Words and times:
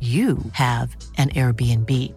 you 0.00 0.36
have 0.52 0.94
an 1.16 1.30
Airbnb. 1.30 2.12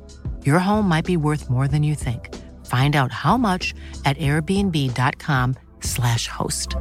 Your 0.46 0.60
home 0.60 0.90
might 0.90 1.06
be 1.06 1.16
worth 1.16 1.50
more 1.50 1.70
than 1.70 1.82
you 1.82 1.96
think. 1.96 2.36
Find 2.66 2.98
out 2.98 3.14
how 3.14 3.38
much 3.38 3.74
at 4.04 4.18
airbnb.com/slash 4.18 6.28
host. 6.28 6.76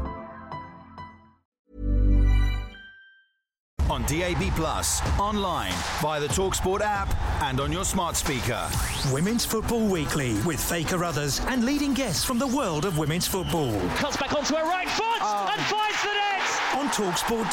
On 3.91 4.03
DAB 4.03 4.53
Plus, 4.55 5.01
online, 5.19 5.73
via 6.03 6.21
the 6.21 6.29
Talksport 6.29 6.83
app, 6.83 7.09
and 7.43 7.59
on 7.59 7.73
your 7.73 7.87
smart 7.87 8.17
speaker. 8.17 8.69
Women's 9.11 9.47
Football 9.47 9.87
Weekly 9.87 10.35
with 10.43 10.63
Faye 10.63 10.85
Carruthers 10.85 11.41
and 11.47 11.65
leading 11.65 11.95
guests 11.95 12.23
from 12.23 12.39
the 12.39 12.47
world 12.47 12.85
of 12.85 12.99
women's 12.99 13.27
football. 13.27 13.73
Cuts 13.97 14.19
back 14.19 14.35
onto 14.35 14.55
her 14.57 14.65
right 14.65 14.91
foot 14.91 15.23
ah. 15.23 15.55
and 15.57 15.65
finds 15.65 16.03
the 16.03 16.13
net! 16.13 16.43
On 16.77 16.87
Talksport 16.91 17.51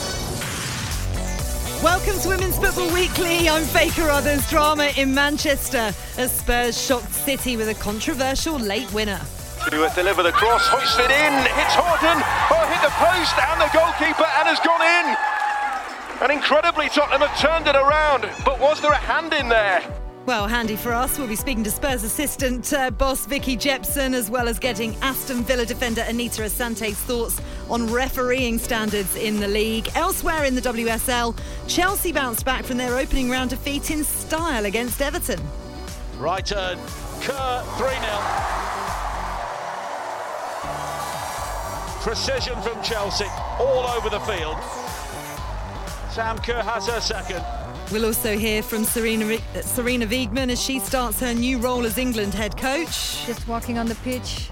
2. 0.00 0.03
Welcome 1.84 2.18
to 2.20 2.28
Women's 2.30 2.56
Football 2.56 2.90
Weekly. 2.94 3.46
I'm 3.46 3.62
Faye 3.62 3.90
Carruthers. 3.90 4.48
Drama 4.48 4.90
in 4.96 5.14
Manchester 5.14 5.92
as 6.16 6.32
Spurs 6.32 6.82
shocked 6.82 7.12
City 7.12 7.58
with 7.58 7.68
a 7.68 7.74
controversial 7.74 8.56
late 8.56 8.90
winner. 8.94 9.20
To 9.64 9.70
deliver 9.94 10.22
the 10.22 10.32
cross, 10.32 10.66
hoisted 10.66 11.10
in, 11.10 11.32
hits 11.44 11.74
Houghton, 11.76 12.24
oh, 12.48 12.64
hit 12.72 12.80
the 12.80 12.88
post 12.96 13.36
and 13.36 13.60
the 13.60 13.68
goalkeeper 13.76 14.24
and 14.24 14.48
has 14.48 14.58
gone 14.60 14.80
in. 14.80 16.22
And 16.22 16.32
incredibly, 16.32 16.88
Tottenham 16.88 17.28
have 17.28 17.38
turned 17.38 17.68
it 17.68 17.76
around. 17.76 18.30
But 18.46 18.58
was 18.60 18.80
there 18.80 18.92
a 18.92 18.96
hand 18.96 19.34
in 19.34 19.50
there? 19.50 19.82
Well, 20.26 20.46
handy 20.48 20.76
for 20.76 20.94
us. 20.94 21.18
We'll 21.18 21.28
be 21.28 21.36
speaking 21.36 21.64
to 21.64 21.70
Spurs 21.70 22.02
assistant 22.02 22.72
uh, 22.72 22.90
boss 22.90 23.26
Vicky 23.26 23.56
Jepson, 23.56 24.14
as 24.14 24.30
well 24.30 24.48
as 24.48 24.58
getting 24.58 24.96
Aston 25.02 25.42
Villa 25.42 25.66
defender 25.66 26.00
Anita 26.08 26.44
Asante's 26.44 26.96
thoughts 26.96 27.42
on 27.68 27.92
refereeing 27.92 28.58
standards 28.58 29.16
in 29.16 29.38
the 29.38 29.48
league. 29.48 29.86
Elsewhere 29.94 30.44
in 30.44 30.54
the 30.54 30.62
WSL, 30.62 31.36
Chelsea 31.68 32.10
bounced 32.10 32.46
back 32.46 32.64
from 32.64 32.78
their 32.78 32.96
opening 32.96 33.28
round 33.28 33.50
defeat 33.50 33.90
in 33.90 34.02
style 34.02 34.64
against 34.64 35.02
Everton. 35.02 35.40
Right 36.16 36.46
turn, 36.46 36.78
Kerr 37.20 37.62
3 37.76 37.88
0. 37.88 38.00
Precision 42.00 42.62
from 42.62 42.82
Chelsea, 42.82 43.26
all 43.58 43.86
over 43.88 44.08
the 44.08 44.20
field. 44.20 44.56
Sam 46.10 46.38
Kerr 46.38 46.62
has 46.62 46.86
her 46.86 47.00
second. 47.00 47.44
We'll 47.92 48.06
also 48.06 48.36
hear 48.36 48.62
from 48.62 48.82
Sarina, 48.82 49.36
uh, 49.36 49.58
Sarina 49.58 50.06
Wiegman 50.06 50.50
as 50.50 50.60
she 50.60 50.78
starts 50.78 51.20
her 51.20 51.34
new 51.34 51.58
role 51.58 51.84
as 51.84 51.98
England 51.98 52.32
head 52.32 52.56
coach. 52.56 53.24
Just 53.26 53.46
walking 53.46 53.78
on 53.78 53.86
the 53.86 53.94
pitch, 53.96 54.48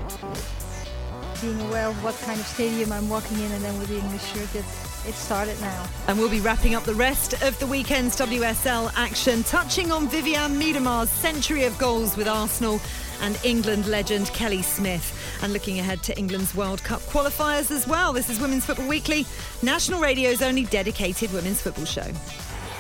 being 1.41 1.61
aware 1.63 1.89
of 1.89 2.05
what 2.05 2.15
kind 2.21 2.39
of 2.39 2.47
stadium 2.47 2.93
I'm 2.93 3.09
walking 3.09 3.39
in, 3.39 3.51
and 3.51 3.65
then 3.65 3.77
with 3.79 3.89
the 3.89 3.99
English 3.99 4.25
shirt, 4.33 4.55
it's, 4.55 5.07
it 5.09 5.15
started 5.15 5.59
now. 5.61 5.87
And 6.09 6.19
we'll 6.19 6.31
be 6.31 6.41
wrapping 6.41 6.75
up 6.75 6.85
the 6.85 6.95
rest 6.95 7.43
of 7.43 7.59
the 7.59 7.67
weekend's 7.67 8.17
WSL 8.17 8.93
action, 8.97 9.43
touching 9.45 9.91
on 9.91 10.09
Vivianne 10.09 10.55
Miedema's 10.57 11.11
century 11.11 11.65
of 11.65 11.77
goals 11.79 12.17
with 12.17 12.29
Arsenal 12.29 12.81
and 13.23 13.39
England 13.45 13.87
legend 13.87 14.29
Kelly 14.29 14.63
Smith. 14.63 15.19
And 15.43 15.53
looking 15.53 15.79
ahead 15.79 16.03
to 16.05 16.17
England's 16.19 16.55
World 16.55 16.85
Cup 16.85 17.01
qualifiers 17.03 17.71
as 17.71 17.89
well. 17.89 18.13
This 18.13 18.29
is 18.29 18.41
Women's 18.41 18.67
Football 18.67 18.89
Weekly, 18.89 19.27
National 19.63 20.01
Radio's 20.01 20.43
only 20.43 20.65
dedicated 20.67 21.33
women's 21.33 21.63
football 21.63 21.87
show. 21.87 22.13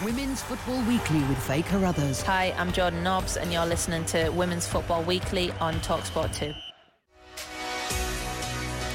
Women's 0.04 0.42
Football 0.42 0.82
Weekly 0.82 1.20
with 1.20 1.38
Faye 1.38 1.62
Carruthers. 1.62 2.22
Hi, 2.22 2.52
I'm 2.58 2.72
Jordan 2.72 3.04
Nobbs, 3.04 3.36
and 3.36 3.52
you're 3.52 3.66
listening 3.66 4.04
to 4.06 4.30
Women's 4.30 4.66
Football 4.66 5.04
Weekly 5.04 5.52
on 5.60 5.74
Talksport 5.74 6.34
2. 6.34 6.52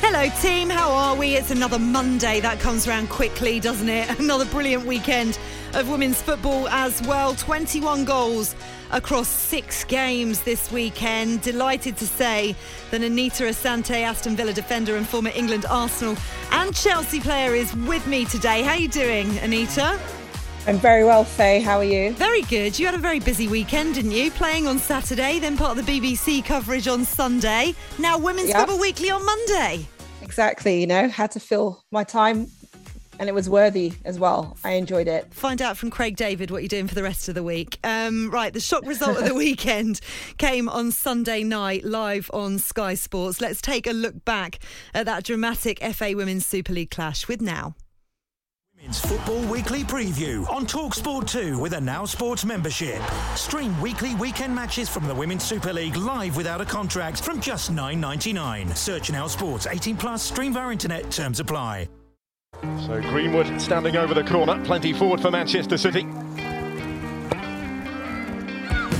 Hello, 0.01 0.27
team. 0.41 0.69
How 0.69 0.91
are 0.91 1.15
we? 1.15 1.35
It's 1.35 1.49
another 1.49 1.79
Monday. 1.79 2.41
That 2.41 2.59
comes 2.59 2.89
around 2.89 3.09
quickly, 3.09 3.61
doesn't 3.61 3.87
it? 3.87 4.19
Another 4.19 4.43
brilliant 4.45 4.85
weekend 4.85 5.39
of 5.73 5.87
women's 5.89 6.21
football 6.21 6.67
as 6.67 7.01
well. 7.03 7.35
21 7.35 8.03
goals 8.03 8.53
across 8.91 9.29
six 9.29 9.85
games 9.85 10.41
this 10.41 10.69
weekend. 10.73 11.41
Delighted 11.41 11.95
to 11.97 12.07
say 12.07 12.53
that 12.91 13.01
Anita 13.01 13.43
Asante, 13.43 14.01
Aston 14.01 14.35
Villa 14.35 14.51
defender 14.51 14.97
and 14.97 15.07
former 15.07 15.31
England, 15.33 15.65
Arsenal, 15.69 16.17
and 16.51 16.75
Chelsea 16.75 17.21
player, 17.21 17.53
is 17.53 17.73
with 17.75 18.05
me 18.07 18.25
today. 18.25 18.61
How 18.61 18.71
are 18.71 18.77
you 18.77 18.89
doing, 18.89 19.37
Anita? 19.37 19.97
I'm 20.67 20.77
very 20.79 21.05
well, 21.05 21.23
Faye. 21.23 21.61
How 21.61 21.77
are 21.77 21.83
you? 21.85 22.11
Very 22.13 22.41
good. 22.41 22.77
You 22.77 22.85
had 22.87 22.95
a 22.95 22.97
very 22.97 23.21
busy 23.21 23.47
weekend, 23.47 23.95
didn't 23.95 24.11
you? 24.11 24.29
Playing 24.31 24.67
on 24.67 24.79
Saturday, 24.79 25.39
then 25.39 25.55
part 25.55 25.77
of 25.77 25.85
the 25.85 25.99
BBC 25.99 26.43
coverage 26.43 26.89
on 26.89 27.05
Sunday. 27.05 27.73
Now 27.97 28.17
Women's 28.17 28.49
Yep. 28.49 28.57
Football 28.57 28.79
Weekly 28.79 29.09
on 29.09 29.25
Monday. 29.25 29.87
Exactly. 30.21 30.81
You 30.81 30.87
know, 30.87 31.07
had 31.07 31.31
to 31.31 31.39
fill 31.39 31.81
my 31.93 32.03
time, 32.03 32.47
and 33.17 33.29
it 33.29 33.31
was 33.31 33.49
worthy 33.49 33.93
as 34.03 34.19
well. 34.19 34.57
I 34.65 34.71
enjoyed 34.71 35.07
it. 35.07 35.33
Find 35.33 35.61
out 35.61 35.77
from 35.77 35.89
Craig 35.89 36.17
David 36.17 36.51
what 36.51 36.63
you're 36.63 36.67
doing 36.67 36.89
for 36.89 36.95
the 36.95 37.03
rest 37.03 37.29
of 37.29 37.35
the 37.35 37.43
week. 37.43 37.79
Um, 37.85 38.29
right, 38.29 38.51
the 38.51 38.59
shock 38.59 38.85
result 38.85 39.17
of 39.17 39.23
the 39.23 39.33
weekend 39.45 40.01
came 40.37 40.67
on 40.67 40.91
Sunday 40.91 41.43
night 41.43 41.85
live 41.85 42.29
on 42.33 42.59
Sky 42.59 42.93
Sports. 42.95 43.39
Let's 43.39 43.61
take 43.61 43.87
a 43.87 43.93
look 43.93 44.25
back 44.25 44.59
at 44.93 45.05
that 45.05 45.23
dramatic 45.23 45.81
FA 45.93 46.11
Women's 46.13 46.45
Super 46.45 46.73
League 46.73 46.91
clash 46.91 47.29
with 47.29 47.39
Now. 47.41 47.73
Women's 48.79 48.99
Football 48.99 49.41
Weekly 49.47 49.83
Preview 49.83 50.47
on 50.49 50.67
Talksport 50.67 51.27
2 51.27 51.57
with 51.57 51.73
a 51.73 51.81
Now 51.81 52.05
Sports 52.05 52.45
membership. 52.45 53.01
Stream 53.35 53.79
weekly 53.81 54.13
weekend 54.15 54.53
matches 54.53 54.87
from 54.87 55.07
the 55.07 55.15
Women's 55.15 55.43
Super 55.43 55.73
League 55.73 55.95
live 55.95 56.37
without 56.37 56.61
a 56.61 56.65
contract 56.65 57.23
from 57.23 57.41
just 57.41 57.71
$9.99. 57.71 58.75
Search 58.77 59.11
Now 59.11 59.25
Sports 59.25 59.65
18 59.65 59.97
plus, 59.97 60.21
stream 60.21 60.53
via 60.53 60.69
internet, 60.69 61.09
terms 61.09 61.39
apply. 61.39 61.89
So 62.85 63.01
Greenwood 63.01 63.59
standing 63.59 63.97
over 63.97 64.13
the 64.13 64.23
corner, 64.23 64.63
plenty 64.63 64.93
forward 64.93 65.21
for 65.21 65.31
Manchester 65.31 65.77
City. 65.77 66.03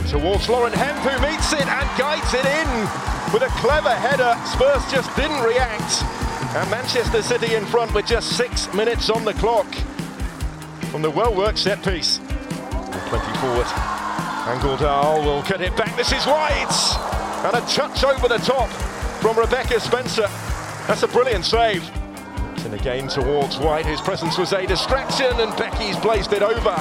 Towards 0.10 0.50
Lauren 0.50 0.74
Hemp 0.74 0.98
who 1.00 1.22
meets 1.22 1.54
it 1.54 1.68
and 1.68 2.00
guides 2.00 2.34
it 2.34 2.46
in 2.46 3.32
with 3.32 3.44
a 3.44 3.54
clever 3.60 3.94
header. 3.94 4.36
Spurs 4.48 4.92
just 4.92 5.16
didn't 5.16 5.44
react. 5.44 6.27
And 6.58 6.72
Manchester 6.72 7.22
City 7.22 7.54
in 7.54 7.68
front 7.68 7.94
with 7.94 8.08
just 8.08 8.36
six 8.36 8.74
minutes 8.74 9.12
on 9.12 9.24
the 9.24 9.34
clock 9.34 9.72
from 10.90 11.04
the 11.04 11.12
well-worked 11.12 11.60
set 11.60 11.84
piece. 11.84 12.18
Plenty 12.18 13.38
forward. 13.38 13.68
And 14.48 14.64
will 14.64 15.44
cut 15.44 15.62
it 15.62 15.78
back. 15.78 15.96
This 15.96 16.12
is 16.12 16.26
White! 16.26 17.46
And 17.46 17.56
a 17.56 17.62
touch 17.68 18.04
over 18.04 18.28
the 18.28 18.40
top 18.40 18.70
from 19.22 19.38
Rebecca 19.38 19.80
Spencer. 19.80 20.26
That's 20.88 21.04
a 21.04 21.08
brilliant 21.08 21.46
save. 21.46 21.88
And 22.66 22.74
again 22.74 23.08
towards 23.08 23.60
White, 23.60 23.86
whose 23.86 24.02
presence 24.02 24.40
was 24.40 24.52
a 24.52 24.66
distraction, 24.66 25.40
and 25.40 25.56
Becky's 25.58 25.98
placed 25.98 26.34
it 26.34 26.42
over. 26.42 26.76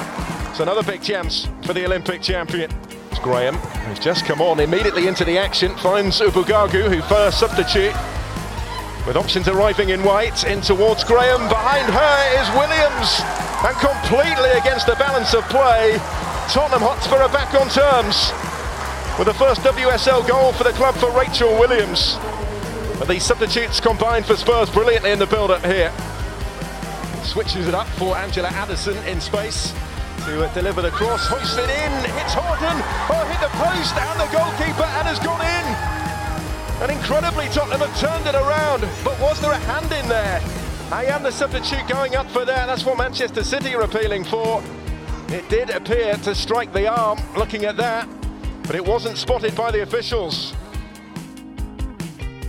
It's 0.49 0.59
another 0.59 0.81
big 0.81 1.03
chance 1.03 1.47
for 1.61 1.73
the 1.73 1.85
Olympic 1.85 2.23
champion. 2.23 2.71
It's 3.11 3.19
Graham, 3.19 3.53
who's 3.53 3.99
just 3.99 4.25
come 4.25 4.41
on 4.41 4.59
immediately 4.59 5.05
into 5.05 5.23
the 5.23 5.37
action, 5.37 5.75
finds 5.77 6.19
Ubogagu, 6.19 6.91
who 6.91 6.99
first 7.03 7.39
substitute. 7.39 7.93
With 9.07 9.15
options 9.15 9.47
arriving 9.47 9.95
in 9.95 10.03
White, 10.03 10.43
in 10.43 10.59
towards 10.59 11.05
Graham. 11.05 11.47
Behind 11.47 11.87
her 11.87 12.17
is 12.43 12.47
Williams. 12.59 13.23
And 13.63 13.71
completely 13.79 14.51
against 14.59 14.85
the 14.85 14.99
balance 14.99 15.33
of 15.33 15.47
play, 15.47 15.95
Tottenham 16.51 16.83
Hotspur 16.83 17.15
are 17.15 17.31
back 17.31 17.55
on 17.55 17.71
terms. 17.71 18.35
With 19.17 19.31
the 19.31 19.33
first 19.33 19.61
WSL 19.61 20.27
goal 20.27 20.51
for 20.51 20.65
the 20.65 20.73
club 20.75 20.93
for 20.95 21.09
Rachel 21.17 21.57
Williams. 21.57 22.17
But 22.99 23.07
these 23.07 23.23
substitutes 23.23 23.79
combined 23.79 24.25
for 24.25 24.35
Spurs 24.35 24.69
brilliantly 24.69 25.11
in 25.11 25.19
the 25.19 25.27
build-up 25.27 25.63
here. 25.63 25.93
Switches 27.23 27.65
it 27.65 27.73
up 27.73 27.87
for 27.95 28.17
Angela 28.17 28.49
Addison 28.49 28.97
in 29.07 29.21
space. 29.21 29.71
to 30.25 30.43
uh, 30.43 30.53
deliver 30.53 30.81
the 30.81 30.91
cross, 30.91 31.25
Hoisted 31.27 31.69
in, 31.69 31.93
hits 32.11 32.35
Houghton, 32.35 32.75
oh, 33.07 33.23
hit 33.31 33.39
the 33.39 33.53
post, 33.55 33.95
and 33.95 34.19
the 34.19 34.27
goalkeeper, 34.35 34.83
and 34.99 35.07
has 35.07 35.19
gone 35.19 35.39
in. 35.39 35.96
And 36.79 36.91
incredibly, 36.91 37.47
Tottenham 37.47 37.79
have 37.79 37.99
turned 37.99 38.27
it 38.27 38.35
around, 38.35 38.81
but 39.03 39.19
was 39.19 39.41
there 39.41 39.51
a 39.51 39.57
hand 39.57 39.91
in 39.91 40.07
there? 40.07 40.39
Ayane 40.91 41.23
the 41.23 41.31
substitute 41.31 41.87
going 41.87 42.15
up 42.15 42.29
for 42.29 42.45
that. 42.45 42.67
That's 42.67 42.85
what 42.85 42.97
Manchester 42.97 43.43
City 43.43 43.73
are 43.75 43.81
appealing 43.81 44.23
for. 44.23 44.63
It 45.29 45.49
did 45.49 45.71
appear 45.71 46.13
to 46.13 46.33
strike 46.35 46.71
the 46.71 46.87
arm 46.87 47.19
looking 47.35 47.65
at 47.65 47.77
that, 47.77 48.07
but 48.63 48.75
it 48.75 48.85
wasn't 48.85 49.17
spotted 49.17 49.55
by 49.55 49.71
the 49.71 49.81
officials. 49.81 50.53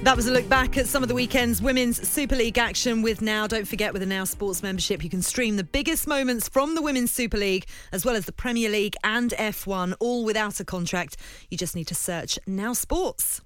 That 0.02 0.14
was 0.14 0.28
a 0.28 0.30
look 0.30 0.48
back 0.48 0.78
at 0.78 0.86
some 0.86 1.02
of 1.02 1.08
the 1.08 1.14
weekend's 1.14 1.60
Women's 1.60 2.06
Super 2.08 2.36
League 2.36 2.56
action 2.56 3.02
with 3.02 3.20
Now. 3.20 3.48
Don't 3.48 3.66
forget, 3.66 3.92
with 3.92 4.02
a 4.02 4.06
Now 4.06 4.22
Sports 4.24 4.62
membership, 4.62 5.02
you 5.02 5.10
can 5.10 5.22
stream 5.22 5.56
the 5.56 5.64
biggest 5.64 6.06
moments 6.06 6.48
from 6.48 6.76
the 6.76 6.82
Women's 6.82 7.10
Super 7.10 7.36
League, 7.36 7.66
as 7.90 8.04
well 8.04 8.14
as 8.14 8.26
the 8.26 8.32
Premier 8.32 8.70
League 8.70 8.94
and 9.02 9.32
F1, 9.32 9.94
all 9.98 10.24
without 10.24 10.60
a 10.60 10.64
contract. 10.64 11.16
You 11.50 11.58
just 11.58 11.74
need 11.74 11.88
to 11.88 11.96
search 11.96 12.38
Now 12.46 12.74
Sports. 12.74 13.40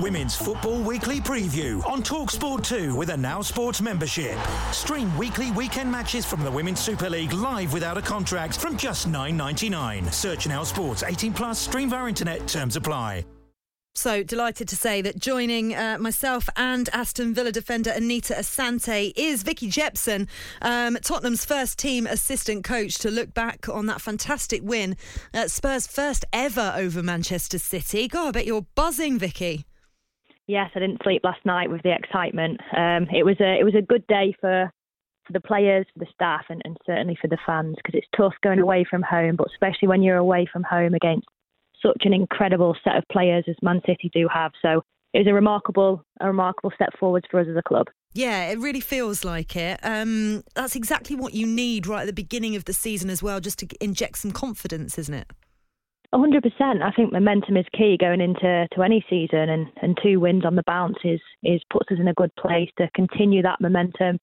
Women's 0.00 0.34
Football 0.34 0.80
Weekly 0.80 1.20
Preview 1.20 1.84
on 1.86 2.02
Talksport 2.02 2.64
2 2.64 2.96
with 2.96 3.10
a 3.10 3.16
Now 3.16 3.40
Sports 3.40 3.80
membership. 3.80 4.36
Stream 4.72 5.16
weekly 5.16 5.52
weekend 5.52 5.90
matches 5.90 6.26
from 6.26 6.42
the 6.42 6.50
Women's 6.50 6.80
Super 6.80 7.08
League 7.08 7.32
live 7.32 7.72
without 7.72 7.96
a 7.96 8.02
contract 8.02 8.58
from 8.60 8.76
just 8.76 9.08
$9.99. 9.08 10.12
Search 10.12 10.48
Now 10.48 10.64
Sports 10.64 11.04
18 11.04 11.32
plus, 11.32 11.58
stream 11.58 11.90
via 11.90 12.08
internet, 12.08 12.46
terms 12.48 12.76
apply. 12.76 13.24
So 13.96 14.24
delighted 14.24 14.66
to 14.68 14.76
say 14.76 15.02
that 15.02 15.20
joining 15.20 15.72
uh, 15.72 15.98
myself 16.00 16.48
and 16.56 16.88
Aston 16.92 17.32
Villa 17.32 17.52
defender 17.52 17.90
Anita 17.90 18.34
Asante 18.34 19.12
is 19.14 19.44
Vicky 19.44 19.68
Jepson, 19.68 20.26
um, 20.62 20.98
Tottenham's 21.04 21.44
first 21.44 21.78
team 21.78 22.08
assistant 22.08 22.64
coach, 22.64 22.98
to 22.98 23.10
look 23.12 23.32
back 23.34 23.68
on 23.68 23.86
that 23.86 24.00
fantastic 24.00 24.62
win 24.64 24.96
at 25.32 25.52
Spurs' 25.52 25.86
first 25.86 26.24
ever 26.32 26.74
over 26.76 27.04
Manchester 27.04 27.60
City. 27.60 28.08
God, 28.08 28.26
I 28.26 28.30
bet 28.32 28.46
you're 28.46 28.66
buzzing, 28.74 29.16
Vicky. 29.16 29.64
Yes, 30.46 30.70
I 30.74 30.80
didn't 30.80 31.02
sleep 31.02 31.22
last 31.24 31.44
night 31.44 31.70
with 31.70 31.82
the 31.82 31.94
excitement. 31.94 32.60
Um, 32.76 33.06
it 33.12 33.24
was 33.24 33.36
a 33.40 33.58
it 33.58 33.64
was 33.64 33.74
a 33.74 33.82
good 33.82 34.06
day 34.06 34.34
for 34.40 34.70
for 35.26 35.32
the 35.32 35.40
players, 35.40 35.86
for 35.94 36.04
the 36.04 36.10
staff, 36.12 36.44
and, 36.50 36.60
and 36.64 36.76
certainly 36.84 37.16
for 37.20 37.28
the 37.28 37.38
fans 37.46 37.76
because 37.76 37.98
it's 37.98 38.08
tough 38.16 38.34
going 38.42 38.58
away 38.58 38.84
from 38.88 39.02
home, 39.02 39.36
but 39.36 39.46
especially 39.50 39.88
when 39.88 40.02
you're 40.02 40.18
away 40.18 40.46
from 40.52 40.62
home 40.62 40.94
against 40.94 41.26
such 41.82 42.02
an 42.04 42.12
incredible 42.12 42.76
set 42.84 42.96
of 42.96 43.04
players 43.10 43.44
as 43.48 43.56
Man 43.62 43.80
City 43.86 44.10
do 44.12 44.28
have. 44.32 44.52
So 44.60 44.82
it 45.12 45.18
was 45.18 45.26
a 45.26 45.34
remarkable, 45.34 46.02
a 46.20 46.26
remarkable 46.26 46.72
step 46.74 46.90
forwards 46.98 47.26
for 47.30 47.40
us 47.40 47.46
as 47.48 47.56
a 47.56 47.62
club. 47.62 47.86
Yeah, 48.12 48.50
it 48.50 48.58
really 48.58 48.80
feels 48.80 49.24
like 49.24 49.56
it. 49.56 49.80
Um, 49.82 50.44
that's 50.54 50.76
exactly 50.76 51.16
what 51.16 51.34
you 51.34 51.46
need 51.46 51.86
right 51.86 52.02
at 52.02 52.06
the 52.06 52.12
beginning 52.12 52.54
of 52.54 52.64
the 52.64 52.72
season 52.72 53.10
as 53.10 53.22
well, 53.22 53.40
just 53.40 53.58
to 53.60 53.68
inject 53.80 54.18
some 54.18 54.30
confidence, 54.30 54.98
isn't 54.98 55.14
it? 55.14 55.30
100%. 56.14 56.82
I 56.82 56.92
think 56.92 57.12
momentum 57.12 57.56
is 57.56 57.66
key 57.76 57.96
going 57.98 58.20
into 58.20 58.68
to 58.72 58.82
any 58.82 59.04
season, 59.10 59.50
and, 59.50 59.66
and 59.82 59.98
two 60.02 60.20
wins 60.20 60.44
on 60.44 60.54
the 60.54 60.62
bounce 60.64 60.98
is, 61.04 61.20
is 61.42 61.60
puts 61.70 61.90
us 61.90 61.98
in 61.98 62.08
a 62.08 62.14
good 62.14 62.34
place 62.36 62.70
to 62.78 62.88
continue 62.94 63.42
that 63.42 63.60
momentum. 63.60 64.18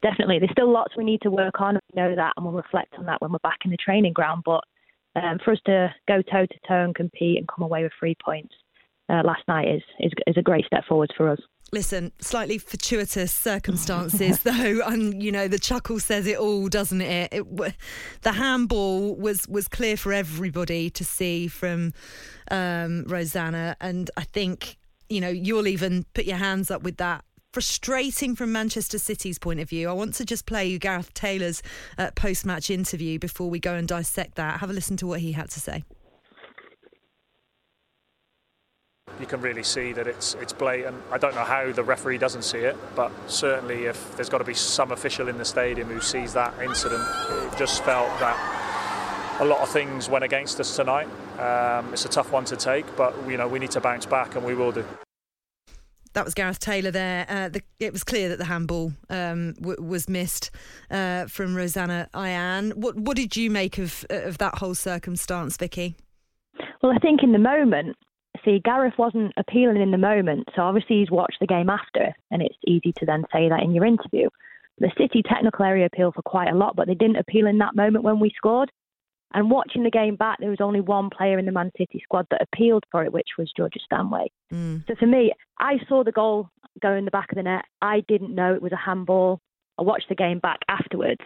Definitely, 0.00 0.38
there's 0.38 0.52
still 0.52 0.70
lots 0.72 0.96
we 0.96 1.04
need 1.04 1.22
to 1.22 1.30
work 1.30 1.60
on. 1.60 1.74
We 1.74 2.02
know 2.02 2.14
that, 2.14 2.34
and 2.36 2.46
we'll 2.46 2.54
reflect 2.54 2.94
on 2.98 3.06
that 3.06 3.20
when 3.20 3.32
we're 3.32 3.38
back 3.42 3.58
in 3.64 3.70
the 3.70 3.76
training 3.76 4.12
ground. 4.12 4.42
But 4.44 4.62
um, 5.16 5.38
for 5.44 5.52
us 5.52 5.60
to 5.66 5.92
go 6.06 6.22
toe 6.22 6.46
to 6.46 6.58
toe 6.68 6.84
and 6.84 6.94
compete 6.94 7.38
and 7.38 7.48
come 7.48 7.64
away 7.64 7.82
with 7.82 7.92
three 7.98 8.16
points 8.24 8.54
uh, 9.08 9.22
last 9.24 9.42
night 9.48 9.68
is, 9.68 9.82
is 10.00 10.12
is 10.26 10.36
a 10.36 10.42
great 10.42 10.66
step 10.66 10.84
forward 10.86 11.12
for 11.16 11.28
us. 11.30 11.38
Listen, 11.74 12.12
slightly 12.20 12.56
fortuitous 12.56 13.32
circumstances, 13.32 14.38
though, 14.44 14.80
and 14.86 15.20
you 15.20 15.32
know 15.32 15.48
the 15.48 15.58
chuckle 15.58 15.98
says 15.98 16.24
it 16.28 16.38
all, 16.38 16.68
doesn't 16.68 17.00
it? 17.00 17.32
it 17.32 17.74
the 18.22 18.30
handball 18.30 19.16
was 19.16 19.48
was 19.48 19.66
clear 19.66 19.96
for 19.96 20.12
everybody 20.12 20.88
to 20.90 21.04
see 21.04 21.48
from 21.48 21.92
um, 22.48 23.02
Rosella, 23.08 23.74
and 23.80 24.08
I 24.16 24.22
think 24.22 24.78
you 25.08 25.20
know 25.20 25.28
you'll 25.28 25.66
even 25.66 26.06
put 26.14 26.26
your 26.26 26.36
hands 26.36 26.70
up 26.70 26.84
with 26.84 26.98
that 26.98 27.24
frustrating 27.52 28.36
from 28.36 28.52
Manchester 28.52 29.00
City's 29.00 29.40
point 29.40 29.58
of 29.58 29.68
view. 29.68 29.88
I 29.88 29.94
want 29.94 30.14
to 30.14 30.24
just 30.24 30.46
play 30.46 30.66
you 30.66 30.78
Gareth 30.78 31.12
Taylor's 31.12 31.60
uh, 31.98 32.12
post 32.14 32.46
match 32.46 32.70
interview 32.70 33.18
before 33.18 33.50
we 33.50 33.58
go 33.58 33.74
and 33.74 33.88
dissect 33.88 34.36
that. 34.36 34.60
Have 34.60 34.70
a 34.70 34.72
listen 34.72 34.96
to 34.98 35.08
what 35.08 35.18
he 35.18 35.32
had 35.32 35.50
to 35.50 35.58
say. 35.58 35.82
You 39.20 39.26
can 39.26 39.40
really 39.40 39.62
see 39.62 39.92
that 39.92 40.06
it's 40.06 40.34
it's 40.34 40.52
blatant. 40.52 40.96
I 41.10 41.18
don't 41.18 41.34
know 41.34 41.44
how 41.44 41.72
the 41.72 41.84
referee 41.84 42.18
doesn't 42.18 42.42
see 42.42 42.58
it, 42.58 42.76
but 42.96 43.12
certainly 43.26 43.84
if 43.86 44.16
there's 44.16 44.28
got 44.28 44.38
to 44.38 44.44
be 44.44 44.54
some 44.54 44.92
official 44.92 45.28
in 45.28 45.38
the 45.38 45.44
stadium 45.44 45.88
who 45.88 46.00
sees 46.00 46.32
that 46.34 46.54
incident, 46.62 47.04
it 47.30 47.56
just 47.56 47.84
felt 47.84 48.08
that 48.20 49.40
a 49.40 49.44
lot 49.44 49.60
of 49.60 49.68
things 49.68 50.08
went 50.08 50.24
against 50.24 50.60
us 50.60 50.76
tonight. 50.76 51.08
Um, 51.38 51.92
it's 51.92 52.04
a 52.04 52.08
tough 52.08 52.32
one 52.32 52.44
to 52.46 52.56
take, 52.56 52.84
but 52.96 53.14
you 53.28 53.36
know 53.36 53.48
we 53.48 53.58
need 53.58 53.70
to 53.72 53.80
bounce 53.80 54.06
back, 54.06 54.34
and 54.34 54.44
we 54.44 54.54
will 54.54 54.72
do 54.72 54.84
that 56.14 56.24
was 56.24 56.34
Gareth 56.34 56.60
Taylor 56.60 56.90
there. 56.90 57.26
Uh, 57.28 57.48
the, 57.48 57.62
it 57.78 57.92
was 57.92 58.02
clear 58.02 58.28
that 58.30 58.38
the 58.38 58.44
handball 58.44 58.92
um, 59.10 59.52
w- 59.54 59.82
was 59.82 60.08
missed 60.08 60.50
uh, 60.90 61.26
from 61.26 61.54
Rosella 61.54 62.08
Ayane. 62.14 62.74
What, 62.74 62.96
what 62.96 63.16
did 63.16 63.36
you 63.36 63.50
make 63.50 63.78
of 63.78 64.06
of 64.10 64.38
that 64.38 64.58
whole 64.58 64.74
circumstance, 64.74 65.56
Vicky? 65.56 65.96
Well, 66.82 66.92
I 66.92 66.98
think 66.98 67.22
in 67.22 67.32
the 67.32 67.38
moment, 67.38 67.96
see, 68.44 68.60
Gareth 68.64 68.94
wasn't 68.98 69.32
appealing 69.36 69.80
in 69.80 69.90
the 69.90 69.98
moment, 69.98 70.48
so 70.54 70.62
obviously 70.62 71.00
he's 71.00 71.10
watched 71.10 71.38
the 71.40 71.46
game 71.46 71.70
after, 71.70 72.14
and 72.30 72.42
it's 72.42 72.56
easy 72.66 72.92
to 72.98 73.06
then 73.06 73.24
say 73.32 73.48
that 73.48 73.62
in 73.62 73.72
your 73.72 73.84
interview. 73.84 74.28
The 74.78 74.90
City 74.98 75.22
technical 75.22 75.64
area 75.64 75.86
appealed 75.86 76.14
for 76.14 76.22
quite 76.22 76.50
a 76.50 76.56
lot, 76.56 76.74
but 76.76 76.86
they 76.86 76.94
didn't 76.94 77.16
appeal 77.16 77.46
in 77.46 77.58
that 77.58 77.76
moment 77.76 78.04
when 78.04 78.18
we 78.18 78.32
scored. 78.36 78.70
And 79.32 79.50
watching 79.50 79.82
the 79.82 79.90
game 79.90 80.14
back, 80.14 80.38
there 80.38 80.50
was 80.50 80.60
only 80.60 80.80
one 80.80 81.10
player 81.10 81.38
in 81.38 81.46
the 81.46 81.52
Man 81.52 81.72
City 81.76 82.00
squad 82.02 82.26
that 82.30 82.42
appealed 82.42 82.84
for 82.90 83.04
it, 83.04 83.12
which 83.12 83.30
was 83.36 83.52
Georgia 83.56 83.80
Stanway. 83.84 84.28
Mm. 84.52 84.86
So 84.86 84.94
for 84.98 85.06
me, 85.06 85.32
I 85.58 85.78
saw 85.88 86.04
the 86.04 86.12
goal 86.12 86.48
go 86.80 86.94
in 86.94 87.04
the 87.04 87.10
back 87.10 87.32
of 87.32 87.36
the 87.36 87.42
net. 87.42 87.64
I 87.82 88.04
didn't 88.06 88.34
know 88.34 88.54
it 88.54 88.62
was 88.62 88.72
a 88.72 88.76
handball. 88.76 89.40
I 89.78 89.82
watched 89.82 90.08
the 90.08 90.14
game 90.14 90.38
back 90.38 90.60
afterwards. 90.68 91.20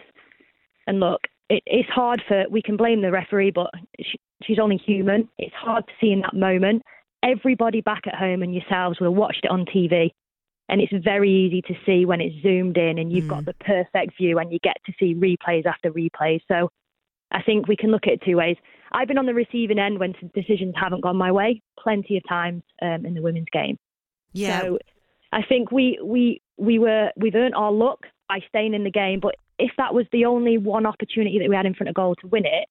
And 0.87 0.99
look, 0.99 1.21
it, 1.49 1.61
it's 1.67 1.89
hard 1.89 2.23
for, 2.27 2.45
we 2.49 2.63
can 2.63 2.77
blame 2.77 3.01
the 3.01 3.11
referee, 3.11 3.51
but 3.51 3.69
she, 3.99 4.19
she's 4.43 4.59
only 4.59 4.77
human. 4.77 5.29
It's 5.37 5.55
hard 5.55 5.85
to 5.85 5.93
see 6.01 6.11
in 6.11 6.21
that 6.21 6.35
moment. 6.35 6.81
Everybody 7.23 7.81
back 7.81 8.03
at 8.07 8.15
home 8.15 8.43
and 8.43 8.53
yourselves 8.53 8.99
will 8.99 9.07
have 9.07 9.17
watched 9.17 9.41
it 9.43 9.51
on 9.51 9.65
TV. 9.65 10.11
And 10.69 10.79
it's 10.79 10.93
very 11.03 11.31
easy 11.31 11.61
to 11.63 11.73
see 11.85 12.05
when 12.05 12.21
it's 12.21 12.35
zoomed 12.43 12.77
in 12.77 12.99
and 12.99 13.11
you've 13.11 13.25
mm. 13.25 13.29
got 13.29 13.45
the 13.45 13.55
perfect 13.55 14.17
view 14.17 14.37
and 14.37 14.53
you 14.53 14.59
get 14.59 14.77
to 14.85 14.93
see 14.99 15.15
replays 15.15 15.65
after 15.65 15.91
replays. 15.91 16.41
So 16.47 16.69
I 17.31 17.41
think 17.41 17.67
we 17.67 17.75
can 17.75 17.89
look 17.89 18.05
at 18.05 18.13
it 18.13 18.21
two 18.23 18.37
ways. 18.37 18.55
I've 18.91 19.07
been 19.07 19.17
on 19.17 19.25
the 19.25 19.33
receiving 19.33 19.79
end 19.79 19.99
when 19.99 20.13
decisions 20.33 20.75
haven't 20.77 21.01
gone 21.01 21.17
my 21.17 21.31
way 21.31 21.61
plenty 21.79 22.17
of 22.17 22.23
times 22.27 22.63
um, 22.81 23.05
in 23.05 23.15
the 23.15 23.21
women's 23.21 23.47
game. 23.51 23.77
Yeah. 24.33 24.61
So 24.61 24.79
I 25.31 25.41
think 25.43 25.71
we 25.71 25.99
we 26.03 26.41
we 26.57 26.79
were 26.79 27.11
we've 27.17 27.35
earned 27.35 27.55
our 27.55 27.71
luck 27.71 28.05
by 28.27 28.39
staying 28.47 28.73
in 28.73 28.83
the 28.83 28.91
game. 28.91 29.19
But 29.19 29.35
if 29.57 29.71
that 29.77 29.93
was 29.93 30.05
the 30.11 30.25
only 30.25 30.57
one 30.57 30.85
opportunity 30.85 31.39
that 31.39 31.49
we 31.49 31.55
had 31.55 31.65
in 31.65 31.73
front 31.73 31.89
of 31.89 31.95
goal 31.95 32.15
to 32.21 32.27
win 32.27 32.45
it, 32.45 32.67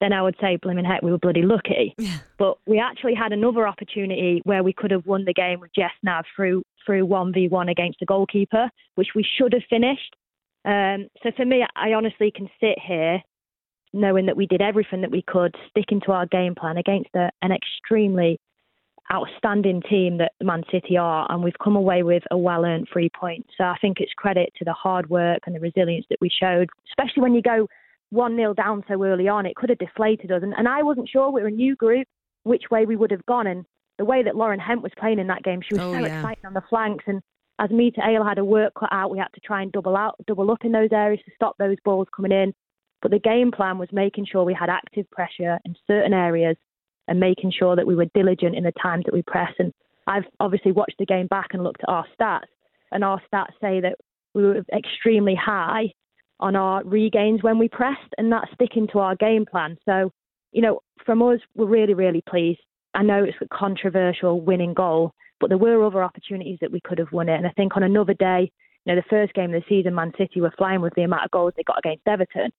then 0.00 0.12
I 0.12 0.22
would 0.22 0.36
say, 0.40 0.56
blimmin' 0.56 0.86
heck, 0.86 1.02
we 1.02 1.10
were 1.10 1.18
bloody 1.18 1.42
lucky. 1.42 1.94
Yeah. 2.08 2.18
But 2.38 2.58
we 2.66 2.78
actually 2.78 3.14
had 3.14 3.32
another 3.32 3.66
opportunity 3.66 4.40
where 4.44 4.62
we 4.62 4.72
could 4.72 4.92
have 4.92 5.04
won 5.04 5.24
the 5.24 5.32
game 5.32 5.58
with 5.58 5.74
Jess 5.74 5.90
Naz 6.04 6.24
through 6.36 6.62
through 6.86 7.04
one 7.04 7.32
v 7.32 7.48
one 7.48 7.68
against 7.68 7.98
the 7.98 8.06
goalkeeper, 8.06 8.70
which 8.94 9.08
we 9.14 9.26
should 9.36 9.52
have 9.52 9.64
finished. 9.68 10.14
Um, 10.64 11.08
so 11.22 11.30
for 11.36 11.44
me, 11.44 11.66
I 11.74 11.92
honestly 11.92 12.30
can 12.34 12.48
sit 12.60 12.78
here 12.78 13.20
knowing 13.92 14.26
that 14.26 14.36
we 14.36 14.46
did 14.46 14.60
everything 14.60 15.00
that 15.00 15.10
we 15.10 15.22
could, 15.22 15.54
sticking 15.70 16.00
to 16.02 16.12
our 16.12 16.26
game 16.26 16.54
plan 16.54 16.76
against 16.76 17.10
a, 17.14 17.30
an 17.42 17.50
extremely 17.52 18.38
outstanding 19.12 19.82
team 19.88 20.18
that 20.18 20.32
Man 20.42 20.62
City 20.70 20.96
are, 20.96 21.26
and 21.30 21.42
we've 21.42 21.58
come 21.62 21.76
away 21.76 22.02
with 22.02 22.22
a 22.30 22.38
well 22.38 22.64
earned 22.64 22.88
three 22.92 23.08
points. 23.08 23.48
So 23.56 23.64
I 23.64 23.76
think 23.80 23.98
it's 24.00 24.12
credit 24.12 24.52
to 24.58 24.64
the 24.64 24.74
hard 24.74 25.08
work 25.08 25.40
and 25.46 25.54
the 25.54 25.60
resilience 25.60 26.06
that 26.10 26.20
we 26.20 26.30
showed, 26.30 26.68
especially 26.90 27.22
when 27.22 27.34
you 27.34 27.42
go 27.42 27.68
1 28.10 28.36
0 28.36 28.54
down 28.54 28.84
so 28.88 29.02
early 29.04 29.28
on. 29.28 29.46
It 29.46 29.56
could 29.56 29.70
have 29.70 29.78
deflated 29.78 30.32
us. 30.32 30.42
And, 30.42 30.54
and 30.56 30.68
I 30.68 30.82
wasn't 30.82 31.08
sure, 31.08 31.30
we 31.30 31.42
were 31.42 31.48
a 31.48 31.52
new 31.52 31.76
group, 31.76 32.06
which 32.44 32.64
way 32.70 32.86
we 32.86 32.96
would 32.96 33.10
have 33.10 33.24
gone. 33.26 33.46
And 33.46 33.64
the 33.98 34.04
way 34.04 34.22
that 34.22 34.36
Lauren 34.36 34.60
Hemp 34.60 34.82
was 34.82 34.92
playing 34.98 35.18
in 35.18 35.26
that 35.26 35.42
game, 35.42 35.60
she 35.60 35.74
was 35.74 35.82
oh, 35.82 35.92
so 35.92 36.00
yeah. 36.00 36.18
exciting 36.18 36.46
on 36.46 36.54
the 36.54 36.62
flanks. 36.68 37.04
And 37.06 37.20
as 37.58 37.70
Mita 37.70 38.00
Ale 38.06 38.24
had 38.24 38.38
a 38.38 38.44
work 38.44 38.72
cut 38.78 38.90
out, 38.92 39.10
we 39.10 39.18
had 39.18 39.32
to 39.34 39.40
try 39.40 39.62
and 39.62 39.72
double 39.72 39.96
out, 39.96 40.14
double 40.26 40.50
up 40.50 40.64
in 40.64 40.72
those 40.72 40.90
areas 40.92 41.20
to 41.24 41.32
stop 41.34 41.56
those 41.58 41.76
balls 41.84 42.08
coming 42.14 42.32
in. 42.32 42.52
But 43.02 43.10
the 43.10 43.18
game 43.18 43.52
plan 43.52 43.78
was 43.78 43.88
making 43.92 44.26
sure 44.26 44.44
we 44.44 44.54
had 44.54 44.70
active 44.70 45.08
pressure 45.10 45.58
in 45.64 45.74
certain 45.86 46.12
areas 46.12 46.56
and 47.06 47.20
making 47.20 47.52
sure 47.56 47.76
that 47.76 47.86
we 47.86 47.94
were 47.94 48.06
diligent 48.14 48.56
in 48.56 48.64
the 48.64 48.72
times 48.82 49.04
that 49.04 49.14
we 49.14 49.22
press. 49.22 49.52
And 49.58 49.72
I've 50.06 50.24
obviously 50.40 50.72
watched 50.72 50.96
the 50.98 51.06
game 51.06 51.26
back 51.26 51.48
and 51.52 51.62
looked 51.62 51.82
at 51.82 51.88
our 51.88 52.04
stats, 52.18 52.48
and 52.90 53.04
our 53.04 53.20
stats 53.32 53.52
say 53.60 53.80
that 53.80 53.96
we 54.34 54.42
were 54.42 54.64
extremely 54.72 55.34
high 55.34 55.92
on 56.40 56.56
our 56.56 56.82
regains 56.84 57.42
when 57.42 57.58
we 57.58 57.68
pressed, 57.68 58.14
and 58.16 58.32
that's 58.32 58.52
sticking 58.54 58.86
to 58.92 59.00
our 59.00 59.16
game 59.16 59.44
plan. 59.46 59.76
So, 59.84 60.12
you 60.52 60.62
know, 60.62 60.80
from 61.04 61.22
us, 61.22 61.40
we're 61.54 61.66
really, 61.66 61.94
really 61.94 62.22
pleased. 62.28 62.60
I 62.94 63.02
know 63.02 63.24
it's 63.24 63.36
a 63.40 63.56
controversial 63.56 64.40
winning 64.40 64.74
goal, 64.74 65.12
but 65.40 65.48
there 65.48 65.58
were 65.58 65.84
other 65.84 66.02
opportunities 66.02 66.58
that 66.60 66.72
we 66.72 66.80
could 66.80 66.98
have 66.98 67.12
won 67.12 67.28
it. 67.28 67.36
And 67.36 67.46
I 67.46 67.50
think 67.50 67.76
on 67.76 67.82
another 67.82 68.14
day, 68.14 68.50
you 68.84 68.94
know, 68.94 69.00
the 69.00 69.08
first 69.10 69.34
game 69.34 69.52
of 69.54 69.62
the 69.62 69.68
season, 69.68 69.94
Man 69.94 70.12
City 70.16 70.40
were 70.40 70.54
flying 70.56 70.80
with 70.80 70.94
the 70.94 71.02
amount 71.02 71.24
of 71.24 71.30
goals 71.30 71.52
they 71.56 71.62
got 71.62 71.78
against 71.78 72.06
Everton 72.06 72.50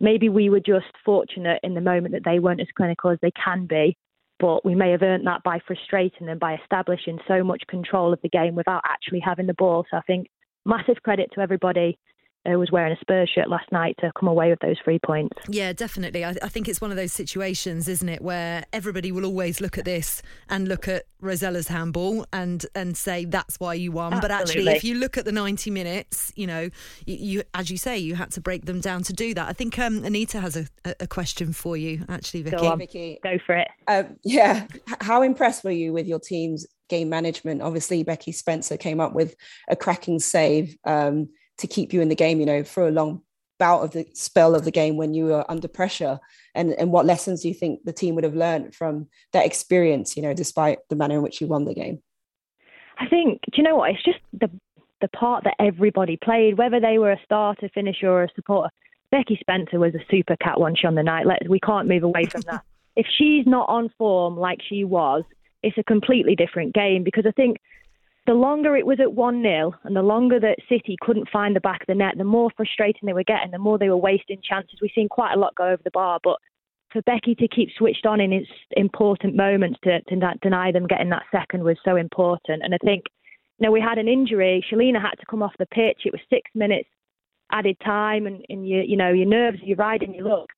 maybe 0.00 0.28
we 0.28 0.50
were 0.50 0.60
just 0.60 0.86
fortunate 1.04 1.60
in 1.62 1.74
the 1.74 1.80
moment 1.80 2.12
that 2.12 2.24
they 2.24 2.38
weren't 2.38 2.60
as 2.60 2.66
clinical 2.76 3.10
as 3.10 3.18
they 3.22 3.32
can 3.32 3.66
be. 3.66 3.96
But 4.40 4.64
we 4.64 4.74
may 4.74 4.90
have 4.90 5.02
earned 5.02 5.26
that 5.26 5.42
by 5.44 5.60
frustrating 5.66 6.26
them, 6.26 6.38
by 6.38 6.58
establishing 6.62 7.18
so 7.28 7.44
much 7.44 7.62
control 7.68 8.12
of 8.12 8.20
the 8.22 8.28
game 8.28 8.54
without 8.56 8.82
actually 8.84 9.20
having 9.20 9.46
the 9.46 9.54
ball. 9.54 9.86
So 9.90 9.96
I 9.96 10.02
think 10.02 10.26
massive 10.66 11.02
credit 11.02 11.30
to 11.34 11.40
everybody 11.40 11.98
uh, 12.46 12.58
was 12.58 12.70
wearing 12.70 12.92
a 12.92 13.00
Spurs 13.00 13.30
shirt 13.34 13.48
last 13.48 13.70
night 13.72 13.96
to 14.00 14.12
come 14.18 14.28
away 14.28 14.50
with 14.50 14.60
those 14.60 14.76
three 14.84 14.98
points. 14.98 15.36
Yeah, 15.48 15.72
definitely. 15.72 16.24
I, 16.24 16.34
I, 16.42 16.48
think 16.48 16.68
it's 16.68 16.80
one 16.80 16.90
of 16.90 16.96
those 16.96 17.12
situations, 17.12 17.88
isn't 17.88 18.08
it, 18.08 18.22
where 18.22 18.64
everybody 18.72 19.12
will 19.12 19.24
always 19.24 19.60
look 19.60 19.78
at 19.78 19.84
this 19.84 20.22
and 20.48 20.68
look 20.68 20.86
at 20.88 21.04
Rosella's 21.22 21.68
handball 21.68 22.26
and 22.32 22.66
and 22.74 22.96
say 22.96 23.24
that's 23.24 23.58
why 23.58 23.74
you 23.74 23.92
won. 23.92 24.12
Absolutely. 24.12 24.28
But 24.28 24.42
actually, 24.42 24.72
if 24.72 24.84
you 24.84 24.94
look 24.96 25.16
at 25.16 25.24
the 25.24 25.32
ninety 25.32 25.70
minutes, 25.70 26.32
you 26.36 26.46
know, 26.46 26.68
you, 27.06 27.16
you, 27.16 27.42
as 27.54 27.70
you 27.70 27.78
say, 27.78 27.98
you 27.98 28.14
had 28.14 28.30
to 28.32 28.40
break 28.40 28.66
them 28.66 28.80
down 28.80 29.02
to 29.04 29.12
do 29.12 29.34
that. 29.34 29.48
I 29.48 29.52
think 29.52 29.78
um, 29.78 30.04
Anita 30.04 30.40
has 30.40 30.56
a, 30.56 30.66
a 31.00 31.06
question 31.06 31.52
for 31.52 31.76
you, 31.76 32.04
actually, 32.08 32.42
Vicky. 32.42 32.56
Go, 32.56 32.72
on. 32.72 32.78
Vicky. 32.78 33.18
Go 33.22 33.38
for 33.44 33.56
it. 33.56 33.68
Uh, 33.88 34.04
yeah, 34.22 34.66
how 35.00 35.22
impressed 35.22 35.64
were 35.64 35.70
you 35.70 35.92
with 35.92 36.06
your 36.06 36.20
team's 36.20 36.66
game 36.88 37.08
management? 37.08 37.62
Obviously, 37.62 38.02
Becky 38.02 38.32
Spencer 38.32 38.76
came 38.76 39.00
up 39.00 39.14
with 39.14 39.34
a 39.68 39.76
cracking 39.76 40.18
save. 40.18 40.76
Um, 40.84 41.28
to 41.58 41.66
keep 41.66 41.92
you 41.92 42.00
in 42.00 42.08
the 42.08 42.14
game, 42.14 42.40
you 42.40 42.46
know, 42.46 42.64
for 42.64 42.86
a 42.88 42.90
long 42.90 43.22
bout 43.58 43.82
of 43.82 43.92
the 43.92 44.06
spell 44.14 44.54
of 44.54 44.64
the 44.64 44.70
game 44.70 44.96
when 44.96 45.14
you 45.14 45.26
were 45.26 45.50
under 45.50 45.68
pressure? 45.68 46.18
And 46.54 46.72
and 46.72 46.92
what 46.92 47.06
lessons 47.06 47.42
do 47.42 47.48
you 47.48 47.54
think 47.54 47.84
the 47.84 47.92
team 47.92 48.14
would 48.14 48.24
have 48.24 48.34
learned 48.34 48.74
from 48.74 49.08
that 49.32 49.46
experience 49.46 50.16
you 50.16 50.22
know 50.22 50.34
despite 50.34 50.78
the 50.88 50.96
manner 50.96 51.16
in 51.16 51.22
which 51.22 51.40
you 51.40 51.46
won 51.46 51.64
the 51.64 51.74
game? 51.74 52.02
I 52.98 53.06
think 53.08 53.40
do 53.42 53.56
you 53.56 53.62
know 53.62 53.76
what? 53.76 53.90
It's 53.90 54.02
just 54.04 54.18
the 54.32 54.50
the 55.00 55.08
part 55.08 55.44
that 55.44 55.54
everybody 55.58 56.16
played 56.16 56.58
whether 56.58 56.80
they 56.80 56.98
were 56.98 57.12
a 57.12 57.20
starter 57.24 57.68
finisher 57.72 58.08
or 58.08 58.24
a 58.24 58.28
supporter. 58.34 58.70
Becky 59.10 59.36
spencer 59.40 59.78
was 59.78 59.94
a 59.94 60.04
super 60.10 60.36
cat 60.36 60.58
once 60.58 60.80
on 60.84 60.96
the 60.96 61.02
night. 61.02 61.24
Let, 61.24 61.48
we 61.48 61.60
can't 61.60 61.86
move 61.86 62.02
away 62.02 62.26
from 62.26 62.42
that. 62.42 62.62
If 62.96 63.06
she's 63.18 63.44
not 63.44 63.68
on 63.68 63.90
form 63.98 64.36
like 64.36 64.60
she 64.62 64.84
was 64.84 65.24
it's 65.64 65.78
a 65.78 65.82
completely 65.82 66.36
different 66.36 66.74
game 66.74 67.02
because 67.02 67.24
i 67.26 67.30
think 67.32 67.56
the 68.26 68.34
longer 68.34 68.76
it 68.76 68.86
was 68.86 69.00
at 69.00 69.12
1 69.12 69.42
0 69.42 69.74
and 69.84 69.94
the 69.94 70.02
longer 70.02 70.40
that 70.40 70.56
City 70.68 70.96
couldn't 71.00 71.28
find 71.30 71.54
the 71.54 71.60
back 71.60 71.82
of 71.82 71.86
the 71.86 71.94
net, 71.94 72.14
the 72.16 72.24
more 72.24 72.50
frustrating 72.56 73.02
they 73.04 73.12
were 73.12 73.24
getting, 73.24 73.50
the 73.50 73.58
more 73.58 73.78
they 73.78 73.90
were 73.90 73.96
wasting 73.96 74.40
chances. 74.42 74.78
We've 74.80 74.90
seen 74.94 75.08
quite 75.08 75.34
a 75.34 75.38
lot 75.38 75.54
go 75.54 75.64
over 75.64 75.82
the 75.84 75.90
bar, 75.90 76.20
but 76.22 76.38
for 76.90 77.02
Becky 77.02 77.34
to 77.34 77.48
keep 77.48 77.68
switched 77.76 78.06
on 78.06 78.20
in 78.20 78.32
its 78.32 78.48
important 78.72 79.34
moments 79.34 79.78
to, 79.84 80.00
to 80.02 80.16
not 80.16 80.40
deny 80.40 80.72
them 80.72 80.86
getting 80.86 81.10
that 81.10 81.24
second 81.30 81.64
was 81.64 81.76
so 81.84 81.96
important. 81.96 82.62
And 82.62 82.72
I 82.72 82.78
think, 82.78 83.04
you 83.58 83.66
know, 83.66 83.72
we 83.72 83.80
had 83.80 83.98
an 83.98 84.08
injury. 84.08 84.64
Shelina 84.70 85.02
had 85.02 85.16
to 85.18 85.26
come 85.28 85.42
off 85.42 85.52
the 85.58 85.66
pitch. 85.66 86.02
It 86.04 86.12
was 86.12 86.20
six 86.30 86.50
minutes 86.54 86.88
added 87.52 87.76
time, 87.84 88.26
and, 88.26 88.44
and 88.48 88.66
you, 88.66 88.82
you 88.86 88.96
know, 88.96 89.12
your 89.12 89.26
nerves, 89.26 89.58
you're 89.62 89.76
riding 89.76 90.14
your 90.14 90.28
luck. 90.28 90.48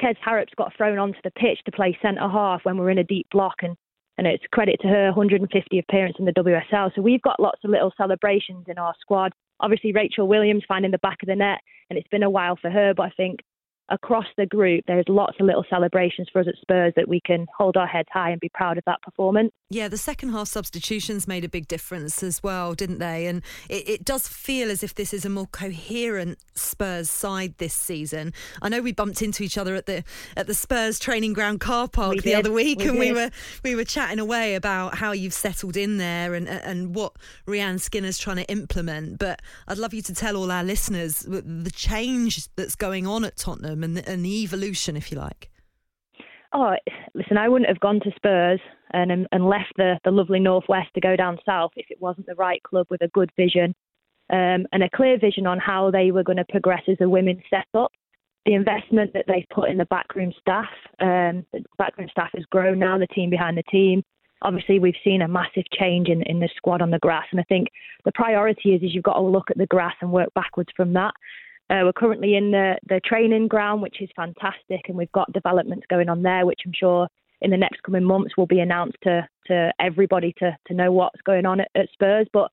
Kez 0.00 0.16
Harrop's 0.24 0.54
got 0.56 0.72
thrown 0.76 0.98
onto 0.98 1.18
the 1.22 1.30
pitch 1.32 1.58
to 1.64 1.72
play 1.72 1.96
centre 2.00 2.28
half 2.28 2.64
when 2.64 2.78
we're 2.78 2.90
in 2.90 2.98
a 2.98 3.04
deep 3.04 3.26
block, 3.30 3.56
and 3.62 3.76
and 4.16 4.26
it's 4.26 4.44
credit 4.52 4.76
to 4.82 4.88
her 4.88 5.06
150 5.06 5.78
appearance 5.78 6.16
in 6.18 6.24
the 6.24 6.32
WSL. 6.32 6.94
So 6.94 7.02
we've 7.02 7.22
got 7.22 7.40
lots 7.40 7.60
of 7.64 7.70
little 7.70 7.92
celebrations 7.96 8.66
in 8.68 8.78
our 8.78 8.94
squad. 9.00 9.32
Obviously, 9.60 9.92
Rachel 9.92 10.28
Williams 10.28 10.64
finding 10.66 10.90
the 10.90 10.98
back 10.98 11.18
of 11.22 11.28
the 11.28 11.36
net, 11.36 11.58
and 11.90 11.98
it's 11.98 12.08
been 12.08 12.22
a 12.22 12.30
while 12.30 12.56
for 12.60 12.70
her, 12.70 12.94
but 12.94 13.04
I 13.04 13.10
think 13.16 13.40
across 13.88 14.26
the 14.36 14.46
group, 14.46 14.84
there's 14.86 15.04
lots 15.08 15.36
of 15.40 15.46
little 15.46 15.64
celebrations 15.68 16.28
for 16.32 16.40
us 16.40 16.46
at 16.48 16.54
Spurs 16.60 16.92
that 16.96 17.08
we 17.08 17.20
can 17.20 17.46
hold 17.56 17.76
our 17.76 17.86
heads 17.86 18.08
high 18.12 18.30
and 18.30 18.40
be 18.40 18.48
proud 18.48 18.78
of 18.78 18.84
that 18.86 19.02
performance. 19.02 19.52
Yeah, 19.70 19.88
the 19.88 19.98
second 19.98 20.30
half 20.30 20.48
substitutions 20.48 21.28
made 21.28 21.44
a 21.44 21.48
big 21.48 21.68
difference 21.68 22.22
as 22.22 22.42
well, 22.42 22.74
didn't 22.74 22.98
they? 22.98 23.26
And 23.26 23.42
it, 23.68 23.88
it, 23.88 24.04
does 24.04 24.28
feel 24.28 24.70
as 24.70 24.82
if 24.82 24.94
this 24.94 25.12
is 25.12 25.24
a 25.24 25.30
more 25.30 25.46
coherent 25.46 26.38
Spurs 26.54 27.10
side 27.10 27.54
this 27.58 27.74
season. 27.74 28.32
I 28.62 28.68
know 28.68 28.80
we 28.80 28.92
bumped 28.92 29.20
into 29.22 29.42
each 29.42 29.58
other 29.58 29.74
at 29.74 29.86
the 29.86 30.04
at 30.36 30.46
the 30.46 30.54
Spurs 30.54 30.98
training 30.98 31.32
ground 31.32 31.60
car 31.60 31.88
park 31.88 32.12
we 32.12 32.20
the 32.20 32.30
did. 32.30 32.34
other 32.34 32.52
week, 32.52 32.78
we 32.78 32.88
and 32.88 32.92
did. 32.92 33.00
we 33.00 33.12
were 33.12 33.30
we 33.64 33.74
were 33.74 33.84
chatting 33.84 34.18
away 34.18 34.54
about 34.54 34.96
how 34.96 35.12
you've 35.12 35.34
settled 35.34 35.76
in 35.76 35.98
there 35.98 36.34
and 36.34 36.48
and 36.48 36.94
what 36.94 37.14
Rehanne 37.46 37.80
Skinner's 37.80 38.18
trying 38.18 38.36
to 38.36 38.50
implement. 38.50 39.18
But 39.18 39.42
I'd 39.66 39.78
love 39.78 39.94
you 39.94 40.02
to 40.02 40.14
tell 40.14 40.36
all 40.36 40.52
our 40.52 40.64
listeners 40.64 41.20
the 41.20 41.72
change 41.74 42.48
that's 42.54 42.76
going 42.76 43.06
on 43.06 43.24
at 43.24 43.36
Tottenham 43.36 43.73
and 43.82 43.96
the, 43.96 44.08
and 44.08 44.24
the 44.24 44.42
evolution, 44.42 44.96
if 44.96 45.10
you 45.10 45.18
like. 45.18 45.50
Oh, 46.52 46.74
listen, 47.14 47.36
I 47.36 47.48
wouldn't 47.48 47.68
have 47.68 47.80
gone 47.80 48.00
to 48.00 48.12
Spurs 48.14 48.60
and 48.92 49.26
and 49.32 49.48
left 49.48 49.72
the, 49.76 49.98
the 50.04 50.12
lovely 50.12 50.38
Northwest 50.38 50.94
to 50.94 51.00
go 51.00 51.16
down 51.16 51.38
south 51.44 51.72
if 51.76 51.86
it 51.90 52.00
wasn't 52.00 52.26
the 52.26 52.36
right 52.36 52.62
club 52.62 52.86
with 52.90 53.02
a 53.02 53.08
good 53.08 53.30
vision 53.36 53.74
um, 54.30 54.66
and 54.72 54.82
a 54.82 54.90
clear 54.90 55.18
vision 55.18 55.46
on 55.46 55.58
how 55.58 55.90
they 55.90 56.10
were 56.10 56.22
going 56.22 56.38
to 56.38 56.44
progress 56.48 56.82
as 56.88 56.96
a 57.00 57.08
women's 57.08 57.42
setup. 57.50 57.92
The 58.46 58.54
investment 58.54 59.12
that 59.14 59.24
they've 59.26 59.46
put 59.54 59.70
in 59.70 59.78
the 59.78 59.86
backroom 59.86 60.32
staff, 60.40 60.68
um, 61.00 61.46
the 61.52 61.64
backroom 61.78 62.08
staff 62.10 62.30
has 62.34 62.44
grown 62.50 62.78
now, 62.78 62.98
the 62.98 63.06
team 63.06 63.30
behind 63.30 63.56
the 63.56 63.62
team. 63.64 64.02
Obviously, 64.42 64.78
we've 64.78 64.94
seen 65.02 65.22
a 65.22 65.28
massive 65.28 65.64
change 65.72 66.08
in, 66.08 66.22
in 66.22 66.40
the 66.40 66.50
squad 66.56 66.82
on 66.82 66.90
the 66.90 66.98
grass. 66.98 67.24
And 67.30 67.40
I 67.40 67.44
think 67.44 67.68
the 68.04 68.12
priority 68.14 68.74
is, 68.74 68.82
is 68.82 68.94
you've 68.94 69.04
got 69.04 69.14
to 69.14 69.22
look 69.22 69.50
at 69.50 69.56
the 69.56 69.66
grass 69.66 69.94
and 70.02 70.12
work 70.12 70.28
backwards 70.34 70.68
from 70.76 70.92
that. 70.92 71.14
Uh, 71.70 71.80
we're 71.84 71.92
currently 71.92 72.36
in 72.36 72.50
the, 72.50 72.76
the 72.88 73.00
training 73.04 73.48
ground, 73.48 73.80
which 73.80 74.02
is 74.02 74.08
fantastic, 74.14 74.82
and 74.88 74.96
we've 74.96 75.12
got 75.12 75.32
developments 75.32 75.86
going 75.88 76.08
on 76.08 76.22
there, 76.22 76.44
which 76.44 76.60
I'm 76.66 76.72
sure 76.74 77.08
in 77.40 77.50
the 77.50 77.56
next 77.56 77.82
coming 77.82 78.04
months 78.04 78.36
will 78.36 78.46
be 78.46 78.60
announced 78.60 78.98
to, 79.02 79.26
to 79.46 79.72
everybody 79.80 80.34
to, 80.38 80.56
to 80.66 80.74
know 80.74 80.92
what's 80.92 81.20
going 81.22 81.46
on 81.46 81.60
at, 81.60 81.68
at 81.74 81.88
Spurs. 81.92 82.26
But 82.32 82.50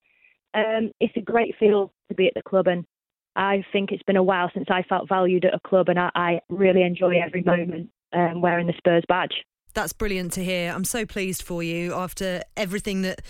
um, 0.54 0.92
it's 1.00 1.16
a 1.18 1.22
great 1.22 1.56
feel 1.60 1.92
to 2.10 2.16
be 2.16 2.28
at 2.28 2.34
the 2.36 2.42
club, 2.42 2.68
and 2.68 2.86
I 3.36 3.64
think 3.72 3.92
it's 3.92 4.04
been 4.04 4.18
a 4.18 4.24
while 4.24 4.50
since 4.54 4.68
I 4.70 4.84
felt 4.84 5.10
valued 5.10 5.46
at 5.46 5.54
a 5.54 5.60
club, 5.60 5.90
and 5.90 6.00
I, 6.00 6.10
I 6.16 6.40
really 6.50 6.84
enjoy 6.84 7.16
every 7.24 7.42
moment 7.44 7.90
um, 8.14 8.42
wearing 8.42 8.68
the 8.68 8.74
Spurs 8.78 9.04
badge. 9.08 9.44
That's 9.74 9.94
brilliant 9.94 10.34
to 10.34 10.44
hear. 10.44 10.72
I'm 10.72 10.86
so 10.86 11.06
pleased 11.06 11.42
for 11.44 11.64
you 11.64 11.94
after 11.94 12.44
everything 12.58 13.02
that 13.04 13.22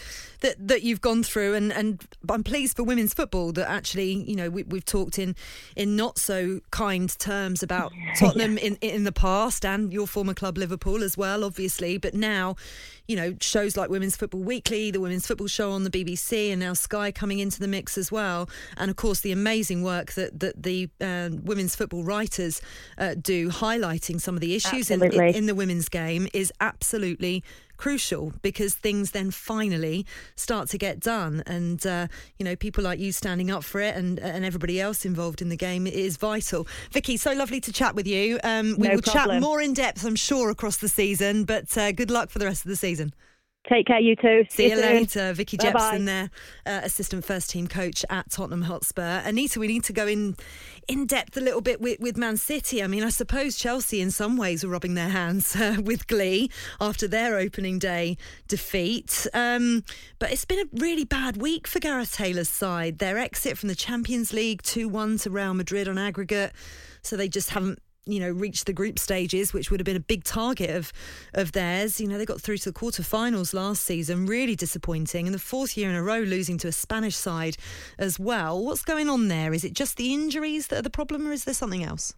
that, 0.41 0.55
that 0.67 0.81
you've 0.81 1.01
gone 1.01 1.21
through, 1.21 1.53
and, 1.53 1.71
and 1.71 2.03
I'm 2.27 2.43
pleased 2.43 2.75
for 2.75 2.83
women's 2.83 3.13
football 3.13 3.51
that 3.53 3.69
actually, 3.69 4.11
you 4.11 4.35
know, 4.35 4.49
we, 4.49 4.63
we've 4.63 4.85
talked 4.85 5.19
in 5.19 5.35
in 5.75 5.95
not 5.95 6.17
so 6.17 6.61
kind 6.71 7.17
terms 7.19 7.61
about 7.61 7.93
Tottenham 8.17 8.57
in 8.57 8.75
in 8.81 9.03
the 9.03 9.11
past 9.11 9.65
and 9.65 9.93
your 9.93 10.07
former 10.07 10.33
club 10.33 10.57
Liverpool 10.57 11.03
as 11.03 11.17
well, 11.17 11.43
obviously, 11.43 11.97
but 11.97 12.13
now. 12.13 12.55
You 13.07 13.17
know, 13.17 13.35
shows 13.41 13.75
like 13.75 13.89
Women's 13.89 14.15
Football 14.15 14.39
Weekly, 14.39 14.89
the 14.89 15.01
Women's 15.01 15.27
Football 15.27 15.47
Show 15.47 15.71
on 15.71 15.83
the 15.83 15.89
BBC, 15.89 16.49
and 16.49 16.61
now 16.61 16.71
Sky 16.71 17.11
coming 17.11 17.39
into 17.39 17.59
the 17.59 17.67
mix 17.67 17.97
as 17.97 18.09
well. 18.09 18.47
And 18.77 18.89
of 18.89 18.95
course, 18.95 19.19
the 19.19 19.33
amazing 19.33 19.83
work 19.83 20.13
that, 20.13 20.39
that 20.39 20.63
the 20.63 20.87
uh, 21.01 21.29
women's 21.43 21.75
football 21.75 22.05
writers 22.05 22.61
uh, 22.97 23.15
do, 23.15 23.49
highlighting 23.49 24.21
some 24.21 24.35
of 24.35 24.39
the 24.39 24.55
issues 24.55 24.89
in, 24.89 25.03
in, 25.03 25.35
in 25.35 25.45
the 25.45 25.55
women's 25.55 25.89
game, 25.89 26.29
is 26.33 26.51
absolutely 26.59 27.43
crucial 27.77 28.31
because 28.43 28.75
things 28.75 29.09
then 29.09 29.31
finally 29.31 30.05
start 30.35 30.69
to 30.69 30.77
get 30.77 30.99
done. 30.99 31.41
And 31.47 31.83
uh, 31.85 32.07
you 32.37 32.43
know 32.45 32.55
people 32.55 32.83
like 32.83 32.99
you 32.99 33.11
standing 33.11 33.49
up 33.49 33.63
for 33.63 33.81
it 33.81 33.95
and 33.95 34.19
and 34.19 34.45
everybody 34.45 34.79
else 34.79 35.03
involved 35.05 35.41
in 35.41 35.49
the 35.49 35.57
game 35.57 35.87
is 35.87 36.17
vital. 36.17 36.67
Vicky 36.91 37.17
so 37.17 37.33
lovely 37.33 37.59
to 37.61 37.71
chat 37.73 37.95
with 37.95 38.05
you. 38.07 38.39
Um, 38.43 38.75
we 38.77 38.87
No 38.87 38.95
will 38.95 39.01
problem. 39.01 39.37
chat 39.37 39.41
more 39.41 39.61
in 39.61 39.73
depth 39.73 40.05
i'm 40.05 40.15
sure 40.15 40.49
across 40.49 40.77
the 40.77 40.87
season 40.87 41.43
but 41.43 41.75
uh, 41.77 41.91
good 41.91 42.11
luck 42.11 42.29
for 42.29 42.39
the 42.39 42.45
rest 42.45 42.63
of 42.65 42.69
the 42.69 42.75
season 42.75 43.13
Take 43.69 43.85
care, 43.85 43.99
you 43.99 44.15
too. 44.15 44.43
See 44.49 44.69
you 44.69 44.75
soon. 44.75 44.81
later. 44.81 45.33
Vicky 45.33 45.55
Bye-bye. 45.55 45.71
Jepson 45.71 46.05
there, 46.05 46.29
uh, 46.65 46.81
assistant 46.83 47.23
first 47.23 47.51
team 47.51 47.67
coach 47.67 48.03
at 48.09 48.29
Tottenham 48.31 48.63
Hotspur. 48.63 49.21
Anita, 49.23 49.59
we 49.59 49.67
need 49.67 49.83
to 49.83 49.93
go 49.93 50.07
in 50.07 50.35
in 50.87 51.05
depth 51.05 51.37
a 51.37 51.39
little 51.39 51.61
bit 51.61 51.79
with, 51.79 51.99
with 51.99 52.17
Man 52.17 52.37
City. 52.37 52.81
I 52.81 52.87
mean, 52.87 53.03
I 53.03 53.09
suppose 53.09 53.57
Chelsea 53.57 54.01
in 54.01 54.09
some 54.09 54.35
ways 54.35 54.63
were 54.63 54.71
rubbing 54.71 54.95
their 54.95 55.09
hands 55.09 55.55
uh, 55.59 55.77
with 55.83 56.07
glee 56.07 56.49
after 56.79 57.07
their 57.07 57.37
opening 57.37 57.77
day 57.77 58.17
defeat. 58.47 59.27
Um, 59.33 59.83
but 60.17 60.31
it's 60.31 60.45
been 60.45 60.59
a 60.59 60.69
really 60.73 61.05
bad 61.05 61.37
week 61.37 61.67
for 61.67 61.79
Gareth 61.79 62.13
Taylor's 62.13 62.49
side. 62.49 62.97
Their 62.97 63.19
exit 63.19 63.59
from 63.59 63.69
the 63.69 63.75
Champions 63.75 64.33
League 64.33 64.63
2 64.63 64.89
1 64.89 65.19
to 65.19 65.29
Real 65.29 65.53
Madrid 65.53 65.87
on 65.87 65.99
aggregate. 65.99 66.51
So 67.03 67.15
they 67.15 67.27
just 67.27 67.51
haven't 67.51 67.79
you 68.05 68.19
know, 68.19 68.31
reached 68.31 68.65
the 68.65 68.73
group 68.73 68.97
stages, 68.97 69.53
which 69.53 69.69
would 69.69 69.79
have 69.79 69.85
been 69.85 69.95
a 69.95 69.99
big 69.99 70.23
target 70.23 70.69
of 70.71 70.91
of 71.33 71.51
theirs. 71.51 71.99
You 71.99 72.07
know, 72.07 72.17
they 72.17 72.25
got 72.25 72.41
through 72.41 72.57
to 72.59 72.71
the 72.71 72.79
quarterfinals 72.79 73.53
last 73.53 73.83
season, 73.83 74.25
really 74.25 74.55
disappointing, 74.55 75.27
and 75.27 75.33
the 75.33 75.39
fourth 75.39 75.77
year 75.77 75.89
in 75.89 75.95
a 75.95 76.03
row 76.03 76.19
losing 76.19 76.57
to 76.59 76.67
a 76.67 76.71
Spanish 76.71 77.15
side 77.15 77.57
as 77.97 78.19
well. 78.19 78.63
What's 78.63 78.83
going 78.83 79.09
on 79.09 79.27
there? 79.27 79.53
Is 79.53 79.63
it 79.63 79.73
just 79.73 79.97
the 79.97 80.13
injuries 80.13 80.67
that 80.67 80.79
are 80.79 80.83
the 80.83 80.89
problem, 80.89 81.27
or 81.27 81.31
is 81.31 81.45
there 81.45 81.53
something 81.53 81.83
else? 81.83 82.13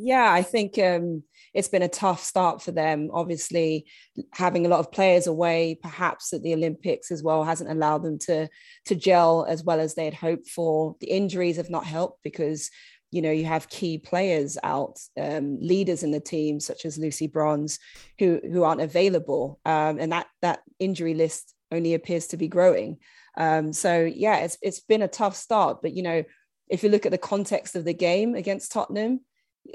Yeah, 0.00 0.32
I 0.32 0.42
think 0.42 0.78
um, 0.78 1.24
it's 1.52 1.66
been 1.66 1.82
a 1.82 1.88
tough 1.88 2.22
start 2.22 2.62
for 2.62 2.70
them. 2.70 3.10
Obviously, 3.12 3.86
having 4.32 4.64
a 4.64 4.68
lot 4.68 4.78
of 4.78 4.92
players 4.92 5.26
away, 5.26 5.76
perhaps 5.82 6.32
at 6.32 6.42
the 6.42 6.54
Olympics 6.54 7.10
as 7.10 7.20
well, 7.24 7.42
hasn't 7.42 7.68
allowed 7.68 8.04
them 8.04 8.16
to 8.20 8.48
to 8.84 8.94
gel 8.94 9.44
as 9.48 9.64
well 9.64 9.80
as 9.80 9.96
they 9.96 10.04
had 10.04 10.14
hoped 10.14 10.48
for. 10.48 10.94
The 11.00 11.10
injuries 11.10 11.56
have 11.56 11.68
not 11.68 11.84
helped 11.84 12.22
because 12.22 12.70
you 13.10 13.22
know 13.22 13.30
you 13.30 13.44
have 13.44 13.68
key 13.68 13.98
players 13.98 14.58
out 14.62 14.98
um, 15.20 15.58
leaders 15.60 16.02
in 16.02 16.10
the 16.10 16.20
team 16.20 16.60
such 16.60 16.84
as 16.84 16.98
lucy 16.98 17.26
bronze 17.26 17.78
who 18.18 18.40
who 18.42 18.62
aren't 18.62 18.80
available. 18.80 19.60
Um, 19.64 19.98
and 19.98 20.12
that 20.12 20.26
that 20.42 20.60
injury 20.78 21.14
list 21.14 21.54
only 21.70 21.94
appears 21.94 22.28
to 22.28 22.36
be 22.36 22.48
growing. 22.48 22.98
Um, 23.36 23.72
so 23.72 24.04
yeah 24.04 24.38
it's 24.38 24.58
it's 24.62 24.80
been 24.80 25.02
a 25.02 25.08
tough 25.08 25.36
start. 25.36 25.82
But 25.82 25.94
you 25.94 26.02
know 26.02 26.24
if 26.68 26.82
you 26.82 26.90
look 26.90 27.06
at 27.06 27.12
the 27.12 27.18
context 27.18 27.76
of 27.76 27.84
the 27.84 27.94
game 27.94 28.34
against 28.34 28.72
tottenham 28.72 29.20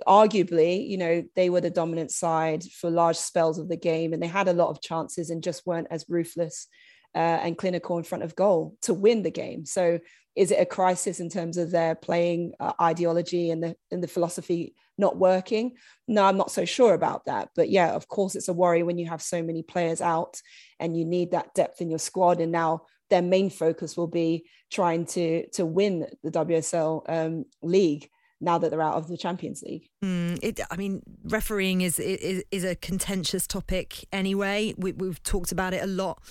arguably, 0.08 0.88
you 0.88 0.98
know, 0.98 1.24
they 1.36 1.50
were 1.50 1.62
the 1.62 1.70
dominant 1.70 2.12
side 2.12 2.64
for 2.64 2.90
large 2.90 3.18
spells 3.18 3.60
of 3.60 3.70
the 3.70 3.78
game, 3.78 4.14
and 4.14 4.22
they 4.22 4.28
had 4.28 4.48
a 4.48 4.54
lot 4.54 4.70
of 4.70 4.82
chances 4.82 5.30
and 5.30 5.44
just 5.44 5.66
weren't 5.66 5.88
as 5.92 6.06
ruthless 6.10 6.68
uh, 7.16 7.18
and 7.18 7.58
clinical 7.58 7.98
in 7.98 8.04
front 8.04 8.24
of 8.24 8.36
goal 8.36 8.76
to 8.82 8.94
win 8.94 9.24
the 9.24 9.32
game. 9.32 9.66
So, 9.66 10.00
is 10.36 10.52
it 10.52 10.60
a 10.60 10.66
crisis 10.66 11.20
in 11.20 11.30
terms 11.30 11.58
of 11.58 11.72
their 11.72 11.96
playing 11.96 12.54
uh, 12.60 12.74
ideology 12.82 13.52
and 13.52 13.64
the 13.64 13.76
and 13.92 14.04
the 14.04 14.08
philosophy 14.08 14.76
not 14.98 15.18
working? 15.18 15.74
No, 16.08 16.26
I'm 16.26 16.38
not 16.38 16.52
so 16.52 16.66
sure 16.66 16.94
about 16.94 17.26
that. 17.26 17.50
But 17.56 17.70
yeah, 17.70 17.94
of 17.94 18.08
course, 18.08 18.36
it's 18.36 18.48
a 18.48 18.54
worry 18.54 18.84
when 18.84 18.98
you 18.98 19.08
have 19.08 19.22
so 19.22 19.44
many 19.44 19.64
players 19.64 20.02
out 20.02 20.42
and 20.80 20.98
you 20.98 21.06
need 21.06 21.32
that 21.32 21.54
depth 21.54 21.82
in 21.82 21.90
your 21.90 22.00
squad. 22.00 22.42
And 22.42 22.52
now 22.52 22.84
their 23.10 23.22
main 23.22 23.50
focus 23.50 23.96
will 23.96 24.08
be 24.08 24.46
trying 24.72 25.06
to 25.08 25.48
to 25.52 25.66
win 25.66 26.08
the 26.24 26.32
WSL 26.32 27.04
um, 27.08 27.46
league 27.62 28.10
now 28.42 28.58
that 28.58 28.72
they're 28.72 28.82
out 28.82 28.96
of 28.96 29.08
the 29.08 29.18
Champions 29.18 29.62
League. 29.62 29.88
Mm, 30.04 30.40
it, 30.42 30.60
I 30.70 30.76
mean, 30.76 31.02
refereeing 31.26 31.82
is, 31.82 32.00
is 32.00 32.44
is 32.52 32.64
a 32.64 32.76
contentious 32.76 33.46
topic 33.46 34.06
anyway. 34.12 34.74
We, 34.78 34.94
we've 34.94 35.22
talked 35.22 35.52
about 35.52 35.74
it 35.74 35.84
a 35.84 35.88
lot 35.88 36.22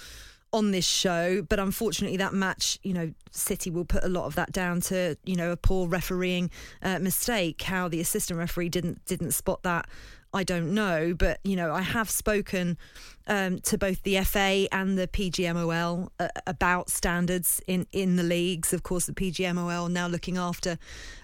on 0.52 0.70
this 0.70 0.86
show, 0.86 1.42
but 1.42 1.58
unfortunately, 1.58 2.16
that 2.18 2.34
match, 2.34 2.78
you 2.82 2.92
know, 2.92 3.12
City 3.30 3.70
will 3.70 3.84
put 3.84 4.04
a 4.04 4.08
lot 4.08 4.26
of 4.26 4.34
that 4.34 4.52
down 4.52 4.80
to 4.82 5.16
you 5.24 5.36
know 5.36 5.52
a 5.52 5.56
poor 5.56 5.88
refereeing 5.88 6.50
uh, 6.82 6.98
mistake. 6.98 7.62
How 7.62 7.88
the 7.88 8.00
assistant 8.00 8.38
referee 8.38 8.68
didn't 8.68 9.04
didn't 9.06 9.32
spot 9.32 9.62
that 9.62 9.88
I 10.34 10.44
don't 10.44 10.72
know, 10.72 11.14
but 11.14 11.40
you 11.44 11.56
know, 11.56 11.72
I 11.72 11.82
have 11.82 12.08
spoken 12.08 12.78
um, 13.26 13.60
to 13.60 13.78
both 13.78 14.02
the 14.02 14.20
FA 14.24 14.66
and 14.72 14.98
the 14.98 15.08
PGMOL 15.08 16.08
uh, 16.18 16.28
about 16.46 16.90
standards 16.90 17.60
in, 17.66 17.86
in 17.92 18.16
the 18.16 18.22
leagues. 18.22 18.72
Of 18.72 18.82
course, 18.82 19.06
the 19.06 19.12
PGMOL 19.12 19.90
now 19.90 20.06
looking 20.06 20.36
after 20.36 20.78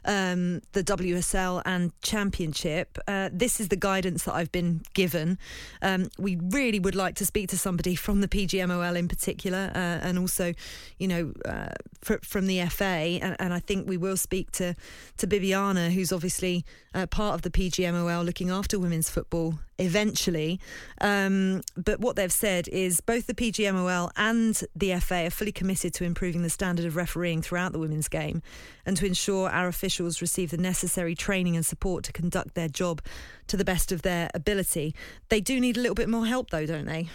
um, 0.05 0.61
the 0.73 0.83
WSL 0.83 1.63
and 1.65 1.93
Championship. 2.03 2.99
Uh, 3.07 3.31
this 3.33 3.61
is 3.61 3.69
the 3.69 3.77
guidance 3.77 4.25
that 4.25 4.35
I've 4.35 4.53
been 4.53 4.83
given. 4.95 5.39
Um, 5.83 6.09
we 6.19 6.39
really 6.51 6.81
would 6.81 6.95
like 6.95 7.15
to 7.17 7.27
speak 7.27 7.49
to 7.51 7.59
somebody 7.59 7.95
from 7.95 8.21
the 8.21 8.29
PGMOL 8.29 8.97
in 8.97 9.09
particular, 9.09 9.71
uh, 9.75 9.79
and 9.79 10.19
also, 10.19 10.55
you 10.99 11.09
know, 11.09 11.33
uh, 11.45 11.75
fr- 12.03 12.23
from 12.23 12.47
the 12.47 12.65
FA. 12.67 13.19
And, 13.23 13.37
and, 13.39 13.53
I 13.53 13.61
think 13.61 13.89
we 13.89 13.97
will 13.97 14.17
speak 14.17 14.53
to 14.53 14.75
to 15.17 15.27
Bibiana, 15.27 15.91
who's 15.91 16.13
obviously 16.13 16.65
uh, 16.95 17.07
part 17.07 17.35
of 17.35 17.43
the 17.43 17.51
PGMOL 17.51 18.25
looking 18.25 18.51
after 18.51 18.79
women's 18.79 19.11
football 19.11 19.59
eventually. 19.79 20.61
Um, 21.01 21.63
but 21.77 22.01
what 22.01 22.17
they've 22.17 22.33
said 22.33 22.69
is 22.69 23.01
both 23.01 23.27
the 23.27 23.35
PGMOL 23.35 24.11
and 24.17 24.61
the 24.75 24.95
FA 25.01 25.27
are 25.27 25.31
fully 25.31 25.53
committed 25.53 25.95
to 25.95 26.05
improving 26.05 26.43
the 26.43 26.51
standard 26.51 26.85
of 26.85 26.97
refereeing 26.97 27.43
throughout 27.43 27.73
the 27.73 27.79
women's 27.79 28.09
game 28.09 28.43
and 28.85 28.97
to 28.97 29.07
ensure 29.07 29.49
our 29.49 29.69
officials 29.69 30.21
receive 30.21 30.51
the 30.51 30.57
necessary 30.57 31.15
training 31.15 31.57
and 31.57 31.65
support 31.65 32.05
to 32.05 32.13
conduct 32.13 32.55
their 32.55 32.69
job 32.69 33.03
to 33.47 33.57
the 33.57 33.65
best 33.65 33.93
of 33.93 34.03
their 34.03 34.31
ability. 34.35 34.95
They 35.29 35.41
do 35.41 35.61
need 35.61 35.77
a 35.77 35.81
little 35.81 35.95
bit 35.95 36.09
more 36.09 36.27
help, 36.27 36.51
though, 36.51 36.67
don't 36.67 36.87
they? 36.87 37.09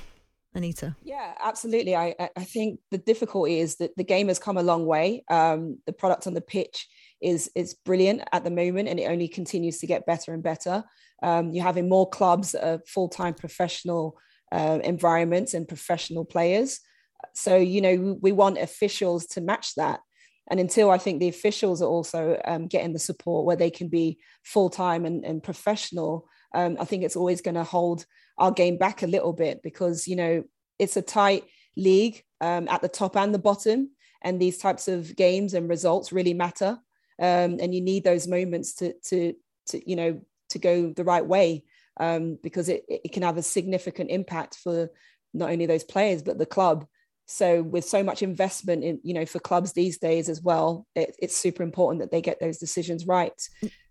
Anita. 0.55 0.95
Yeah, 1.03 1.33
absolutely. 1.43 1.95
I, 1.95 2.15
I 2.35 2.43
think 2.43 2.79
the 2.91 2.99
difficulty 2.99 3.59
is 3.59 3.77
that 3.77 3.95
the 3.97 4.03
game 4.03 4.27
has 4.27 4.37
come 4.37 4.57
a 4.57 4.63
long 4.63 4.85
way. 4.85 5.23
Um, 5.29 5.79
the 5.87 5.93
product 5.93 6.27
on 6.27 6.35
the 6.35 6.41
pitch 6.41 6.87
is 7.23 7.49
is 7.55 7.73
brilliant 7.73 8.21
at 8.31 8.43
the 8.43 8.51
moment, 8.51 8.89
and 8.89 8.99
it 8.99 9.05
only 9.05 9.27
continues 9.27 9.79
to 9.79 9.87
get 9.87 10.05
better 10.05 10.33
and 10.33 10.43
better. 10.43 10.83
Um, 11.21 11.51
you're 11.51 11.63
having 11.63 11.89
more 11.89 12.09
clubs, 12.09 12.55
full 12.85 13.09
time 13.09 13.33
professional 13.33 14.17
uh, 14.51 14.79
environments, 14.83 15.53
and 15.53 15.67
professional 15.67 16.25
players. 16.25 16.79
So 17.33 17.55
you 17.55 17.81
know 17.81 18.17
we 18.21 18.31
want 18.31 18.57
officials 18.57 19.25
to 19.27 19.41
match 19.41 19.75
that. 19.75 20.01
And 20.49 20.59
until 20.59 20.91
I 20.91 20.97
think 20.97 21.19
the 21.19 21.29
officials 21.29 21.81
are 21.81 21.87
also 21.87 22.39
um, 22.45 22.67
getting 22.67 22.93
the 22.93 22.99
support 22.99 23.45
where 23.45 23.55
they 23.55 23.69
can 23.69 23.87
be 23.87 24.19
full 24.43 24.69
time 24.69 25.05
and, 25.05 25.23
and, 25.23 25.41
professional, 25.41 26.27
um, 26.53 26.75
I 26.79 26.85
think 26.85 27.03
it's 27.03 27.15
always 27.15 27.41
going 27.41 27.55
to 27.55 27.63
hold 27.63 28.05
our 28.37 28.51
game 28.51 28.77
back 28.77 29.03
a 29.03 29.07
little 29.07 29.31
bit 29.31 29.61
because 29.63 30.07
you 30.07 30.15
know 30.15 30.43
it's 30.79 30.97
a 30.97 31.01
tight 31.01 31.45
league 31.77 32.23
um, 32.41 32.67
at 32.67 32.81
the 32.81 32.89
top 32.89 33.15
and 33.15 33.33
the 33.33 33.39
bottom, 33.39 33.91
and 34.21 34.39
these 34.39 34.57
types 34.57 34.87
of 34.87 35.15
games 35.15 35.53
and 35.53 35.69
results 35.69 36.11
really 36.11 36.33
matter 36.33 36.77
um, 37.19 37.57
and 37.59 37.73
you 37.73 37.81
need 37.81 38.03
those 38.03 38.27
moments 38.27 38.75
to 38.75 38.93
to 39.05 39.33
to 39.67 39.89
you 39.89 39.95
know 39.95 40.21
to 40.49 40.59
go 40.59 40.91
the 40.91 41.03
right 41.03 41.25
way 41.25 41.63
um, 41.99 42.37
because 42.41 42.69
it, 42.69 42.83
it 42.87 43.11
can 43.11 43.23
have 43.23 43.37
a 43.37 43.43
significant 43.43 44.09
impact 44.09 44.55
for 44.55 44.89
not 45.33 45.51
only 45.51 45.65
those 45.65 45.83
players 45.83 46.21
but 46.21 46.37
the 46.37 46.45
club. 46.45 46.85
So 47.25 47.63
with 47.63 47.85
so 47.85 48.03
much 48.03 48.21
investment 48.21 48.83
in 48.83 48.99
you 49.03 49.13
know 49.13 49.25
for 49.25 49.39
clubs 49.39 49.73
these 49.73 49.97
days 49.97 50.27
as 50.29 50.41
well 50.41 50.85
it, 50.95 51.15
it's 51.19 51.37
super 51.37 51.63
important 51.63 52.01
that 52.01 52.11
they 52.11 52.21
get 52.21 52.39
those 52.39 52.57
decisions 52.57 53.07
right. 53.07 53.39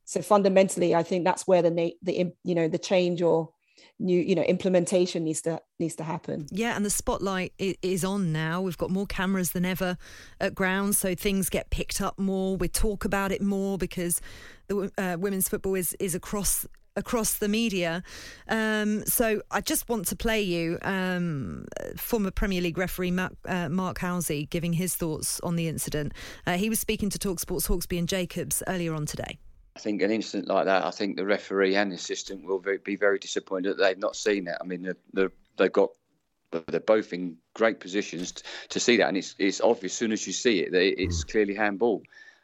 So 0.05 0.21
fundamentally 0.21 0.95
i 0.95 1.03
think 1.03 1.25
that's 1.25 1.47
where 1.47 1.63
the 1.63 1.95
the 2.03 2.33
you 2.45 2.55
know 2.55 2.69
the 2.69 2.79
change 2.79 3.23
or 3.23 3.51
new 3.99 4.21
you 4.21 4.35
know 4.35 4.43
implementation 4.43 5.25
needs 5.25 5.43
to 5.43 5.61
needs 5.79 5.95
to 5.95 6.03
happen 6.03 6.47
yeah 6.51 6.75
and 6.75 6.85
the 6.85 6.91
spotlight 6.91 7.53
is 7.59 8.05
on 8.05 8.33
now 8.33 8.61
we've 8.61 8.79
got 8.79 8.91
more 8.91 9.07
cameras 9.07 9.53
than 9.53 9.65
ever 9.65 9.97
at 10.41 10.55
ground 10.55 10.97
so 10.97 11.15
things 11.15 11.49
get 11.49 11.71
picked 11.71 12.01
up 12.01 12.19
more 12.19 12.57
we 12.57 12.69
talk 12.69 13.05
about 13.05 13.31
it 13.31 13.41
more 13.41 13.79
because 13.79 14.21
the 14.69 14.91
uh, 14.99 15.17
women's 15.19 15.49
football 15.49 15.75
is 15.75 15.95
is 16.01 16.15
across 16.15 16.67
across 16.97 17.39
the 17.39 17.49
media. 17.49 18.03
Um, 18.49 19.05
so 19.07 19.43
I 19.51 19.61
just 19.61 19.89
want 19.89 20.07
to 20.09 20.17
play 20.17 20.43
you 20.43 20.79
um, 20.83 21.65
former 21.97 22.31
Premier 22.31 22.61
League 22.61 22.79
referee 22.79 23.11
Mark, 23.11 23.33
uh, 23.47 23.69
Mark 23.69 23.99
Halsey 23.99 24.47
giving 24.47 24.75
his 24.75 24.95
thoughts 24.95 25.41
on 25.41 25.57
the 25.57 25.69
incident. 25.69 26.13
Uh, 26.47 26.59
he 26.59 26.69
was 26.69 26.81
speaking 26.81 27.11
to 27.11 27.19
Talk 27.19 27.41
Sports 27.41 27.67
Hawksbee 27.67 27.99
and 27.99 28.09
Jacobs 28.09 28.63
earlier 28.67 28.95
on 28.95 29.07
today. 29.07 29.39
I 29.75 29.81
think 29.81 30.03
an 30.03 30.11
incident 30.11 30.49
like 30.49 30.67
that, 30.67 30.85
I 30.85 30.91
think 30.91 31.17
the 31.17 31.25
referee 31.25 31.77
and 31.77 31.91
the 31.91 31.97
assistant 31.97 32.45
will 32.45 32.63
be 32.85 32.97
very 32.97 33.19
disappointed 33.19 33.77
that 33.77 33.83
they've 33.83 33.99
not 33.99 34.17
seen 34.17 34.45
that. 34.45 34.59
I 34.61 34.65
mean, 34.65 34.95
they're, 35.13 35.33
they've 35.57 35.73
got 35.73 35.91
they're 36.67 36.81
both 36.81 37.13
in 37.13 37.37
great 37.55 37.81
positions 37.81 38.35
to 38.69 38.81
see 38.81 38.99
that, 38.99 39.09
and 39.09 39.17
it's 39.17 39.35
it's 39.39 39.61
obvious 39.61 39.93
as 39.93 39.99
soon 39.99 40.13
as 40.13 40.27
you 40.27 40.33
see 40.33 40.61
it 40.61 40.73
that 40.73 41.03
it's 41.03 41.25
mm. 41.25 41.31
clearly 41.31 41.55
handball. 41.55 42.03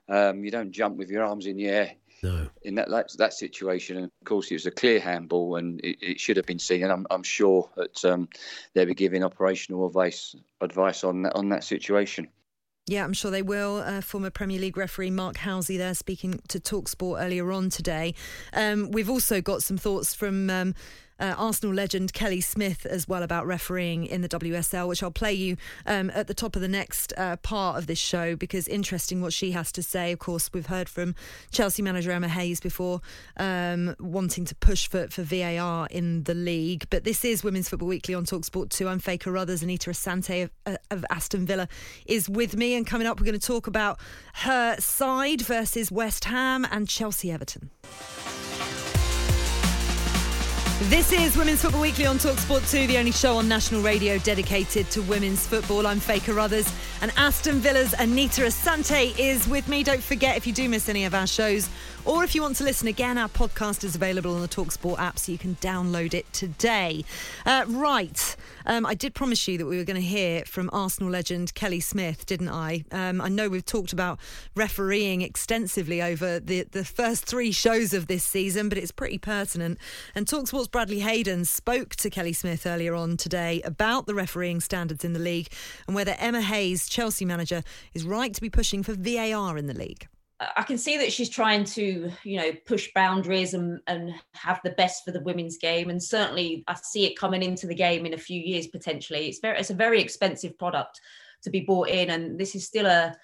Um, 0.08 0.44
you 0.44 0.50
don't 0.50 0.72
jump 0.72 0.96
with 0.96 1.10
your 1.10 1.24
arms 1.24 1.46
in 1.46 1.56
the 1.56 1.68
air. 1.68 1.92
No. 2.22 2.48
In 2.62 2.74
that, 2.76 2.88
that 2.88 3.10
that 3.18 3.32
situation, 3.32 3.96
and 3.96 4.06
of 4.06 4.24
course, 4.24 4.50
it 4.50 4.54
was 4.54 4.66
a 4.66 4.72
clear 4.72 4.98
handball, 4.98 5.56
and 5.56 5.80
it, 5.80 5.98
it 6.00 6.20
should 6.20 6.36
have 6.36 6.46
been 6.46 6.58
seen. 6.58 6.82
And 6.82 6.90
I'm, 6.90 7.06
I'm 7.10 7.22
sure 7.22 7.70
that 7.76 8.04
um, 8.04 8.28
they'll 8.74 8.86
be 8.86 8.94
giving 8.94 9.22
operational 9.22 9.86
advice 9.86 10.34
advice 10.60 11.04
on 11.04 11.22
that 11.22 11.36
on 11.36 11.50
that 11.50 11.62
situation. 11.62 12.28
Yeah, 12.88 13.04
I'm 13.04 13.12
sure 13.12 13.30
they 13.30 13.42
will. 13.42 13.76
Uh, 13.84 14.00
former 14.00 14.30
Premier 14.30 14.58
League 14.58 14.78
referee 14.78 15.10
Mark 15.10 15.36
Halsey 15.36 15.76
there 15.76 15.92
speaking 15.92 16.40
to 16.48 16.58
Talksport 16.58 17.22
earlier 17.22 17.52
on 17.52 17.68
today. 17.68 18.14
Um, 18.54 18.90
we've 18.90 19.10
also 19.10 19.42
got 19.42 19.62
some 19.62 19.76
thoughts 19.76 20.14
from. 20.14 20.48
Um, 20.50 20.74
uh, 21.18 21.34
Arsenal 21.36 21.74
legend 21.74 22.12
Kelly 22.12 22.40
Smith 22.40 22.86
as 22.86 23.08
well 23.08 23.22
about 23.22 23.46
refereeing 23.46 24.06
in 24.06 24.22
the 24.22 24.28
WSL, 24.28 24.88
which 24.88 25.02
I'll 25.02 25.10
play 25.10 25.32
you 25.32 25.56
um, 25.86 26.10
at 26.14 26.26
the 26.26 26.34
top 26.34 26.56
of 26.56 26.62
the 26.62 26.68
next 26.68 27.12
uh, 27.16 27.36
part 27.36 27.78
of 27.78 27.86
this 27.86 27.98
show 27.98 28.36
because 28.36 28.68
interesting 28.68 29.20
what 29.20 29.32
she 29.32 29.52
has 29.52 29.72
to 29.72 29.82
say. 29.82 30.12
Of 30.12 30.18
course, 30.18 30.50
we've 30.52 30.66
heard 30.66 30.88
from 30.88 31.14
Chelsea 31.50 31.82
manager 31.82 32.10
Emma 32.10 32.28
Hayes 32.28 32.60
before 32.60 33.00
um, 33.36 33.94
wanting 33.98 34.44
to 34.44 34.54
push 34.54 34.88
for, 34.88 35.08
for 35.08 35.22
VAR 35.22 35.88
in 35.90 36.24
the 36.24 36.34
league. 36.34 36.86
But 36.90 37.04
this 37.04 37.24
is 37.24 37.42
Women's 37.42 37.68
Football 37.68 37.88
Weekly 37.88 38.14
on 38.14 38.24
Talksport 38.24 38.70
2. 38.70 38.88
I'm 38.88 38.98
Faye 38.98 39.18
Carruthers. 39.18 39.62
Anita 39.62 39.90
Asante 39.90 40.44
of, 40.44 40.50
uh, 40.66 40.76
of 40.90 41.04
Aston 41.10 41.46
Villa 41.46 41.68
is 42.06 42.28
with 42.28 42.56
me. 42.56 42.74
And 42.74 42.86
coming 42.86 43.06
up, 43.06 43.20
we're 43.20 43.26
going 43.26 43.38
to 43.38 43.46
talk 43.46 43.66
about 43.66 43.98
her 44.34 44.76
side 44.78 45.42
versus 45.42 45.90
West 45.90 46.24
Ham 46.24 46.66
and 46.70 46.88
Chelsea 46.88 47.30
Everton. 47.30 47.70
This 50.82 51.10
is 51.10 51.36
Women's 51.36 51.60
Football 51.60 51.80
Weekly 51.80 52.06
on 52.06 52.18
Talksport 52.18 52.70
2, 52.70 52.86
the 52.86 52.98
only 52.98 53.10
show 53.10 53.36
on 53.36 53.48
national 53.48 53.82
radio 53.82 54.16
dedicated 54.18 54.88
to 54.92 55.02
women's 55.02 55.44
football. 55.44 55.88
I'm 55.88 55.98
Faye 55.98 56.20
Carruthers 56.20 56.72
and 57.02 57.10
Aston 57.16 57.56
Villa's 57.56 57.94
Anita 57.98 58.42
Asante 58.42 59.12
is 59.18 59.48
with 59.48 59.66
me. 59.66 59.82
Don't 59.82 60.00
forget, 60.00 60.36
if 60.36 60.46
you 60.46 60.52
do 60.52 60.68
miss 60.68 60.88
any 60.88 61.04
of 61.04 61.14
our 61.14 61.26
shows, 61.26 61.68
or 62.08 62.24
if 62.24 62.34
you 62.34 62.40
want 62.40 62.56
to 62.56 62.64
listen 62.64 62.88
again, 62.88 63.18
our 63.18 63.28
podcast 63.28 63.84
is 63.84 63.94
available 63.94 64.34
on 64.34 64.40
the 64.40 64.48
Talksport 64.48 64.98
app, 64.98 65.18
so 65.18 65.30
you 65.30 65.36
can 65.36 65.56
download 65.56 66.14
it 66.14 66.32
today. 66.32 67.04
Uh, 67.44 67.66
right. 67.68 68.34
Um, 68.64 68.86
I 68.86 68.94
did 68.94 69.14
promise 69.14 69.46
you 69.46 69.58
that 69.58 69.66
we 69.66 69.76
were 69.76 69.84
going 69.84 70.00
to 70.00 70.00
hear 70.00 70.42
from 70.46 70.70
Arsenal 70.72 71.10
legend 71.10 71.54
Kelly 71.54 71.80
Smith, 71.80 72.24
didn't 72.24 72.48
I? 72.48 72.86
Um, 72.90 73.20
I 73.20 73.28
know 73.28 73.50
we've 73.50 73.64
talked 73.64 73.92
about 73.92 74.18
refereeing 74.56 75.20
extensively 75.20 76.00
over 76.00 76.40
the, 76.40 76.62
the 76.62 76.82
first 76.82 77.26
three 77.26 77.52
shows 77.52 77.92
of 77.92 78.06
this 78.06 78.24
season, 78.24 78.70
but 78.70 78.78
it's 78.78 78.90
pretty 78.90 79.18
pertinent. 79.18 79.78
And 80.14 80.26
Talksport's 80.26 80.68
Bradley 80.68 81.00
Hayden 81.00 81.44
spoke 81.44 81.94
to 81.96 82.08
Kelly 82.08 82.32
Smith 82.32 82.66
earlier 82.66 82.94
on 82.94 83.18
today 83.18 83.60
about 83.66 84.06
the 84.06 84.14
refereeing 84.14 84.60
standards 84.60 85.04
in 85.04 85.12
the 85.12 85.20
league 85.20 85.48
and 85.86 85.94
whether 85.94 86.16
Emma 86.18 86.40
Hayes, 86.40 86.88
Chelsea 86.88 87.26
manager, 87.26 87.62
is 87.92 88.04
right 88.04 88.32
to 88.32 88.40
be 88.40 88.48
pushing 88.48 88.82
for 88.82 88.94
VAR 88.94 89.58
in 89.58 89.66
the 89.66 89.74
league. 89.74 90.08
I 90.40 90.62
can 90.62 90.78
see 90.78 90.96
that 90.98 91.12
she's 91.12 91.28
trying 91.28 91.64
to, 91.64 92.12
you 92.22 92.36
know, 92.36 92.52
push 92.64 92.90
boundaries 92.94 93.54
and, 93.54 93.80
and 93.88 94.14
have 94.34 94.60
the 94.62 94.70
best 94.70 95.04
for 95.04 95.10
the 95.10 95.22
women's 95.22 95.58
game. 95.58 95.90
And 95.90 96.00
certainly 96.00 96.62
I 96.68 96.74
see 96.74 97.06
it 97.06 97.18
coming 97.18 97.42
into 97.42 97.66
the 97.66 97.74
game 97.74 98.06
in 98.06 98.14
a 98.14 98.18
few 98.18 98.40
years 98.40 98.68
potentially. 98.68 99.26
It's 99.28 99.40
very 99.40 99.58
it's 99.58 99.70
a 99.70 99.74
very 99.74 100.00
expensive 100.00 100.56
product 100.56 101.00
to 101.42 101.50
be 101.50 101.60
bought 101.60 101.88
in. 101.88 102.10
And 102.10 102.38
this 102.38 102.54
is 102.54 102.66
still 102.66 102.86
a 102.86 103.16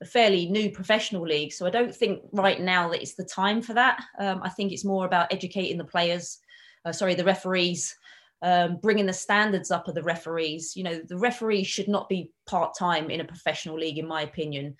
a 0.00 0.04
fairly 0.04 0.46
new 0.46 0.70
professional 0.70 1.22
league. 1.22 1.52
So 1.52 1.66
I 1.66 1.70
don't 1.70 1.94
think 1.94 2.22
right 2.32 2.60
now 2.60 2.88
that 2.88 3.02
it's 3.02 3.14
the 3.14 3.24
time 3.24 3.60
for 3.60 3.74
that. 3.74 4.02
Um, 4.18 4.40
I 4.42 4.48
think 4.48 4.72
it's 4.72 4.84
more 4.84 5.04
about 5.04 5.32
educating 5.32 5.76
the 5.76 5.84
players, 5.84 6.38
uh, 6.84 6.92
sorry, 6.92 7.14
the 7.14 7.24
referees, 7.24 7.94
um, 8.42 8.78
bringing 8.80 9.06
the 9.06 9.12
standards 9.12 9.70
up 9.70 9.88
of 9.88 9.94
the 9.94 10.02
referees. 10.02 10.74
You 10.74 10.84
know, 10.84 11.00
the 11.06 11.18
referees 11.18 11.66
should 11.66 11.88
not 11.88 12.08
be 12.08 12.32
part 12.46 12.74
time 12.78 13.10
in 13.10 13.20
a 13.20 13.24
professional 13.24 13.78
league, 13.78 13.98
in 13.98 14.06
my 14.06 14.22
opinion. 14.22 14.76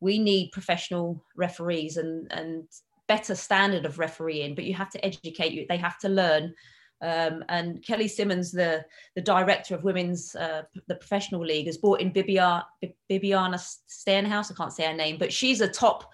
We 0.00 0.18
need 0.18 0.52
professional 0.52 1.22
referees 1.36 1.96
and 1.96 2.30
and 2.32 2.64
better 3.08 3.34
standard 3.34 3.84
of 3.86 3.98
refereeing, 3.98 4.54
but 4.54 4.64
you 4.64 4.74
have 4.74 4.90
to 4.90 5.04
educate 5.04 5.52
you. 5.52 5.66
They 5.68 5.76
have 5.76 5.98
to 5.98 6.08
learn. 6.08 6.54
Um, 7.02 7.44
and 7.48 7.82
Kelly 7.84 8.08
Simmons, 8.08 8.52
the 8.52 8.84
the 9.16 9.22
director 9.22 9.74
of 9.74 9.84
women's 9.84 10.34
uh, 10.34 10.62
the 10.86 10.94
professional 10.96 11.44
league, 11.44 11.66
has 11.66 11.78
brought 11.78 12.00
in 12.00 12.12
Bibiana, 12.12 12.64
Bibiana 13.10 13.58
Steinhaus. 13.88 14.50
I 14.50 14.54
can't 14.54 14.72
say 14.72 14.86
her 14.86 14.94
name, 14.94 15.16
but 15.18 15.32
she's 15.32 15.60
a 15.60 15.68
top 15.68 16.10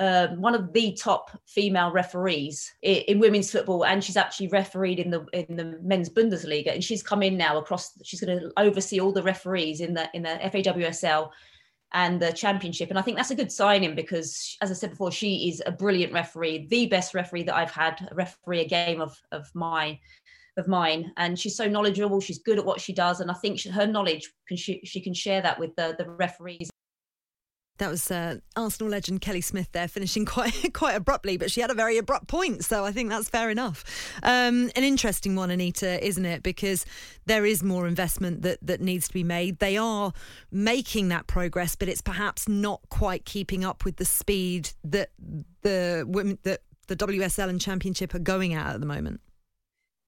um, 0.00 0.40
one 0.40 0.54
of 0.54 0.72
the 0.72 0.92
top 0.94 1.30
female 1.46 1.90
referees 1.90 2.72
in, 2.80 2.96
in, 3.08 3.18
women's 3.18 3.50
football, 3.50 3.84
and 3.84 4.02
she's 4.02 4.16
actually 4.16 4.48
refereed 4.48 4.98
in 4.98 5.10
the 5.10 5.26
in 5.34 5.56
the 5.56 5.78
men's 5.82 6.08
Bundesliga. 6.08 6.72
And 6.72 6.82
she's 6.82 7.02
come 7.02 7.22
in 7.22 7.36
now 7.36 7.58
across. 7.58 7.92
She's 8.02 8.20
going 8.20 8.38
to 8.38 8.50
oversee 8.56 8.98
all 8.98 9.12
the 9.12 9.22
referees 9.22 9.80
in 9.80 9.92
the 9.92 10.08
in 10.14 10.22
the 10.22 10.38
FAWSL 10.42 11.28
and 11.92 12.20
the 12.20 12.32
championship. 12.32 12.90
And 12.90 12.98
I 12.98 13.02
think 13.02 13.16
that's 13.16 13.30
a 13.30 13.36
good 13.36 13.50
signing 13.52 13.94
because, 13.94 14.56
as 14.60 14.70
I 14.70 14.74
said 14.74 14.90
before, 14.90 15.10
she 15.10 15.48
is 15.48 15.62
a 15.66 15.72
brilliant 15.72 16.12
referee, 16.12 16.66
the 16.68 16.86
best 16.86 17.14
referee 17.14 17.44
that 17.44 17.56
I've 17.56 17.70
had 17.70 18.08
a 18.10 18.14
referee 18.14 18.60
a 18.60 18.68
game 18.68 19.00
of 19.00 19.20
of 19.32 19.50
mine 19.54 19.98
of 20.56 20.68
mine. 20.68 21.12
And 21.16 21.38
she's 21.38 21.56
so 21.56 21.68
knowledgeable 21.68 22.20
she's 22.20 22.38
good 22.38 22.58
at 22.58 22.64
what 22.64 22.80
she 22.80 22.92
does. 22.92 23.20
And 23.20 23.30
i 23.30 23.34
think 23.34 23.58
she, 23.58 23.68
her 23.68 23.86
knowledge 23.86 24.30
can 24.46 24.56
she, 24.56 24.80
she 24.84 25.00
can 25.00 25.14
share 25.14 25.40
that 25.42 25.58
with 25.58 25.74
the, 25.76 25.94
the 25.98 26.08
referees 26.10 26.70
that 27.80 27.90
was 27.90 28.10
uh, 28.10 28.36
Arsenal 28.54 28.90
legend 28.90 29.20
Kelly 29.20 29.40
Smith 29.40 29.72
there, 29.72 29.88
finishing 29.88 30.24
quite 30.26 30.72
quite 30.72 30.94
abruptly, 30.94 31.36
but 31.36 31.50
she 31.50 31.60
had 31.60 31.70
a 31.70 31.74
very 31.74 31.98
abrupt 31.98 32.28
point, 32.28 32.64
so 32.64 32.84
I 32.84 32.92
think 32.92 33.10
that's 33.10 33.28
fair 33.28 33.50
enough. 33.50 33.84
Um, 34.22 34.70
an 34.76 34.84
interesting 34.84 35.34
one, 35.34 35.50
Anita, 35.50 36.04
isn't 36.06 36.24
it? 36.24 36.42
Because 36.42 36.86
there 37.26 37.44
is 37.44 37.62
more 37.62 37.88
investment 37.88 38.42
that 38.42 38.58
that 38.62 38.80
needs 38.80 39.08
to 39.08 39.14
be 39.14 39.24
made. 39.24 39.58
They 39.58 39.76
are 39.76 40.12
making 40.52 41.08
that 41.08 41.26
progress, 41.26 41.74
but 41.74 41.88
it's 41.88 42.02
perhaps 42.02 42.48
not 42.48 42.80
quite 42.90 43.24
keeping 43.24 43.64
up 43.64 43.84
with 43.84 43.96
the 43.96 44.04
speed 44.04 44.70
that 44.84 45.10
the 45.62 46.04
women 46.06 46.38
that 46.44 46.60
the 46.86 46.96
WSL 46.96 47.48
and 47.48 47.60
Championship 47.60 48.14
are 48.14 48.20
going 48.20 48.54
at 48.54 48.74
at 48.74 48.80
the 48.80 48.86
moment. 48.86 49.20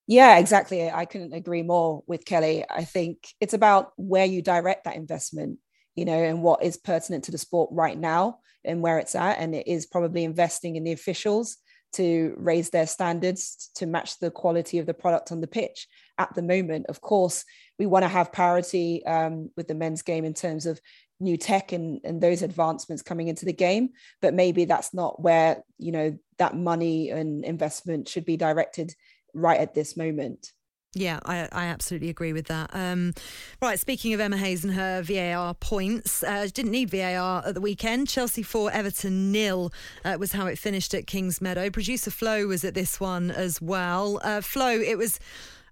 Yeah, 0.06 0.38
exactly. 0.38 0.90
I 0.90 1.04
couldn't 1.04 1.32
agree 1.32 1.62
more 1.62 2.02
with 2.06 2.24
Kelly. 2.24 2.64
I 2.68 2.84
think 2.84 3.28
it's 3.40 3.54
about 3.54 3.92
where 3.96 4.24
you 4.24 4.42
direct 4.42 4.84
that 4.84 4.96
investment 4.96 5.58
you 5.94 6.04
know, 6.04 6.22
and 6.22 6.42
what 6.42 6.62
is 6.62 6.76
pertinent 6.76 7.24
to 7.24 7.32
the 7.32 7.38
sport 7.38 7.70
right 7.72 7.98
now 7.98 8.38
and 8.64 8.80
where 8.80 8.98
it's 8.98 9.14
at. 9.14 9.38
And 9.38 9.54
it 9.54 9.66
is 9.66 9.86
probably 9.86 10.24
investing 10.24 10.76
in 10.76 10.84
the 10.84 10.92
officials 10.92 11.56
to 11.94 12.34
raise 12.38 12.70
their 12.70 12.86
standards 12.86 13.70
to 13.74 13.86
match 13.86 14.18
the 14.18 14.30
quality 14.30 14.78
of 14.78 14.86
the 14.86 14.94
product 14.94 15.30
on 15.30 15.40
the 15.40 15.46
pitch 15.46 15.88
at 16.18 16.34
the 16.34 16.42
moment. 16.42 16.86
Of 16.88 17.00
course, 17.00 17.44
we 17.78 17.86
want 17.86 18.04
to 18.04 18.08
have 18.08 18.32
parity 18.32 19.04
um, 19.04 19.50
with 19.56 19.68
the 19.68 19.74
men's 19.74 20.02
game 20.02 20.24
in 20.24 20.34
terms 20.34 20.64
of 20.64 20.80
new 21.20 21.36
tech 21.36 21.72
and, 21.72 22.00
and 22.04 22.20
those 22.20 22.42
advancements 22.42 23.02
coming 23.02 23.28
into 23.28 23.44
the 23.44 23.52
game, 23.52 23.90
but 24.20 24.34
maybe 24.34 24.64
that's 24.64 24.92
not 24.92 25.22
where, 25.22 25.62
you 25.78 25.92
know, 25.92 26.18
that 26.38 26.56
money 26.56 27.10
and 27.10 27.44
investment 27.44 28.08
should 28.08 28.24
be 28.24 28.36
directed 28.36 28.94
right 29.34 29.60
at 29.60 29.74
this 29.74 29.96
moment. 29.96 30.50
Yeah, 30.94 31.20
I, 31.24 31.48
I 31.52 31.66
absolutely 31.66 32.10
agree 32.10 32.34
with 32.34 32.48
that. 32.48 32.68
Um, 32.74 33.14
right, 33.62 33.78
speaking 33.78 34.12
of 34.12 34.20
Emma 34.20 34.36
Hayes 34.36 34.62
and 34.62 34.74
her 34.74 35.00
VAR 35.00 35.54
points, 35.54 36.22
uh, 36.22 36.46
didn't 36.52 36.70
need 36.70 36.90
VAR 36.90 37.42
at 37.46 37.54
the 37.54 37.62
weekend. 37.62 38.08
Chelsea 38.08 38.42
4, 38.42 38.70
Everton 38.72 39.32
nil 39.32 39.72
uh, 40.04 40.16
was 40.20 40.32
how 40.32 40.46
it 40.46 40.58
finished 40.58 40.92
at 40.92 41.06
Kings 41.06 41.40
Meadow. 41.40 41.70
Producer 41.70 42.10
Flo 42.10 42.46
was 42.46 42.62
at 42.62 42.74
this 42.74 43.00
one 43.00 43.30
as 43.30 43.60
well. 43.60 44.20
Uh, 44.22 44.42
Flo, 44.42 44.68
it 44.68 44.98
was 44.98 45.18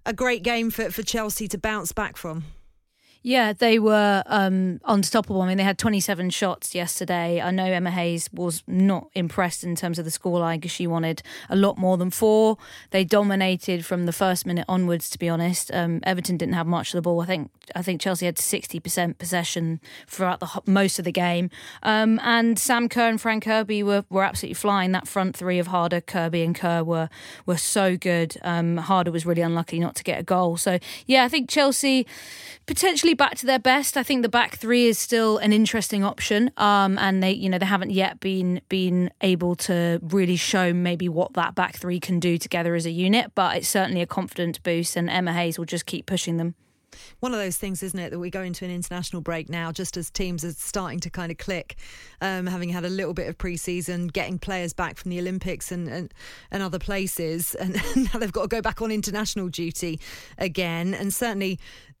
a 0.07 0.13
great 0.13 0.41
game 0.41 0.71
for, 0.71 0.89
for 0.89 1.03
Chelsea 1.03 1.47
to 1.49 1.57
bounce 1.57 1.91
back 1.91 2.17
from. 2.17 2.45
Yeah, 3.23 3.53
they 3.53 3.77
were 3.77 4.23
um, 4.25 4.81
unstoppable. 4.85 5.41
I 5.41 5.47
mean, 5.47 5.57
they 5.57 5.63
had 5.63 5.77
27 5.77 6.31
shots 6.31 6.73
yesterday. 6.73 7.39
I 7.39 7.51
know 7.51 7.65
Emma 7.65 7.91
Hayes 7.91 8.27
was 8.33 8.63
not 8.65 9.09
impressed 9.13 9.63
in 9.63 9.75
terms 9.75 9.99
of 9.99 10.05
the 10.05 10.11
scoreline 10.11 10.55
because 10.55 10.71
she 10.71 10.87
wanted 10.87 11.21
a 11.47 11.55
lot 11.55 11.77
more 11.77 11.97
than 11.97 12.09
four. 12.09 12.57
They 12.89 13.03
dominated 13.03 13.85
from 13.85 14.07
the 14.07 14.11
first 14.11 14.47
minute 14.47 14.65
onwards. 14.67 15.09
To 15.11 15.19
be 15.19 15.29
honest, 15.29 15.71
um, 15.71 15.99
Everton 16.03 16.37
didn't 16.37 16.55
have 16.55 16.65
much 16.65 16.93
of 16.93 16.97
the 16.97 17.01
ball. 17.03 17.21
I 17.21 17.27
think 17.27 17.51
I 17.75 17.83
think 17.83 18.01
Chelsea 18.01 18.25
had 18.25 18.37
60% 18.37 19.17
possession 19.19 19.79
throughout 20.07 20.39
the 20.39 20.61
most 20.65 20.97
of 20.97 21.05
the 21.05 21.11
game. 21.11 21.51
Um, 21.83 22.19
and 22.23 22.57
Sam 22.57 22.89
Kerr 22.89 23.07
and 23.07 23.21
Fran 23.21 23.39
Kirby 23.39 23.83
were, 23.83 24.03
were 24.09 24.23
absolutely 24.23 24.55
flying. 24.55 24.93
That 24.93 25.07
front 25.07 25.35
three 25.37 25.59
of 25.59 25.67
Harder, 25.67 26.01
Kirby, 26.01 26.41
and 26.41 26.55
Kerr 26.55 26.83
were 26.83 27.09
were 27.45 27.57
so 27.57 27.97
good. 27.97 28.37
Um, 28.41 28.77
Harder 28.77 29.11
was 29.11 29.27
really 29.27 29.43
unlucky 29.43 29.79
not 29.79 29.95
to 29.97 30.03
get 30.03 30.19
a 30.19 30.23
goal. 30.23 30.57
So 30.57 30.79
yeah, 31.05 31.23
I 31.23 31.27
think 31.29 31.49
Chelsea 31.49 32.07
potentially 32.65 33.10
back 33.13 33.35
to 33.35 33.45
their 33.45 33.59
best. 33.59 33.97
I 33.97 34.03
think 34.03 34.21
the 34.21 34.29
back 34.29 34.57
three 34.57 34.87
is 34.87 34.97
still 34.97 35.37
an 35.37 35.53
interesting 35.53 36.03
option, 36.03 36.51
um, 36.57 36.97
and 36.97 37.21
they, 37.21 37.31
you 37.31 37.49
know, 37.49 37.57
they 37.57 37.65
haven't 37.65 37.91
yet 37.91 38.19
been 38.19 38.61
been 38.69 39.11
able 39.21 39.55
to 39.55 39.99
really 40.01 40.35
show 40.35 40.73
maybe 40.73 41.09
what 41.09 41.33
that 41.33 41.55
back 41.55 41.77
three 41.77 41.99
can 41.99 42.19
do 42.19 42.37
together 42.37 42.75
as 42.75 42.85
a 42.85 42.91
unit. 42.91 43.31
But 43.35 43.57
it's 43.57 43.67
certainly 43.67 44.01
a 44.01 44.07
confidence 44.07 44.57
boost, 44.57 44.95
and 44.95 45.09
Emma 45.09 45.33
Hayes 45.33 45.57
will 45.57 45.65
just 45.65 45.85
keep 45.85 46.05
pushing 46.05 46.37
them. 46.37 46.55
One 47.19 47.33
of 47.33 47.39
those 47.39 47.57
things, 47.57 47.83
isn't 47.83 47.99
it, 47.99 48.09
that 48.09 48.19
we 48.19 48.29
go 48.29 48.41
into 48.41 48.65
an 48.65 48.71
international 48.71 49.21
break 49.21 49.49
now, 49.49 49.71
just 49.71 49.95
as 49.97 50.09
teams 50.09 50.43
are 50.43 50.51
starting 50.51 50.99
to 51.01 51.09
kind 51.09 51.31
of 51.31 51.37
click, 51.37 51.77
um, 52.19 52.47
having 52.47 52.69
had 52.69 52.83
a 52.83 52.89
little 52.89 53.13
bit 53.13 53.27
of 53.27 53.37
pre-season, 53.37 54.07
getting 54.07 54.37
players 54.37 54.73
back 54.73 54.97
from 54.97 55.11
the 55.11 55.19
Olympics 55.19 55.71
and 55.71 55.87
and, 55.87 56.13
and 56.51 56.61
other 56.61 56.79
places, 56.79 57.55
and 57.59 57.75
now 57.95 58.19
they've 58.19 58.31
got 58.31 58.43
to 58.43 58.47
go 58.47 58.61
back 58.61 58.81
on 58.81 58.91
international 58.91 59.47
duty 59.47 59.99
again. 60.37 60.93
And 60.93 61.13
certainly 61.13 61.59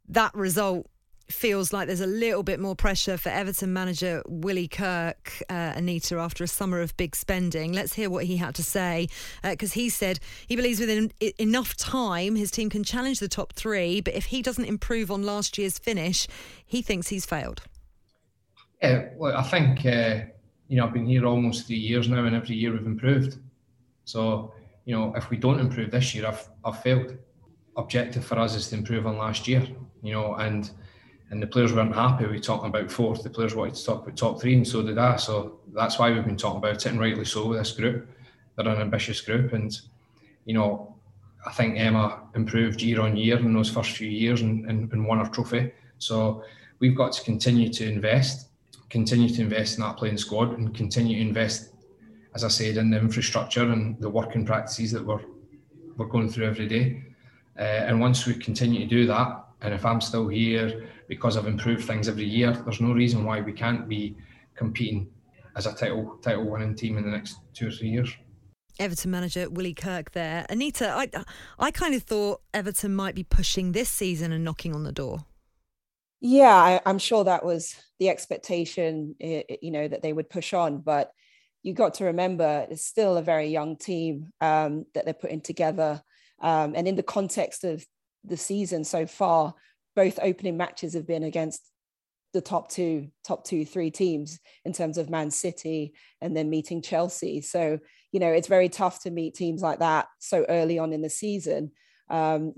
that 0.09 0.33
result 0.35 0.87
feels 1.33 1.73
like 1.73 1.87
there's 1.87 2.01
a 2.01 2.07
little 2.07 2.43
bit 2.43 2.59
more 2.59 2.75
pressure 2.75 3.17
for 3.17 3.29
Everton 3.29 3.73
manager 3.73 4.21
Willie 4.27 4.67
Kirk, 4.67 5.41
uh, 5.49 5.73
Anita, 5.75 6.17
after 6.17 6.43
a 6.43 6.47
summer 6.47 6.81
of 6.81 6.95
big 6.97 7.15
spending. 7.15 7.73
Let's 7.73 7.93
hear 7.93 8.09
what 8.09 8.25
he 8.25 8.37
had 8.37 8.55
to 8.55 8.63
say 8.63 9.07
because 9.43 9.71
uh, 9.71 9.75
he 9.75 9.89
said 9.89 10.19
he 10.47 10.55
believes 10.55 10.79
within 10.79 11.11
enough 11.37 11.75
time 11.75 12.35
his 12.35 12.51
team 12.51 12.69
can 12.69 12.83
challenge 12.83 13.19
the 13.19 13.27
top 13.27 13.53
three, 13.53 14.01
but 14.01 14.13
if 14.13 14.25
he 14.25 14.41
doesn't 14.41 14.65
improve 14.65 15.11
on 15.11 15.23
last 15.23 15.57
year's 15.57 15.79
finish, 15.79 16.27
he 16.65 16.81
thinks 16.81 17.07
he's 17.07 17.25
failed. 17.25 17.63
Yeah, 18.81 19.09
well, 19.15 19.35
I 19.35 19.43
think 19.43 19.85
uh, 19.85 20.25
you 20.67 20.77
know 20.77 20.85
I've 20.85 20.93
been 20.93 21.05
here 21.05 21.25
almost 21.25 21.67
three 21.67 21.77
years 21.77 22.07
now, 22.07 22.25
and 22.25 22.35
every 22.35 22.55
year 22.55 22.71
we've 22.71 22.85
improved. 22.85 23.37
So 24.05 24.53
you 24.85 24.95
know 24.95 25.13
if 25.15 25.29
we 25.29 25.37
don't 25.37 25.59
improve 25.59 25.91
this 25.91 26.15
year, 26.15 26.27
I've 26.27 26.47
I've 26.63 26.81
failed. 26.81 27.17
Objective 27.77 28.25
for 28.25 28.37
us 28.37 28.53
is 28.53 28.67
to 28.67 28.75
improve 28.75 29.07
on 29.07 29.17
last 29.17 29.47
year 29.47 29.65
you 30.01 30.13
know, 30.13 30.35
and 30.35 30.71
and 31.31 31.41
the 31.41 31.47
players 31.47 31.71
weren't 31.71 31.95
happy 31.95 32.25
with 32.25 32.43
talking 32.43 32.67
about 32.67 32.91
fourth. 32.91 33.23
The 33.23 33.29
players 33.29 33.55
wanted 33.55 33.75
to 33.75 33.85
talk 33.85 34.03
about 34.03 34.17
top 34.17 34.41
three, 34.41 34.53
and 34.53 34.67
so 34.67 34.83
did 34.83 34.97
I. 34.97 35.15
So 35.15 35.59
that's 35.73 35.97
why 35.97 36.11
we've 36.11 36.25
been 36.25 36.37
talking 36.37 36.57
about 36.57 36.75
it, 36.75 36.85
and 36.85 36.99
rightly 36.99 37.25
so 37.25 37.47
with 37.47 37.59
this 37.59 37.71
group. 37.71 38.07
They're 38.55 38.67
an 38.67 38.81
ambitious 38.81 39.21
group, 39.21 39.53
and 39.53 39.79
you 40.43 40.53
know, 40.53 40.93
I 41.45 41.51
think 41.53 41.79
Emma 41.79 42.19
improved 42.35 42.81
year 42.81 43.01
on 43.01 43.15
year 43.15 43.39
in 43.39 43.53
those 43.53 43.69
first 43.69 43.91
few 43.91 44.09
years 44.09 44.41
and, 44.41 44.69
and, 44.69 44.91
and 44.91 45.07
won 45.07 45.19
her 45.19 45.31
trophy. 45.31 45.71
So 45.99 46.43
we've 46.79 46.95
got 46.95 47.13
to 47.13 47.23
continue 47.23 47.69
to 47.69 47.89
invest, 47.89 48.49
continue 48.89 49.29
to 49.29 49.41
invest 49.41 49.77
in 49.77 49.83
that 49.83 49.95
playing 49.95 50.17
squad, 50.17 50.57
and 50.57 50.75
continue 50.75 51.15
to 51.15 51.21
invest, 51.21 51.69
as 52.35 52.43
I 52.43 52.49
said, 52.49 52.75
in 52.75 52.89
the 52.89 52.99
infrastructure 52.99 53.71
and 53.71 53.97
the 54.01 54.09
working 54.09 54.45
practices 54.45 54.91
that 54.91 55.05
we're 55.05 55.21
we're 55.95 56.07
going 56.07 56.29
through 56.29 56.47
every 56.47 56.67
day. 56.67 57.03
Uh, 57.57 57.61
and 57.61 58.01
once 58.01 58.25
we 58.25 58.33
continue 58.33 58.79
to 58.79 58.85
do 58.85 59.05
that, 59.07 59.45
and 59.61 59.73
if 59.73 59.85
I'm 59.85 60.01
still 60.01 60.27
here 60.27 60.89
because 61.11 61.35
I've 61.35 61.45
improved 61.45 61.83
things 61.83 62.07
every 62.07 62.23
year, 62.23 62.53
there's 62.63 62.79
no 62.79 62.93
reason 62.93 63.25
why 63.25 63.41
we 63.41 63.51
can't 63.51 63.85
be 63.85 64.15
competing 64.55 65.09
as 65.57 65.65
a 65.65 65.73
title 65.73 66.17
title 66.21 66.45
winning 66.45 66.73
team 66.73 66.97
in 66.97 67.03
the 67.03 67.11
next 67.11 67.35
two 67.53 67.67
or 67.67 67.71
three 67.71 67.89
years. 67.89 68.15
Everton 68.79 69.11
manager 69.11 69.49
Willie 69.49 69.73
Kirk 69.73 70.11
there. 70.11 70.45
Anita, 70.49 70.89
I 70.89 71.09
I 71.59 71.69
kind 71.69 71.95
of 71.95 72.03
thought 72.03 72.39
Everton 72.53 72.95
might 72.95 73.13
be 73.13 73.25
pushing 73.25 73.73
this 73.73 73.89
season 73.89 74.31
and 74.31 74.45
knocking 74.45 74.73
on 74.73 74.83
the 74.83 74.93
door. 74.93 75.25
Yeah, 76.21 76.55
I, 76.55 76.89
am 76.89 76.97
sure 76.97 77.25
that 77.25 77.43
was 77.43 77.75
the 77.99 78.07
expectation, 78.07 79.15
you 79.19 79.71
know, 79.71 79.89
that 79.89 80.01
they 80.01 80.13
would 80.13 80.29
push 80.29 80.53
on. 80.53 80.77
But 80.77 81.11
you 81.61 81.73
got 81.73 81.95
to 81.95 82.05
remember, 82.05 82.67
it's 82.69 82.85
still 82.85 83.17
a 83.17 83.21
very 83.21 83.47
young 83.47 83.75
team 83.75 84.31
um, 84.39 84.85
that 84.93 85.03
they're 85.03 85.13
putting 85.13 85.41
together. 85.41 86.01
Um, 86.39 86.73
and 86.73 86.87
in 86.87 86.95
the 86.95 87.03
context 87.03 87.65
of 87.65 87.85
the 88.23 88.37
season 88.37 88.85
so 88.85 89.05
far, 89.05 89.55
both 89.95 90.19
opening 90.21 90.57
matches 90.57 90.93
have 90.93 91.07
been 91.07 91.23
against 91.23 91.61
the 92.33 92.41
top 92.41 92.69
two, 92.69 93.09
top 93.25 93.43
two, 93.43 93.65
three 93.65 93.91
teams 93.91 94.39
in 94.63 94.71
terms 94.73 94.97
of 94.97 95.09
Man 95.09 95.31
City 95.31 95.93
and 96.21 96.35
then 96.35 96.49
meeting 96.49 96.81
Chelsea. 96.81 97.41
So, 97.41 97.79
you 98.11 98.19
know, 98.19 98.31
it's 98.31 98.47
very 98.47 98.69
tough 98.69 99.03
to 99.03 99.11
meet 99.11 99.35
teams 99.35 99.61
like 99.61 99.79
that 99.79 100.07
so 100.19 100.45
early 100.47 100.79
on 100.79 100.93
in 100.93 101.01
the 101.01 101.09
season. 101.09 101.71
Um, 102.09 102.53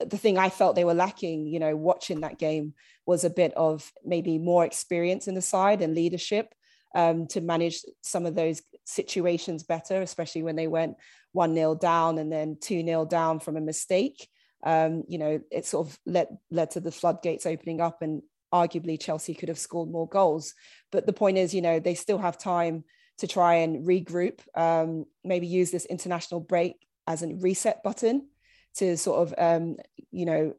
the 0.00 0.18
thing 0.18 0.36
I 0.36 0.50
felt 0.50 0.76
they 0.76 0.84
were 0.84 0.92
lacking, 0.94 1.46
you 1.46 1.58
know, 1.58 1.74
watching 1.74 2.20
that 2.20 2.38
game 2.38 2.74
was 3.06 3.24
a 3.24 3.30
bit 3.30 3.54
of 3.54 3.90
maybe 4.04 4.38
more 4.38 4.64
experience 4.64 5.26
in 5.26 5.34
the 5.34 5.42
side 5.42 5.80
and 5.80 5.94
leadership. 5.94 6.54
um, 6.94 7.26
to 7.26 7.40
manage 7.40 7.80
some 8.02 8.24
of 8.24 8.34
those 8.34 8.62
situations 8.84 9.64
better, 9.64 10.00
especially 10.00 10.42
when 10.42 10.56
they 10.56 10.68
went 10.68 10.96
1 11.32 11.54
0 11.54 11.74
down 11.74 12.18
and 12.18 12.32
then 12.32 12.56
2 12.60 12.84
0 12.84 13.04
down 13.04 13.40
from 13.40 13.56
a 13.56 13.60
mistake. 13.60 14.28
Um, 14.64 15.04
you 15.08 15.18
know, 15.18 15.40
it 15.50 15.66
sort 15.66 15.86
of 15.86 15.98
led, 16.06 16.28
led 16.50 16.70
to 16.72 16.80
the 16.80 16.90
floodgates 16.90 17.46
opening 17.46 17.80
up, 17.80 18.02
and 18.02 18.22
arguably 18.52 19.00
Chelsea 19.00 19.34
could 19.34 19.50
have 19.50 19.58
scored 19.58 19.90
more 19.90 20.08
goals. 20.08 20.54
But 20.90 21.06
the 21.06 21.12
point 21.12 21.38
is, 21.38 21.54
you 21.54 21.60
know, 21.60 21.80
they 21.80 21.94
still 21.94 22.18
have 22.18 22.38
time 22.38 22.84
to 23.18 23.26
try 23.26 23.56
and 23.56 23.86
regroup, 23.86 24.40
um, 24.56 25.04
maybe 25.22 25.46
use 25.46 25.70
this 25.70 25.84
international 25.84 26.40
break 26.40 26.74
as 27.06 27.22
a 27.22 27.34
reset 27.34 27.82
button 27.82 28.28
to 28.76 28.96
sort 28.96 29.28
of, 29.28 29.34
um, 29.38 29.76
you 30.10 30.24
know, 30.24 30.54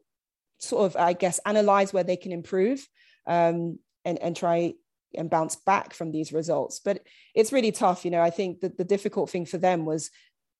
sort 0.58 0.86
of, 0.86 0.96
I 0.96 1.12
guess, 1.12 1.40
analyze 1.44 1.92
where 1.92 2.04
they 2.04 2.16
can 2.16 2.32
improve 2.32 2.86
um, 3.26 3.78
and, 4.04 4.18
and 4.22 4.36
try 4.36 4.74
and 5.14 5.30
bounce 5.30 5.56
back 5.56 5.92
from 5.92 6.12
these 6.12 6.32
results. 6.32 6.80
But 6.84 7.02
it's 7.34 7.52
really 7.52 7.72
tough. 7.72 8.04
You 8.04 8.10
know, 8.10 8.22
I 8.22 8.30
think 8.30 8.60
that 8.60 8.78
the 8.78 8.84
difficult 8.84 9.30
thing 9.30 9.46
for 9.46 9.58
them 9.58 9.84
was 9.84 10.10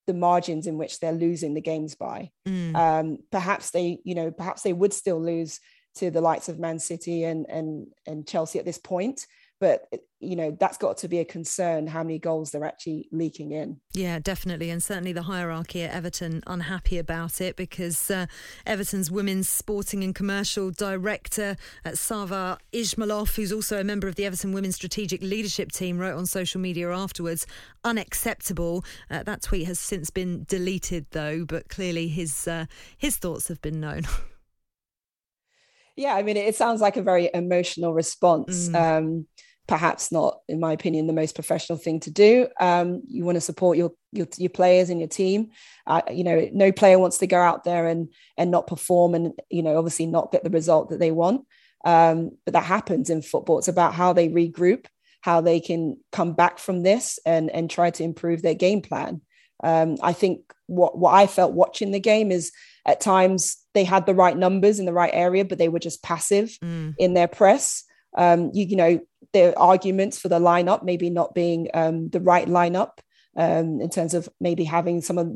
the 0.06 0.14
margins 0.14 0.66
in 0.66 0.78
which 0.78 1.00
they're 1.00 1.12
losing 1.12 1.54
the 1.54 1.60
games 1.60 1.94
by. 1.94 2.30
Mm. 2.46 2.76
Um, 2.76 3.18
perhaps 3.30 3.70
they, 3.70 3.98
you 4.04 4.14
know, 4.14 4.30
perhaps 4.30 4.62
they 4.62 4.72
would 4.72 4.92
still 4.92 5.20
lose 5.20 5.60
to 5.96 6.10
the 6.10 6.20
likes 6.20 6.48
of 6.48 6.58
Man 6.58 6.78
City 6.78 7.24
and 7.24 7.46
and 7.48 7.88
and 8.06 8.26
Chelsea 8.26 8.58
at 8.58 8.64
this 8.64 8.78
point, 8.78 9.26
but 9.60 9.88
you 10.20 10.36
know 10.36 10.56
that's 10.58 10.78
got 10.78 10.96
to 10.98 11.08
be 11.08 11.18
a 11.18 11.24
concern 11.24 11.86
how 11.86 12.02
many 12.02 12.18
goals 12.18 12.50
they're 12.50 12.64
actually 12.64 13.08
leaking 13.12 13.52
in. 13.52 13.80
Yeah 13.92 14.18
definitely. 14.18 14.70
And 14.70 14.82
certainly 14.82 15.12
the 15.12 15.22
hierarchy 15.22 15.82
at 15.82 15.94
everton 15.94 16.42
unhappy 16.46 16.98
about 16.98 17.40
it 17.40 17.56
because 17.56 18.10
uh, 18.10 18.26
everton's 18.66 19.10
women's 19.10 19.48
sporting 19.48 20.02
and 20.04 20.14
commercial 20.14 20.70
director 20.70 21.56
uh, 21.84 21.92
sava 21.94 22.58
ismailov 22.72 23.34
who's 23.36 23.52
also 23.52 23.80
a 23.80 23.84
member 23.84 24.08
of 24.08 24.14
the 24.14 24.24
everton 24.24 24.52
women's 24.52 24.76
strategic 24.76 25.22
leadership 25.22 25.72
team 25.72 25.98
wrote 25.98 26.16
on 26.16 26.26
social 26.26 26.60
media 26.60 26.90
afterwards 26.90 27.46
unacceptable. 27.84 28.84
Uh, 29.10 29.22
that 29.22 29.42
tweet 29.42 29.66
has 29.66 29.78
since 29.78 30.10
been 30.10 30.44
deleted 30.48 31.06
though 31.10 31.44
but 31.44 31.68
clearly 31.68 32.08
his 32.08 32.48
uh, 32.48 32.66
his 32.96 33.16
thoughts 33.16 33.48
have 33.48 33.60
been 33.62 33.80
known 33.80 34.02
yeah 35.96 36.14
i 36.14 36.22
mean 36.22 36.36
it 36.36 36.54
sounds 36.54 36.80
like 36.80 36.96
a 36.96 37.02
very 37.02 37.30
emotional 37.34 37.92
response 37.92 38.68
mm. 38.68 38.74
um, 38.74 39.26
perhaps 39.66 40.12
not, 40.12 40.40
in 40.48 40.60
my 40.60 40.72
opinion, 40.72 41.06
the 41.06 41.12
most 41.12 41.34
professional 41.34 41.78
thing 41.78 42.00
to 42.00 42.10
do. 42.10 42.48
Um, 42.60 43.02
you 43.08 43.24
want 43.24 43.36
to 43.36 43.40
support 43.40 43.76
your, 43.76 43.92
your, 44.12 44.28
your 44.36 44.50
players 44.50 44.90
and 44.90 45.00
your 45.00 45.08
team. 45.08 45.50
Uh, 45.86 46.02
you 46.10 46.24
know, 46.24 46.48
no 46.52 46.70
player 46.72 46.98
wants 46.98 47.18
to 47.18 47.26
go 47.26 47.40
out 47.40 47.64
there 47.64 47.86
and 47.86 48.12
and 48.36 48.50
not 48.50 48.66
perform 48.66 49.14
and 49.14 49.32
you 49.50 49.62
know 49.62 49.76
obviously 49.76 50.06
not 50.06 50.32
get 50.32 50.44
the 50.44 50.50
result 50.50 50.90
that 50.90 51.00
they 51.00 51.10
want. 51.10 51.44
Um, 51.84 52.32
but 52.44 52.54
that 52.54 52.64
happens 52.64 53.10
in 53.10 53.22
football. 53.22 53.58
It's 53.58 53.68
about 53.68 53.94
how 53.94 54.12
they 54.12 54.28
regroup, 54.28 54.86
how 55.20 55.40
they 55.40 55.60
can 55.60 55.98
come 56.12 56.32
back 56.32 56.58
from 56.58 56.82
this 56.82 57.18
and 57.26 57.50
and 57.50 57.70
try 57.70 57.90
to 57.90 58.04
improve 58.04 58.42
their 58.42 58.54
game 58.54 58.82
plan. 58.82 59.20
Um, 59.64 59.96
I 60.02 60.12
think 60.12 60.52
what 60.66 60.98
what 60.98 61.14
I 61.14 61.26
felt 61.26 61.52
watching 61.52 61.90
the 61.90 62.00
game 62.00 62.30
is 62.30 62.52
at 62.84 63.00
times 63.00 63.56
they 63.76 63.84
had 63.84 64.06
the 64.06 64.14
right 64.14 64.36
numbers 64.36 64.78
in 64.78 64.86
the 64.86 64.92
right 64.92 65.10
area, 65.12 65.44
but 65.44 65.58
they 65.58 65.68
were 65.68 65.78
just 65.78 66.02
passive 66.02 66.58
mm. 66.64 66.94
in 66.98 67.12
their 67.12 67.28
press. 67.28 67.84
Um, 68.16 68.50
you, 68.54 68.64
you 68.64 68.76
know, 68.76 69.00
their 69.34 69.56
arguments 69.58 70.18
for 70.18 70.28
the 70.28 70.40
lineup 70.40 70.82
maybe 70.82 71.10
not 71.10 71.34
being 71.34 71.68
um, 71.74 72.08
the 72.08 72.20
right 72.20 72.48
lineup 72.48 72.92
um, 73.36 73.82
in 73.82 73.90
terms 73.90 74.14
of 74.14 74.30
maybe 74.40 74.64
having 74.64 75.02
some 75.02 75.18
of 75.18 75.30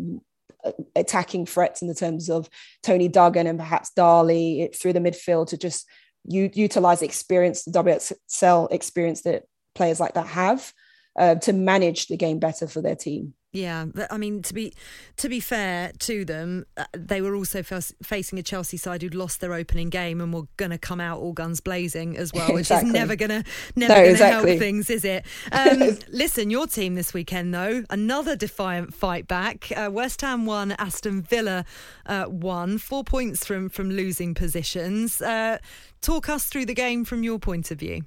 uh, 0.64 0.72
attacking 0.96 1.44
threats 1.44 1.83
in 1.83 1.88
the 1.88 1.94
terms 1.94 2.31
of 2.31 2.48
Toni 2.83 3.09
Duggan 3.09 3.46
and 3.46 3.59
perhaps 3.59 3.90
Dali 3.94 4.74
through 4.74 4.94
the 4.94 5.00
midfield 5.00 5.48
to 5.48 5.59
just 5.59 5.87
u- 6.24 6.50
utilize 6.55 7.03
experience, 7.03 7.64
the 7.64 7.72
WSL 7.72 8.72
experience 8.72 9.20
that 9.22 9.44
players 9.74 10.00
like 10.00 10.14
that 10.14 10.29
have 10.29 10.72
uh, 11.18 11.34
to 11.36 11.52
manage 11.52 12.06
the 12.06 12.16
game 12.16 12.38
better 12.38 12.66
for 12.66 12.80
their 12.80 12.96
team. 12.96 13.34
Yeah, 13.52 13.86
I 14.12 14.16
mean 14.16 14.42
to 14.42 14.54
be 14.54 14.72
to 15.16 15.28
be 15.28 15.40
fair 15.40 15.90
to 16.00 16.24
them, 16.24 16.66
uh, 16.76 16.84
they 16.96 17.20
were 17.20 17.34
also 17.34 17.64
f- 17.68 17.92
facing 18.00 18.38
a 18.38 18.44
Chelsea 18.44 18.76
side 18.76 19.02
who'd 19.02 19.14
lost 19.14 19.40
their 19.40 19.54
opening 19.54 19.88
game 19.88 20.20
and 20.20 20.32
were 20.32 20.44
going 20.56 20.70
to 20.70 20.78
come 20.78 21.00
out 21.00 21.18
all 21.18 21.32
guns 21.32 21.60
blazing 21.60 22.16
as 22.16 22.32
well, 22.32 22.52
which 22.52 22.66
exactly. 22.66 22.90
is 22.90 22.94
never 22.94 23.16
going 23.16 23.30
to 23.30 23.44
never 23.74 23.92
no, 23.92 23.96
going 23.96 24.06
to 24.06 24.10
exactly. 24.12 24.50
help 24.50 24.60
things, 24.60 24.90
is 24.90 25.04
it? 25.04 25.26
Um, 25.52 25.98
listen, 26.10 26.48
your 26.48 26.66
team 26.66 26.94
this 26.94 27.12
weekend 27.12 27.52
though, 27.52 27.82
another 27.90 28.36
defiant 28.36 28.94
fight 28.94 29.26
back. 29.26 29.72
Uh, 29.76 29.90
West 29.90 30.20
Ham 30.20 30.46
won, 30.46 30.72
Aston 30.72 31.22
Villa 31.22 31.64
uh, 32.06 32.26
won, 32.28 32.78
four 32.78 33.02
points 33.02 33.44
from 33.44 33.68
from 33.68 33.90
losing 33.90 34.32
positions. 34.32 35.20
Uh, 35.20 35.58
talk 36.00 36.28
us 36.28 36.46
through 36.46 36.66
the 36.66 36.74
game 36.74 37.04
from 37.04 37.24
your 37.24 37.40
point 37.40 37.72
of 37.72 37.80
view 37.80 38.02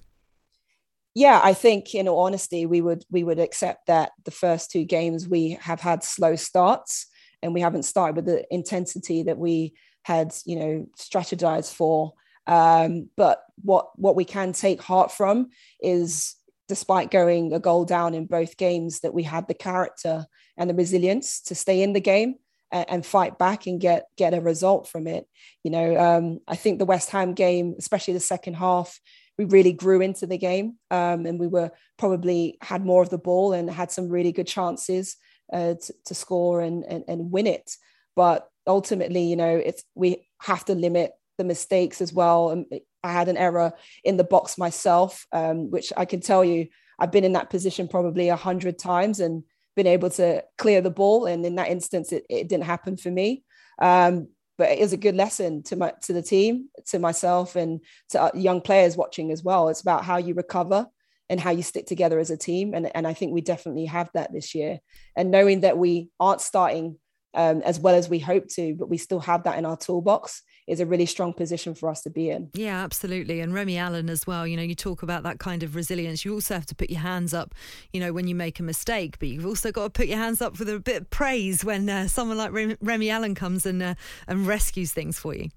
yeah, 1.16 1.40
I 1.44 1.54
think 1.54 1.94
in 1.94 2.08
all 2.08 2.26
honesty, 2.26 2.66
we 2.66 2.82
would 2.82 3.06
we 3.12 3.24
would 3.24 3.40
accept 3.40 3.88
that 3.88 4.12
the 4.26 4.32
first 4.32 4.72
two 4.72 4.84
games 4.84 5.28
we 5.28 5.58
have 5.62 5.80
had 5.80 6.04
slow 6.04 6.36
starts 6.36 7.08
and 7.42 7.54
we 7.54 7.62
haven't 7.62 7.84
started 7.84 8.16
with 8.16 8.26
the 8.26 8.46
intensity 8.54 9.24
that 9.24 9.38
we 9.38 9.74
had, 10.04 10.34
you 10.46 10.56
know, 10.56 10.88
strategized 10.98 11.74
for. 11.74 12.14
Um, 12.48 13.10
but 13.16 13.44
what 13.62 13.98
what 13.98 14.16
we 14.16 14.26
can 14.26 14.54
take 14.54 14.82
heart 14.82 15.12
from 15.12 15.50
is 15.82 16.36
despite 16.68 17.12
going 17.12 17.54
a 17.54 17.60
goal 17.60 17.86
down 17.86 18.16
in 18.16 18.26
both 18.26 18.58
games, 18.58 19.02
that 19.02 19.14
we 19.14 19.24
had 19.24 19.48
the 19.48 19.54
character 19.54 20.26
and 20.58 20.70
the 20.70 20.74
resilience 20.74 21.42
to 21.42 21.56
stay 21.56 21.84
in 21.84 21.94
the 21.94 22.00
game 22.00 22.36
and, 22.72 22.90
and 22.90 23.06
fight 23.06 23.38
back 23.38 23.68
and 23.68 23.80
get 23.80 24.08
get 24.18 24.34
a 24.34 24.42
result 24.42 24.88
from 24.88 25.06
it. 25.06 25.28
You 25.64 25.72
know, 25.72 25.98
um, 25.98 26.40
I 26.48 26.56
think 26.56 26.80
the 26.80 26.86
West 26.86 27.12
Ham 27.12 27.34
game, 27.34 27.76
especially 27.78 28.16
the 28.16 28.20
second 28.20 28.56
half, 28.56 29.00
we 29.38 29.46
really 29.46 29.74
grew 29.74 30.02
into 30.02 30.28
the 30.28 30.38
game 30.38 30.78
um, 30.92 31.26
and 31.26 31.40
we 31.40 31.48
were 31.48 31.72
probably 31.98 32.58
had 32.62 32.86
more 32.86 33.02
of 33.02 33.10
the 33.10 33.18
ball 33.18 33.54
and 33.54 33.70
had 33.70 33.92
some 33.92 34.10
really 34.10 34.32
good 34.32 34.48
chances 34.48 35.18
uh, 35.52 35.74
to, 35.76 35.94
to, 36.06 36.16
score 36.16 36.62
and, 36.62 36.84
and, 36.86 37.04
and 37.08 37.32
win 37.32 37.48
it. 37.48 37.76
But 38.16 38.48
ultimately, 38.68 39.24
you 39.24 39.36
know, 39.36 39.56
it's 39.56 39.84
we 39.96 40.28
have 40.42 40.66
to 40.66 40.76
limit 40.76 41.14
the 41.38 41.44
mistakes 41.44 42.02
as 42.02 42.14
well. 42.14 42.52
And 42.52 42.66
I 43.04 43.12
had 43.12 43.28
an 43.28 43.38
error 43.38 43.74
in 44.04 44.18
the 44.18 44.24
box 44.24 44.58
myself, 44.58 45.26
um, 45.32 45.72
which 45.72 45.92
I 45.98 46.06
can 46.06 46.22
tell 46.22 46.46
you, 46.46 46.68
I've 47.00 47.12
been 47.12 47.24
in 47.24 47.34
that 47.34 47.50
position 47.50 47.88
probably 47.88 48.30
a 48.30 48.36
hundred 48.36 48.78
times 48.78 49.20
and 49.20 49.44
been 49.76 49.88
able 49.88 50.12
to 50.12 50.44
clear 50.58 50.82
the 50.82 50.92
ball. 50.92 51.26
And 51.26 51.46
in 51.46 51.56
that 51.56 51.70
instance, 51.70 52.12
it, 52.12 52.26
it 52.30 52.48
didn't 52.48 52.66
happen 52.66 52.98
for 52.98 53.10
me. 53.10 53.44
Um, 53.80 54.30
but 54.58 54.70
it 54.70 54.80
is 54.80 54.94
a 54.94 54.98
good 54.98 55.16
lesson 55.16 55.64
to 55.64 55.76
my 55.76 55.94
to 56.04 56.14
the 56.14 56.22
team, 56.22 56.70
to 56.88 57.00
myself, 57.00 57.56
and 57.56 57.82
to 58.10 58.32
young 58.36 58.62
players 58.62 58.98
watching 58.98 59.32
as 59.32 59.44
well. 59.44 59.70
It's 59.70 59.82
about 59.82 60.06
how 60.06 60.18
you 60.18 60.34
recover 60.34 60.88
and 61.30 61.40
how 61.40 61.52
you 61.52 61.64
stick 61.64 61.88
together 61.88 62.20
as 62.20 62.30
a 62.30 62.38
team, 62.38 62.74
and 62.74 62.90
and 62.96 63.08
I 63.08 63.14
think 63.14 63.34
we 63.34 63.42
definitely 63.42 63.86
have 63.86 64.10
that 64.14 64.32
this 64.34 64.54
year. 64.54 64.80
And 65.16 65.32
knowing 65.32 65.62
that 65.62 65.78
we 65.78 66.10
aren't 66.20 66.42
starting 66.42 66.98
um, 67.34 67.62
as 67.64 67.80
well 67.80 67.96
as 67.96 68.10
we 68.10 68.20
hope 68.20 68.48
to, 68.50 68.76
but 68.76 68.90
we 68.90 68.98
still 68.98 69.20
have 69.22 69.44
that 69.44 69.58
in 69.58 69.66
our 69.66 69.78
toolbox 69.78 70.42
is 70.68 70.80
a 70.80 70.86
really 70.86 71.06
strong 71.06 71.34
position 71.34 71.76
for 71.76 71.90
us 71.90 72.02
to 72.02 72.10
be 72.10 72.30
in. 72.30 72.50
Yeah, 72.54 72.84
absolutely. 72.84 73.42
And 73.42 73.54
Remy 73.54 73.78
Allen 73.78 74.10
as 74.10 74.26
well. 74.26 74.48
You 74.48 74.58
know, 74.58 74.64
you 74.64 74.76
talk 74.76 75.04
about 75.04 75.24
that 75.24 75.40
kind 75.40 75.64
of 75.64 75.76
resilience. 75.76 76.24
You 76.24 76.34
also 76.34 76.54
have 76.54 76.66
to 76.68 76.76
put 76.76 76.90
your 76.90 77.02
hands 77.02 77.34
up, 77.34 77.54
you 77.92 78.00
know, 78.00 78.14
when 78.14 78.28
you 78.28 78.36
make 78.36 78.60
a 78.60 78.64
mistake, 78.64 79.20
but 79.20 79.28
you've 79.28 79.46
also 79.46 79.72
got 79.72 79.84
to 79.84 79.90
put 79.90 80.08
your 80.08 80.18
hands 80.18 80.42
up 80.42 80.58
with 80.60 80.70
a 80.70 80.80
bit 80.80 81.02
of 81.02 81.10
praise 81.10 81.64
when 81.66 81.90
uh, 81.90 82.08
someone 82.08 82.38
like 82.38 82.52
Remy 82.82 83.10
Allen 83.10 83.36
comes 83.36 83.66
and 83.66 83.84
uh, 83.84 83.96
and 84.28 84.48
rescues 84.48 84.92
things 84.94 85.20
for 85.20 85.36
you. 85.36 85.50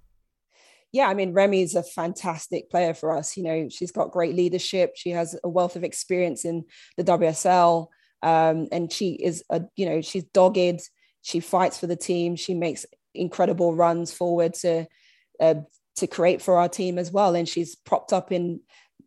Yeah, 0.93 1.09
I 1.09 1.15
mean, 1.15 1.33
Remy's 1.33 1.75
a 1.75 1.83
fantastic 1.83 2.71
player 2.71 2.95
for 2.95 3.15
us. 3.17 3.37
You 3.37 3.43
know, 3.43 3.69
she's 3.69 3.93
got 3.93 4.13
great 4.13 4.35
leadership. 4.35 4.93
She 4.95 5.11
has 5.11 5.39
a 5.45 5.49
wealth 5.49 5.77
of 5.77 5.85
experience 5.85 6.45
in 6.45 6.65
the 6.97 7.05
WSL, 7.05 7.89
um, 8.23 8.69
and 8.73 8.91
she 8.91 9.11
is 9.13 9.45
a, 9.51 9.63
you 9.77 9.87
know, 9.87 10.01
she's 10.01 10.25
dogged. 10.25 10.81
She 11.23 11.41
fights 11.41 11.79
for 11.79 11.87
the 11.87 11.97
team. 11.97 12.37
She 12.37 12.55
makes 12.55 12.87
incredible 13.17 13.75
runs 13.75 14.13
forward 14.13 14.55
to 14.55 14.87
uh, 15.41 15.55
to 15.97 16.07
create 16.07 16.43
for 16.43 16.59
our 16.59 16.69
team 16.69 16.99
as 16.99 17.11
well. 17.11 17.35
And 17.35 17.49
she's 17.49 17.75
propped 17.75 18.13
up 18.13 18.31
in 18.31 18.61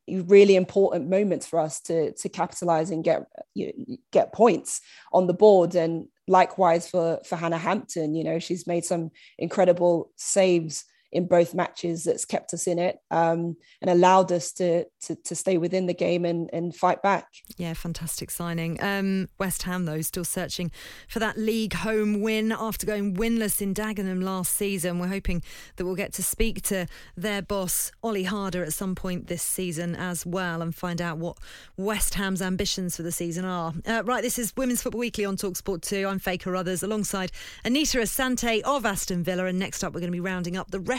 really 0.08 0.56
important 0.56 1.08
moments 1.10 1.46
for 1.46 1.60
us 1.60 1.82
to 1.82 2.12
to 2.14 2.30
capitalize 2.30 2.90
and 2.90 3.04
get 3.04 3.28
you 3.54 3.68
know, 3.68 3.98
get 4.12 4.34
points 4.34 4.82
on 5.14 5.28
the 5.28 5.34
board. 5.34 5.76
And 5.76 6.08
likewise 6.28 6.90
for 6.90 7.20
for 7.26 7.36
Hannah 7.36 7.58
Hampton, 7.58 8.16
you 8.16 8.24
know, 8.24 8.40
she's 8.40 8.68
made 8.68 8.86
some 8.86 9.12
incredible 9.38 10.12
saves 10.16 10.86
in 11.12 11.28
both 11.28 11.54
matches 11.54 12.04
that's 12.04 12.26
kept 12.26 12.54
us 12.54 12.68
in 12.68 12.78
it 12.78 12.98
um, 13.10 13.56
and 13.82 13.90
allowed 13.90 14.32
us 14.32 14.52
to, 14.54 14.86
to, 15.02 15.16
to 15.16 15.36
stay 15.36 15.58
within 15.58 15.88
the 15.88 15.94
game 15.94 16.24
and, 16.24 16.50
and 16.54 16.76
fight 16.76 17.02
back. 17.02 17.28
Yeah, 17.58 17.74
fantastic 17.74 18.30
signing. 18.30 18.82
Um, 18.84 19.28
West 19.40 19.64
Ham 19.64 19.86
though 19.86 20.02
still 20.02 20.24
searching 20.24 20.72
for 21.08 21.20
that 21.20 21.38
league 21.38 21.74
home 21.74 22.22
win 22.22 22.52
after 22.52 22.86
going 22.86 23.16
winless 23.16 23.62
in 23.62 23.74
Dagenham 23.74 24.24
last 24.24 24.54
season. 24.54 25.00
We're 25.00 25.08
hoping 25.08 25.42
that 25.76 25.86
we'll 25.86 25.96
get 25.96 26.14
to 26.14 26.24
speak 26.24 26.62
to 26.64 26.88
their 27.18 27.42
boss 27.42 27.92
Olli 28.04 28.24
Harder 28.24 28.64
at 28.64 28.74
some 28.74 28.94
point 28.94 29.28
this 29.28 29.44
season 29.44 29.96
as 29.96 30.26
well 30.26 30.62
and 30.62 30.76
find 30.76 31.02
out 31.02 31.18
what 31.18 31.38
West 31.76 32.14
Ham's 32.16 32.42
ambitions 32.42 32.96
for 32.96 33.04
the 33.04 33.12
season 33.12 33.46
are. 33.46 33.74
Uh, 33.86 34.04
right, 34.06 34.22
this 34.22 34.38
is 34.38 34.56
Women's 34.56 34.82
Football 34.82 35.00
Weekly 35.00 35.26
on 35.26 35.38
Talksport 35.38 35.82
2. 35.82 36.08
I'm 36.08 36.20
Faye 36.20 36.38
Carruthers 36.38 36.84
alongside 36.84 37.32
Anita 37.66 37.98
Asante 37.98 38.62
of 38.62 38.86
Aston 38.86 39.24
Villa 39.24 39.46
and 39.46 39.58
next 39.58 39.84
up 39.84 39.94
we're 39.94 40.02
going 40.02 40.12
to 40.12 40.16
be 40.16 40.20
rounding 40.20 40.56
up 40.56 40.70
the 40.70 40.80
rest 40.80 40.99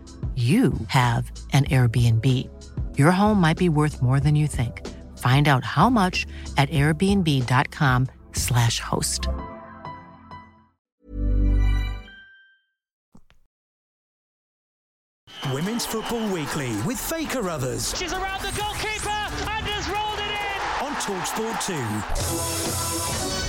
you 0.35 0.71
have 0.87 1.29
an 1.51 1.65
Airbnb. 1.65 2.25
Your 2.97 3.11
home 3.11 3.41
might 3.41 3.57
be 3.57 3.67
worth 3.67 4.01
more 4.01 4.21
than 4.21 4.37
you 4.37 4.47
think. 4.47 4.87
Find 5.17 5.49
out 5.49 5.65
how 5.65 5.89
much 5.89 6.25
at 6.57 6.69
airbnb.com/slash 6.69 8.79
host. 8.79 9.27
Women's 15.51 15.85
Football 15.85 16.31
Weekly 16.31 16.71
with 16.81 16.99
Faye 16.99 17.25
Carruthers. 17.25 17.93
She's 17.97 18.13
around 18.13 18.41
the 18.41 18.51
goalkeeper 18.59 19.09
and 19.09 19.65
has 19.67 19.89
rolled 19.89 20.19
it 20.19 20.31
in. 20.31 20.87
on 20.87 20.93
Talksport 21.01 21.59
2. 23.37 23.40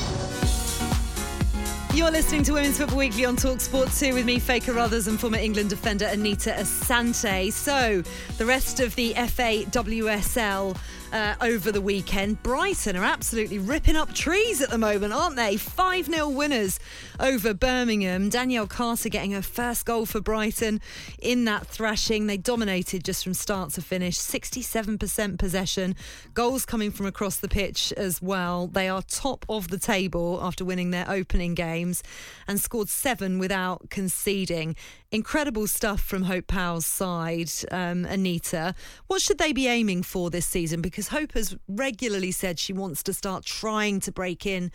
You're 1.94 2.10
listening 2.10 2.42
to 2.44 2.54
Women's 2.54 2.78
Football 2.78 2.96
Weekly 2.96 3.26
on 3.26 3.36
Talk 3.36 3.58
Talksport 3.58 3.98
2 3.98 4.14
with 4.14 4.24
me, 4.24 4.38
Faye 4.38 4.60
Carruthers, 4.60 5.08
and 5.08 5.20
former 5.20 5.36
England 5.36 5.68
defender 5.68 6.06
Anita 6.06 6.52
Asante. 6.58 7.52
So, 7.52 8.02
the 8.38 8.46
rest 8.46 8.80
of 8.80 8.94
the 8.94 9.12
FA 9.12 9.64
WSL 9.70 10.74
uh, 11.12 11.34
over 11.40 11.70
the 11.70 11.80
weekend. 11.80 12.42
Brighton 12.42 12.96
are 12.96 13.04
absolutely 13.04 13.58
ripping 13.58 13.96
up 13.96 14.14
trees 14.14 14.60
at 14.60 14.70
the 14.70 14.78
moment, 14.78 15.12
aren't 15.12 15.36
they? 15.36 15.56
5 15.56 16.06
0 16.06 16.28
winners 16.28 16.80
over 17.20 17.54
Birmingham. 17.54 18.28
Danielle 18.28 18.66
Carter 18.66 19.08
getting 19.08 19.32
her 19.32 19.42
first 19.42 19.84
goal 19.84 20.06
for 20.06 20.20
Brighton 20.20 20.80
in 21.20 21.44
that 21.44 21.66
thrashing. 21.66 22.26
They 22.26 22.38
dominated 22.38 23.04
just 23.04 23.24
from 23.24 23.34
start 23.34 23.70
to 23.74 23.82
finish. 23.82 24.16
67% 24.16 25.38
possession. 25.38 25.94
Goals 26.34 26.64
coming 26.64 26.90
from 26.90 27.06
across 27.06 27.36
the 27.36 27.48
pitch 27.48 27.92
as 27.96 28.22
well. 28.22 28.66
They 28.66 28.88
are 28.88 29.02
top 29.02 29.44
of 29.48 29.68
the 29.68 29.78
table 29.78 30.40
after 30.42 30.64
winning 30.64 30.90
their 30.90 31.08
opening 31.08 31.54
games 31.54 32.02
and 32.48 32.60
scored 32.60 32.88
seven 32.88 33.38
without 33.38 33.90
conceding. 33.90 34.74
Incredible 35.10 35.66
stuff 35.66 36.00
from 36.00 36.22
Hope 36.22 36.46
Powell's 36.46 36.86
side, 36.86 37.50
um, 37.70 38.06
Anita. 38.06 38.74
What 39.08 39.20
should 39.20 39.36
they 39.36 39.52
be 39.52 39.66
aiming 39.66 40.04
for 40.04 40.30
this 40.30 40.46
season? 40.46 40.80
Because 40.80 41.01
Hope 41.08 41.32
has 41.32 41.56
regularly 41.68 42.30
said 42.30 42.58
she 42.58 42.72
wants 42.72 43.02
to 43.04 43.12
start 43.12 43.44
trying 43.44 44.00
to 44.00 44.12
break 44.12 44.46
in 44.46 44.70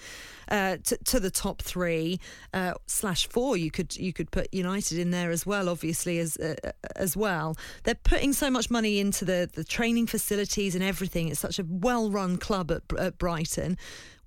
uh, 0.49 0.77
to, 0.83 0.97
to, 1.05 1.19
the 1.19 1.31
top 1.31 1.61
three 1.61 2.19
uh, 2.53 2.73
slash 2.85 3.27
four. 3.27 3.57
You 3.57 3.71
could 3.71 3.95
you 3.95 4.13
could 4.13 4.31
put 4.31 4.53
United 4.53 4.97
in 4.97 5.11
there 5.11 5.31
as 5.31 5.45
well, 5.45 5.69
obviously 5.69 6.19
as 6.19 6.37
uh, 6.37 6.55
as 6.95 7.17
well. 7.17 7.55
They're 7.83 7.95
putting 7.95 8.33
so 8.33 8.49
much 8.49 8.69
money 8.69 8.99
into 8.99 9.25
the 9.25 9.49
the 9.51 9.63
training 9.63 10.07
facilities 10.07 10.75
and 10.75 10.83
everything. 10.83 11.27
It's 11.29 11.39
such 11.39 11.59
a 11.59 11.65
well 11.67 12.11
run 12.11 12.37
club 12.37 12.71
at, 12.71 12.83
at 12.97 13.17
Brighton. 13.17 13.77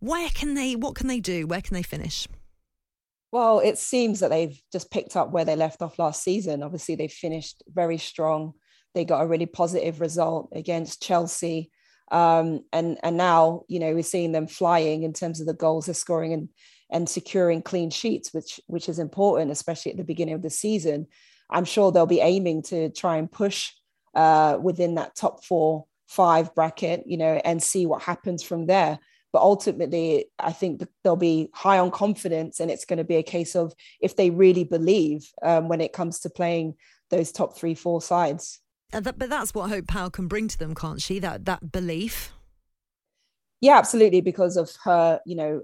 Where 0.00 0.30
can 0.30 0.54
they? 0.54 0.76
What 0.76 0.94
can 0.94 1.06
they 1.08 1.20
do? 1.20 1.46
Where 1.46 1.60
can 1.60 1.74
they 1.74 1.82
finish? 1.82 2.26
Well, 3.32 3.60
it 3.60 3.78
seems 3.78 4.20
that 4.20 4.30
they've 4.30 4.60
just 4.72 4.90
picked 4.90 5.14
up 5.14 5.30
where 5.30 5.44
they 5.44 5.54
left 5.54 5.82
off 5.82 5.98
last 5.98 6.22
season. 6.22 6.62
Obviously, 6.62 6.96
they 6.96 7.08
finished 7.08 7.62
very 7.68 7.98
strong. 7.98 8.54
They 8.94 9.04
got 9.04 9.22
a 9.22 9.26
really 9.26 9.46
positive 9.46 10.00
result 10.00 10.48
against 10.52 11.02
Chelsea. 11.02 11.70
Um, 12.10 12.64
and 12.72 12.98
and 13.02 13.16
now, 13.16 13.62
you 13.68 13.78
know, 13.78 13.94
we're 13.94 14.02
seeing 14.02 14.32
them 14.32 14.46
flying 14.46 15.02
in 15.02 15.12
terms 15.12 15.40
of 15.40 15.46
the 15.46 15.54
goals 15.54 15.86
they're 15.86 15.94
scoring 15.94 16.32
and 16.32 16.48
and 16.90 17.08
securing 17.08 17.62
clean 17.62 17.90
sheets, 17.90 18.34
which 18.34 18.60
which 18.66 18.88
is 18.88 18.98
important, 18.98 19.50
especially 19.50 19.92
at 19.92 19.98
the 19.98 20.04
beginning 20.04 20.34
of 20.34 20.42
the 20.42 20.50
season. 20.50 21.06
I'm 21.48 21.64
sure 21.64 21.90
they'll 21.90 22.06
be 22.06 22.20
aiming 22.20 22.62
to 22.64 22.90
try 22.90 23.16
and 23.16 23.30
push 23.30 23.70
uh, 24.14 24.58
within 24.60 24.96
that 24.96 25.16
top 25.16 25.44
four, 25.44 25.86
five 26.06 26.54
bracket, 26.54 27.04
you 27.06 27.16
know, 27.16 27.40
and 27.44 27.62
see 27.62 27.86
what 27.86 28.02
happens 28.02 28.42
from 28.42 28.66
there. 28.66 28.98
But 29.32 29.42
ultimately, 29.42 30.26
I 30.38 30.52
think 30.52 30.82
they'll 31.04 31.14
be 31.16 31.50
high 31.54 31.78
on 31.78 31.92
confidence, 31.92 32.58
and 32.58 32.70
it's 32.70 32.84
going 32.84 32.98
to 32.98 33.04
be 33.04 33.16
a 33.16 33.22
case 33.22 33.54
of 33.54 33.72
if 34.00 34.16
they 34.16 34.30
really 34.30 34.64
believe 34.64 35.30
um, 35.42 35.68
when 35.68 35.80
it 35.80 35.92
comes 35.92 36.20
to 36.20 36.30
playing 36.30 36.74
those 37.10 37.30
top 37.30 37.56
three, 37.56 37.74
four 37.74 38.02
sides. 38.02 38.60
That, 38.92 39.18
but 39.18 39.31
that's 39.31 39.55
what 39.55 39.70
Hope 39.70 39.87
Powell 39.87 40.11
can 40.11 40.29
bring 40.29 40.48
to 40.48 40.59
them, 40.59 40.74
can't 40.74 41.00
she? 41.00 41.18
That 41.18 41.44
that 41.44 41.72
belief. 41.72 42.33
Yeah, 43.61 43.76
absolutely, 43.76 44.22
because 44.22 44.57
of 44.57 44.70
her, 44.85 45.20
you 45.26 45.37
know, 45.37 45.62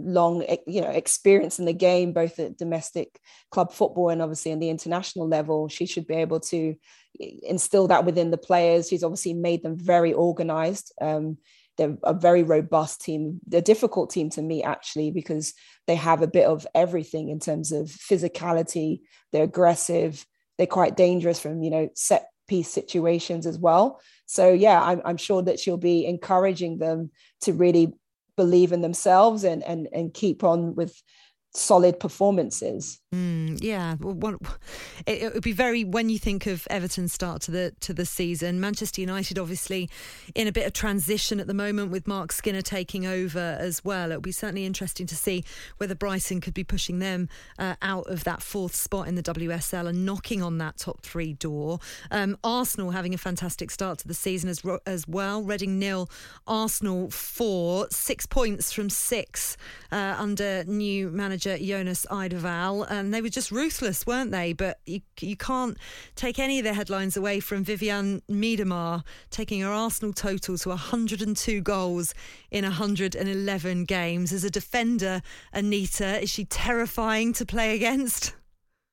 long, 0.00 0.44
you 0.66 0.80
know, 0.80 0.88
experience 0.88 1.58
in 1.58 1.66
the 1.66 1.72
game, 1.72 2.12
both 2.12 2.38
at 2.38 2.58
domestic 2.58 3.20
club 3.50 3.72
football 3.72 4.10
and 4.10 4.22
obviously 4.22 4.52
in 4.52 4.58
the 4.58 4.70
international 4.70 5.28
level. 5.28 5.68
She 5.68 5.86
should 5.86 6.06
be 6.06 6.14
able 6.14 6.40
to 6.40 6.74
instill 7.18 7.88
that 7.88 8.04
within 8.04 8.30
the 8.30 8.38
players. 8.38 8.88
She's 8.88 9.04
obviously 9.04 9.34
made 9.34 9.62
them 9.62 9.76
very 9.78 10.12
organized. 10.12 10.92
Um, 11.00 11.38
they're 11.76 11.96
a 12.04 12.14
very 12.14 12.42
robust 12.42 13.02
team, 13.02 13.40
They're 13.46 13.58
a 13.58 13.62
difficult 13.62 14.10
team 14.10 14.30
to 14.30 14.42
meet 14.42 14.64
actually, 14.64 15.10
because 15.10 15.52
they 15.86 15.94
have 15.94 16.22
a 16.22 16.26
bit 16.26 16.46
of 16.46 16.66
everything 16.74 17.28
in 17.28 17.38
terms 17.38 17.70
of 17.70 17.86
physicality. 17.88 19.00
They're 19.32 19.44
aggressive. 19.44 20.26
They're 20.56 20.66
quite 20.66 20.96
dangerous 20.96 21.38
from 21.38 21.62
you 21.62 21.70
know 21.70 21.88
set 21.94 22.28
piece 22.46 22.68
situations 22.70 23.46
as 23.46 23.58
well. 23.58 24.00
So 24.26 24.52
yeah, 24.52 24.82
I'm, 24.82 25.02
I'm 25.04 25.16
sure 25.16 25.42
that 25.42 25.60
she'll 25.60 25.76
be 25.76 26.06
encouraging 26.06 26.78
them 26.78 27.10
to 27.42 27.52
really 27.52 27.92
believe 28.36 28.72
in 28.72 28.82
themselves 28.82 29.44
and 29.44 29.62
and 29.62 29.88
and 29.92 30.12
keep 30.12 30.44
on 30.44 30.74
with 30.74 31.02
solid 31.56 31.98
performances. 31.98 33.00
Mm, 33.14 33.58
yeah, 33.62 33.96
well, 34.00 34.36
it, 35.06 35.22
it, 35.22 35.34
would 35.34 35.42
be 35.42 35.52
very 35.52 35.84
when 35.84 36.08
you 36.08 36.18
think 36.18 36.46
of 36.46 36.66
Everton's 36.68 37.12
start 37.12 37.42
to 37.42 37.50
the 37.50 37.72
to 37.80 37.94
the 37.94 38.04
season. 38.04 38.60
Manchester 38.60 39.00
United, 39.00 39.38
obviously, 39.38 39.88
in 40.34 40.46
a 40.46 40.52
bit 40.52 40.66
of 40.66 40.72
transition 40.72 41.40
at 41.40 41.46
the 41.46 41.54
moment 41.54 41.90
with 41.90 42.06
Marc 42.06 42.32
Skinner 42.32 42.62
taking 42.62 43.06
over 43.06 43.56
as 43.58 43.84
well. 43.84 44.10
It'll 44.10 44.20
be 44.20 44.32
certainly 44.32 44.66
interesting 44.66 45.06
to 45.06 45.16
see 45.16 45.44
whether 45.78 45.94
Brighton 45.94 46.40
could 46.40 46.54
be 46.54 46.64
pushing 46.64 46.98
them 46.98 47.28
uh, 47.58 47.76
out 47.80 48.06
of 48.08 48.24
that 48.24 48.42
fourth 48.42 48.74
spot 48.74 49.08
in 49.08 49.14
the 49.14 49.22
WSL 49.22 49.88
and 49.88 50.04
knocking 50.04 50.42
on 50.42 50.58
that 50.58 50.76
top 50.76 51.00
three 51.00 51.32
door. 51.32 51.78
Um, 52.10 52.36
Arsenal 52.44 52.90
having 52.90 53.14
a 53.14 53.18
fantastic 53.18 53.70
start 53.70 53.98
to 54.00 54.08
the 54.08 54.14
season 54.14 54.50
as 54.50 54.62
as 54.84 55.08
well. 55.08 55.42
Reading 55.42 55.78
nil, 55.78 56.10
Arsenal 56.46 57.10
four, 57.10 57.86
six 57.90 58.26
points 58.26 58.72
from 58.72 58.90
six 58.90 59.56
uh, 59.90 60.16
under 60.18 60.64
new 60.64 61.08
manager 61.08 61.45
Jonas 61.46 62.06
Eidevall 62.10 62.90
and 62.90 63.14
they 63.14 63.22
were 63.22 63.28
just 63.28 63.52
ruthless, 63.52 64.06
weren't 64.06 64.32
they? 64.32 64.52
But 64.52 64.80
you, 64.86 65.00
you 65.20 65.36
can't 65.36 65.76
take 66.14 66.38
any 66.38 66.58
of 66.58 66.64
the 66.64 66.74
headlines 66.74 67.16
away 67.16 67.40
from 67.40 67.64
Vivianne 67.64 68.22
Miedema 68.30 69.04
taking 69.30 69.60
her 69.60 69.70
Arsenal 69.70 70.12
total 70.12 70.58
to 70.58 70.68
102 70.70 71.60
goals 71.60 72.14
in 72.50 72.64
111 72.64 73.84
games. 73.84 74.32
As 74.32 74.44
a 74.44 74.50
defender, 74.50 75.22
Anita, 75.52 76.22
is 76.22 76.30
she 76.30 76.44
terrifying 76.44 77.32
to 77.34 77.46
play 77.46 77.74
against? 77.74 78.34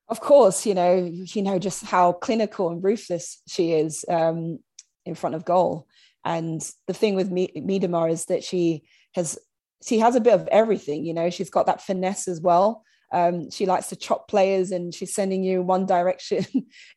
of 0.09 0.19
course, 0.19 0.65
you 0.65 0.75
know, 0.75 1.09
you 1.11 1.41
know 1.41 1.57
just 1.57 1.83
how 1.83 2.11
clinical 2.11 2.69
and 2.69 2.83
ruthless 2.83 3.41
she 3.47 3.73
is 3.73 4.05
um, 4.09 4.59
in 5.05 5.15
front 5.15 5.35
of 5.35 5.45
goal. 5.45 5.87
And 6.25 6.61
the 6.87 6.93
thing 6.93 7.15
with 7.15 7.31
Miedema 7.31 8.11
is 8.11 8.25
that 8.25 8.43
she 8.43 8.83
has 9.15 9.39
she 9.85 9.99
has 9.99 10.15
a 10.15 10.21
bit 10.21 10.33
of 10.33 10.47
everything. 10.47 11.05
You 11.05 11.13
know, 11.13 11.29
she's 11.29 11.49
got 11.49 11.65
that 11.65 11.81
finesse 11.81 12.27
as 12.27 12.41
well. 12.41 12.83
Um, 13.11 13.51
she 13.51 13.67
likes 13.67 13.89
to 13.89 13.95
chop 13.95 14.27
players 14.27 14.71
and 14.71 14.93
she's 14.93 15.13
sending 15.13 15.43
you 15.43 15.61
one 15.61 15.85
direction 15.95 16.45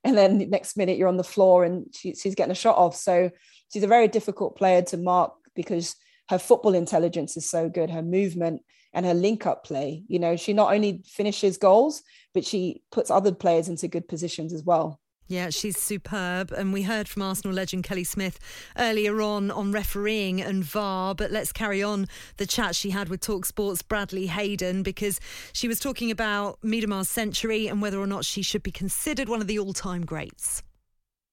and 0.02 0.16
then 0.16 0.38
the 0.38 0.46
next 0.46 0.76
minute 0.76 0.96
you're 0.96 1.08
on 1.08 1.18
the 1.18 1.24
floor 1.24 1.64
and 1.64 1.86
she, 1.94 2.14
she's 2.14 2.34
getting 2.34 2.52
a 2.52 2.54
shot 2.54 2.78
off 2.78 2.96
so 2.96 3.30
she's 3.70 3.82
a 3.82 3.88
very 3.88 4.08
difficult 4.08 4.56
player 4.56 4.80
to 4.80 4.96
mark 4.96 5.34
because 5.54 5.94
her 6.30 6.38
football 6.38 6.74
intelligence 6.74 7.36
is 7.36 7.50
so 7.50 7.68
good 7.68 7.90
her 7.90 8.02
movement 8.02 8.62
and 8.94 9.04
her 9.04 9.12
link 9.12 9.44
up 9.44 9.62
play 9.62 10.04
you 10.08 10.18
know 10.18 10.36
she 10.36 10.54
not 10.54 10.72
only 10.72 11.02
finishes 11.06 11.58
goals 11.58 12.02
but 12.32 12.46
she 12.46 12.82
puts 12.90 13.10
other 13.10 13.32
players 13.32 13.68
into 13.68 13.86
good 13.86 14.08
positions 14.08 14.54
as 14.54 14.62
well 14.64 14.98
yeah, 15.28 15.50
she's 15.50 15.78
superb. 15.78 16.52
And 16.52 16.72
we 16.72 16.82
heard 16.82 17.08
from 17.08 17.22
Arsenal 17.22 17.54
legend 17.54 17.84
Kelly 17.84 18.04
Smith 18.04 18.38
earlier 18.78 19.20
on 19.20 19.50
on 19.50 19.72
refereeing 19.72 20.40
and 20.40 20.62
VAR. 20.62 21.14
But 21.14 21.30
let's 21.30 21.52
carry 21.52 21.82
on 21.82 22.06
the 22.36 22.46
chat 22.46 22.76
she 22.76 22.90
had 22.90 23.08
with 23.08 23.20
Talk 23.20 23.44
Sports 23.44 23.82
Bradley 23.82 24.26
Hayden 24.26 24.82
because 24.82 25.20
she 25.52 25.68
was 25.68 25.80
talking 25.80 26.10
about 26.10 26.58
Miedema's 26.62 27.08
century 27.08 27.66
and 27.66 27.82
whether 27.82 27.98
or 27.98 28.06
not 28.06 28.24
she 28.24 28.42
should 28.42 28.62
be 28.62 28.72
considered 28.72 29.28
one 29.28 29.40
of 29.40 29.46
the 29.46 29.58
all 29.58 29.72
time 29.72 30.04
greats. 30.04 30.62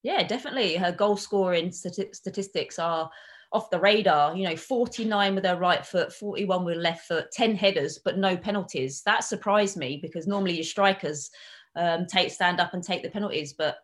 Yeah, 0.02 0.24
definitely. 0.24 0.76
Her 0.76 0.92
goal 0.92 1.16
scoring 1.16 1.72
statistics 1.72 2.78
are 2.78 3.10
off 3.54 3.70
the 3.70 3.80
radar. 3.80 4.36
You 4.36 4.50
know, 4.50 4.56
49 4.56 5.36
with 5.36 5.46
her 5.46 5.58
right 5.58 5.86
foot, 5.86 6.12
41 6.12 6.66
with 6.66 6.78
left 6.78 7.08
foot, 7.08 7.32
10 7.32 7.56
headers, 7.56 8.00
but 8.04 8.18
no 8.18 8.36
penalties. 8.36 9.02
That 9.06 9.24
surprised 9.24 9.78
me 9.78 10.00
because 10.02 10.28
normally 10.28 10.56
your 10.56 10.64
strikers 10.64 11.30
um, 11.76 12.06
take 12.06 12.32
stand 12.32 12.60
up 12.60 12.74
and 12.74 12.84
take 12.84 13.04
the 13.04 13.10
penalties. 13.10 13.54
But 13.54 13.78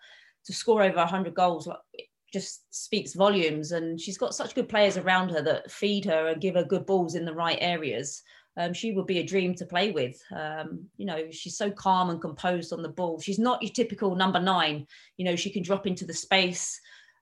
to 0.46 0.54
score 0.54 0.84
over 0.84 0.98
100 0.98 1.34
goals 1.34 1.68
like, 1.68 1.78
just 2.32 2.64
speaks 2.74 3.14
volumes. 3.14 3.72
And 3.72 4.00
she's 4.00 4.18
got 4.18 4.36
such 4.36 4.56
good 4.56 4.70
players 4.70 4.98
around 4.98 5.30
her 5.30 5.42
that 5.42 5.72
feed 5.72 6.06
her 6.06 6.28
and 6.28 6.42
give 6.42 6.56
her 6.56 6.64
good 6.64 6.86
balls 6.86 7.16
in 7.16 7.26
the 7.26 7.34
right 7.34 7.58
areas. 7.60 8.22
Um, 8.58 8.74
she 8.74 8.92
would 8.92 9.08
be 9.08 9.20
a 9.20 9.26
dream 9.26 9.56
to 9.56 9.66
play 9.66 9.92
with. 9.92 10.22
Um, 10.36 10.86
you 10.98 11.06
know, 11.06 11.32
she's 11.32 11.58
so 11.58 11.72
calm 11.72 12.10
and 12.10 12.22
composed 12.22 12.74
on 12.74 12.82
the 12.82 12.90
ball. 12.90 13.20
She's 13.20 13.40
not 13.40 13.62
your 13.62 13.72
typical 13.72 14.16
number 14.16 14.40
nine. 14.40 14.86
You 15.18 15.26
know, 15.26 15.36
she 15.36 15.50
can 15.50 15.64
drop 15.64 15.88
into 15.88 16.06
the 16.06 16.14
space 16.14 16.80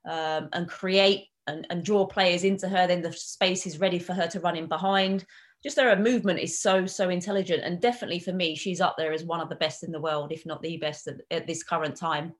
um, 0.08 0.48
and 0.52 0.68
create 0.68 1.26
and, 1.46 1.66
and, 1.70 1.84
draw 1.84 2.06
players 2.06 2.44
into 2.44 2.68
her. 2.68 2.86
Then 2.86 3.02
the 3.02 3.12
space 3.12 3.66
is 3.66 3.80
ready 3.80 3.98
for 3.98 4.14
her 4.14 4.26
to 4.28 4.40
run 4.40 4.56
in 4.56 4.66
behind 4.66 5.24
just 5.68 5.78
her 5.78 5.96
movement 5.96 6.40
is 6.40 6.58
so 6.58 6.86
so 6.86 7.10
intelligent. 7.10 7.62
And 7.62 7.80
definitely 7.80 8.20
for 8.20 8.32
me 8.32 8.54
she's 8.54 8.80
up 8.80 8.96
there 8.96 9.12
as 9.12 9.24
one 9.24 9.40
of 9.40 9.48
the 9.48 9.56
best 9.56 9.84
in 9.84 9.92
the 9.92 10.00
world 10.00 10.32
if 10.32 10.46
not 10.46 10.62
the 10.62 10.78
best 10.78 11.06
at, 11.06 11.16
at 11.30 11.46
this 11.46 11.62
current 11.62 11.96
time. 11.96 12.32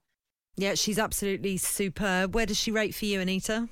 Yeah 0.56 0.74
she's 0.74 0.98
absolutely 0.98 1.58
superb. 1.58 2.34
Where 2.34 2.46
does 2.46 2.56
she 2.56 2.70
rate 2.70 2.94
for 2.94 3.04
you 3.04 3.20
anita? 3.20 3.68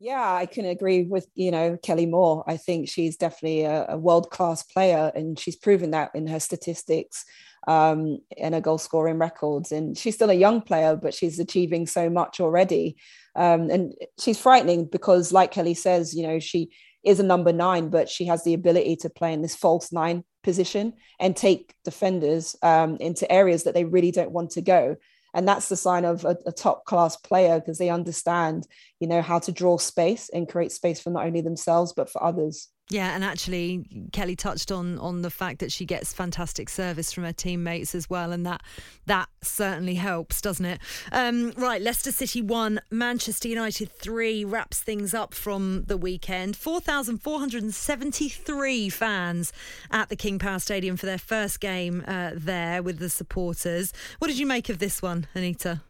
Yeah 0.00 0.34
i 0.34 0.46
can 0.46 0.64
agree 0.64 1.04
with 1.04 1.28
you 1.34 1.52
know 1.52 1.78
kelly 1.82 2.06
moore. 2.06 2.42
I 2.48 2.56
think 2.56 2.88
she's 2.88 3.16
definitely 3.16 3.62
a, 3.62 3.86
a 3.90 3.96
world 3.96 4.30
class 4.30 4.64
player 4.64 5.12
and 5.14 5.38
she's 5.38 5.56
proven 5.56 5.92
that 5.92 6.10
in 6.14 6.26
her 6.26 6.40
statistics 6.40 7.24
um, 7.66 8.18
and 8.36 8.54
her 8.54 8.60
goal 8.60 8.76
scoring 8.76 9.18
records. 9.18 9.72
And 9.72 9.96
she's 9.96 10.16
still 10.16 10.30
a 10.30 10.34
young 10.34 10.60
player 10.60 10.96
but 10.96 11.14
she's 11.14 11.38
achieving 11.38 11.86
so 11.86 12.10
much 12.10 12.40
already. 12.40 12.96
Um, 13.36 13.70
and 13.70 13.94
she's 14.18 14.38
frightening 14.38 14.86
because 14.86 15.32
like 15.32 15.52
kelly 15.52 15.74
says 15.74 16.12
you 16.12 16.26
know 16.26 16.40
she 16.40 16.70
is 17.04 17.20
a 17.20 17.24
number 17.24 17.52
nine, 17.52 17.88
but 17.88 18.08
she 18.08 18.26
has 18.26 18.44
the 18.44 18.54
ability 18.54 18.96
to 18.96 19.10
play 19.10 19.32
in 19.32 19.42
this 19.42 19.54
false 19.54 19.92
nine 19.92 20.24
position 20.42 20.94
and 21.20 21.36
take 21.36 21.74
defenders 21.84 22.56
um, 22.62 22.96
into 22.96 23.30
areas 23.30 23.64
that 23.64 23.74
they 23.74 23.84
really 23.84 24.10
don't 24.10 24.30
want 24.30 24.50
to 24.50 24.62
go. 24.62 24.96
And 25.34 25.48
that's 25.48 25.68
the 25.68 25.76
sign 25.76 26.04
of 26.04 26.24
a, 26.24 26.36
a 26.46 26.52
top 26.52 26.84
class 26.84 27.16
player 27.16 27.58
because 27.58 27.78
they 27.78 27.90
understand, 27.90 28.66
you 29.00 29.08
know, 29.08 29.20
how 29.20 29.40
to 29.40 29.52
draw 29.52 29.78
space 29.78 30.30
and 30.32 30.48
create 30.48 30.70
space 30.70 31.00
for 31.00 31.10
not 31.10 31.26
only 31.26 31.40
themselves 31.40 31.92
but 31.92 32.08
for 32.08 32.22
others. 32.22 32.68
Yeah, 32.90 33.14
and 33.14 33.24
actually, 33.24 33.86
Kelly 34.12 34.36
touched 34.36 34.70
on 34.70 34.98
on 34.98 35.22
the 35.22 35.30
fact 35.30 35.60
that 35.60 35.72
she 35.72 35.86
gets 35.86 36.12
fantastic 36.12 36.68
service 36.68 37.12
from 37.12 37.24
her 37.24 37.32
teammates 37.32 37.94
as 37.94 38.10
well, 38.10 38.30
and 38.30 38.44
that 38.44 38.60
that 39.06 39.30
certainly 39.40 39.94
helps, 39.94 40.42
doesn't 40.42 40.66
it? 40.66 40.80
Um, 41.10 41.52
right, 41.56 41.80
Leicester 41.80 42.12
City 42.12 42.42
one, 42.42 42.82
Manchester 42.90 43.48
United 43.48 43.90
three 43.90 44.44
wraps 44.44 44.82
things 44.82 45.14
up 45.14 45.32
from 45.32 45.84
the 45.86 45.96
weekend. 45.96 46.56
Four 46.56 46.78
thousand 46.78 47.22
four 47.22 47.38
hundred 47.38 47.62
and 47.62 47.74
seventy 47.74 48.28
three 48.28 48.90
fans 48.90 49.50
at 49.90 50.10
the 50.10 50.16
King 50.16 50.38
Power 50.38 50.58
Stadium 50.58 50.98
for 50.98 51.06
their 51.06 51.18
first 51.18 51.60
game 51.60 52.04
uh, 52.06 52.32
there 52.34 52.82
with 52.82 52.98
the 52.98 53.08
supporters. 53.08 53.94
What 54.18 54.28
did 54.28 54.38
you 54.38 54.46
make 54.46 54.68
of 54.68 54.78
this 54.78 55.00
one, 55.00 55.26
Anita? 55.34 55.80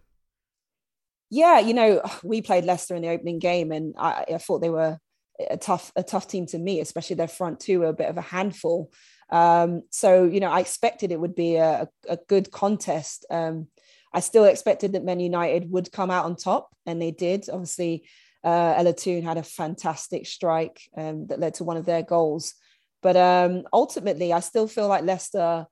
Yeah, 1.29 1.59
you 1.59 1.75
know, 1.75 2.03
we 2.23 2.41
played 2.41 2.65
Leicester 2.65 2.95
in 2.95 3.03
the 3.03 3.09
opening 3.09 3.41
game, 3.41 3.73
and 3.73 3.97
I, 3.99 4.25
I 4.35 4.39
thought 4.39 4.61
they 4.61 4.71
were 4.71 5.01
a 5.51 5.57
tough 5.57 5.93
a 5.97 6.03
tough 6.03 6.29
team 6.29 6.47
to 6.47 6.59
meet, 6.59 6.81
especially 6.81 7.17
their 7.17 7.29
front 7.29 7.61
two, 7.61 7.85
a 7.85 7.93
bit 7.93 8.09
of 8.09 8.19
a 8.19 8.23
handful. 8.23 8.93
Um, 9.31 9.83
so 9.91 10.25
you 10.25 10.41
know, 10.41 10.51
I 10.51 10.61
expected 10.61 11.11
it 11.11 11.21
would 11.21 11.35
be 11.35 11.57
a, 11.57 11.89
a 12.09 12.19
good 12.29 12.51
contest. 12.51 13.27
Um, 13.31 13.69
I 14.13 14.21
still 14.21 14.45
expected 14.45 14.93
that 14.93 15.05
Man 15.05 15.21
United 15.21 15.71
would 15.71 15.91
come 15.91 16.11
out 16.11 16.25
on 16.25 16.37
top, 16.37 16.71
and 16.87 17.03
they 17.03 17.11
did. 17.11 17.49
Obviously, 17.51 18.07
uh, 18.45 18.75
Ella 18.77 18.95
had 19.23 19.39
a 19.39 19.43
fantastic 19.43 20.27
strike 20.27 20.81
um, 20.97 21.27
that 21.27 21.41
led 21.41 21.55
to 21.55 21.65
one 21.65 21.77
of 21.77 21.87
their 21.87 22.03
goals. 22.03 22.55
But 23.03 23.17
um, 23.17 23.65
ultimately, 23.73 24.33
I 24.33 24.41
still 24.41 24.69
feel 24.69 24.89
like 24.89 25.05
Leicester 25.05 25.67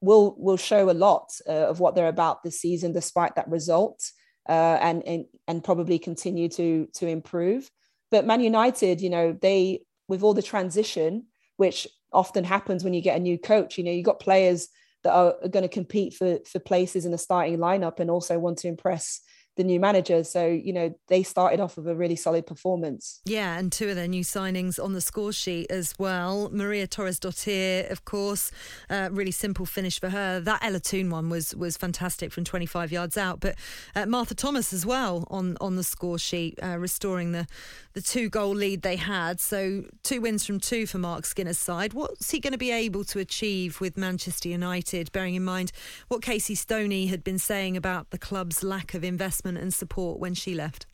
will 0.00 0.34
will 0.38 0.56
show 0.56 0.90
a 0.90 0.92
lot 0.92 1.30
uh, 1.48 1.52
of 1.68 1.80
what 1.80 1.94
they're 1.94 2.08
about 2.08 2.42
this 2.42 2.60
season, 2.60 2.92
despite 2.92 3.36
that 3.36 3.48
result, 3.48 4.02
uh, 4.48 4.78
and, 4.80 5.02
and 5.06 5.24
and 5.46 5.64
probably 5.64 5.98
continue 5.98 6.48
to 6.50 6.88
to 6.94 7.06
improve. 7.06 7.70
But 8.12 8.26
Man 8.26 8.40
United, 8.40 9.00
you 9.00 9.10
know, 9.10 9.36
they 9.40 9.82
with 10.06 10.22
all 10.22 10.34
the 10.34 10.42
transition, 10.42 11.26
which 11.56 11.88
often 12.12 12.44
happens 12.44 12.84
when 12.84 12.92
you 12.92 13.00
get 13.00 13.16
a 13.16 13.20
new 13.20 13.38
coach, 13.38 13.78
you 13.78 13.84
know, 13.84 13.90
you 13.90 14.04
got 14.04 14.20
players 14.20 14.68
that 15.02 15.12
are, 15.12 15.34
are 15.42 15.48
going 15.48 15.64
to 15.64 15.68
compete 15.68 16.14
for 16.14 16.38
for 16.46 16.60
places 16.60 17.06
in 17.06 17.10
the 17.10 17.18
starting 17.18 17.58
lineup 17.58 17.98
and 17.98 18.10
also 18.10 18.38
want 18.38 18.58
to 18.58 18.68
impress 18.68 19.22
the 19.56 19.64
new 19.64 19.78
manager. 19.78 20.24
So, 20.24 20.46
you 20.46 20.72
know, 20.72 20.94
they 21.08 21.22
started 21.22 21.60
off 21.60 21.76
with 21.76 21.86
a 21.86 21.94
really 21.94 22.16
solid 22.16 22.46
performance. 22.46 23.20
Yeah, 23.24 23.58
and 23.58 23.70
two 23.70 23.90
of 23.90 23.96
their 23.96 24.08
new 24.08 24.24
signings 24.24 24.82
on 24.82 24.94
the 24.94 25.00
score 25.00 25.32
sheet 25.32 25.70
as 25.70 25.94
well. 25.98 26.48
Maria 26.50 26.86
Thorisdottir, 26.86 27.90
of 27.90 28.04
course, 28.04 28.50
uh, 28.88 29.10
really 29.12 29.30
simple 29.30 29.66
finish 29.66 30.00
for 30.00 30.08
her. 30.08 30.40
That 30.40 30.64
Ella 30.64 30.80
Toone 30.80 31.10
one 31.10 31.28
was 31.28 31.54
was 31.54 31.76
fantastic 31.76 32.32
from 32.32 32.44
25 32.44 32.92
yards 32.92 33.18
out. 33.18 33.40
But 33.40 33.56
uh, 33.94 34.06
Martha 34.06 34.34
Thomas 34.34 34.72
as 34.72 34.86
well 34.86 35.26
on, 35.30 35.56
on 35.60 35.76
the 35.76 35.84
score 35.84 36.18
sheet, 36.18 36.58
uh, 36.62 36.78
restoring 36.78 37.32
the, 37.32 37.46
the 37.92 38.00
two 38.00 38.30
goal 38.30 38.54
lead 38.54 38.82
they 38.82 38.96
had. 38.96 39.38
So 39.38 39.84
two 40.02 40.22
wins 40.22 40.46
from 40.46 40.60
two 40.60 40.86
for 40.86 40.98
Marc 40.98 41.26
Skinner's 41.26 41.58
side. 41.58 41.92
What's 41.92 42.30
he 42.30 42.40
going 42.40 42.52
to 42.52 42.58
be 42.58 42.70
able 42.70 43.04
to 43.04 43.18
achieve 43.18 43.80
with 43.80 43.98
Manchester 43.98 44.48
United, 44.48 45.12
bearing 45.12 45.34
in 45.34 45.44
mind 45.44 45.72
what 46.08 46.22
Casey 46.22 46.54
Stoney 46.54 47.06
had 47.08 47.22
been 47.22 47.38
saying 47.38 47.76
about 47.76 48.10
the 48.10 48.18
club's 48.18 48.62
lack 48.62 48.94
of 48.94 49.04
investment? 49.04 49.41
Investment 49.44 49.62
and 49.62 49.74
support 49.74 50.20
when 50.20 50.34
she 50.34 50.54
left? 50.54 50.86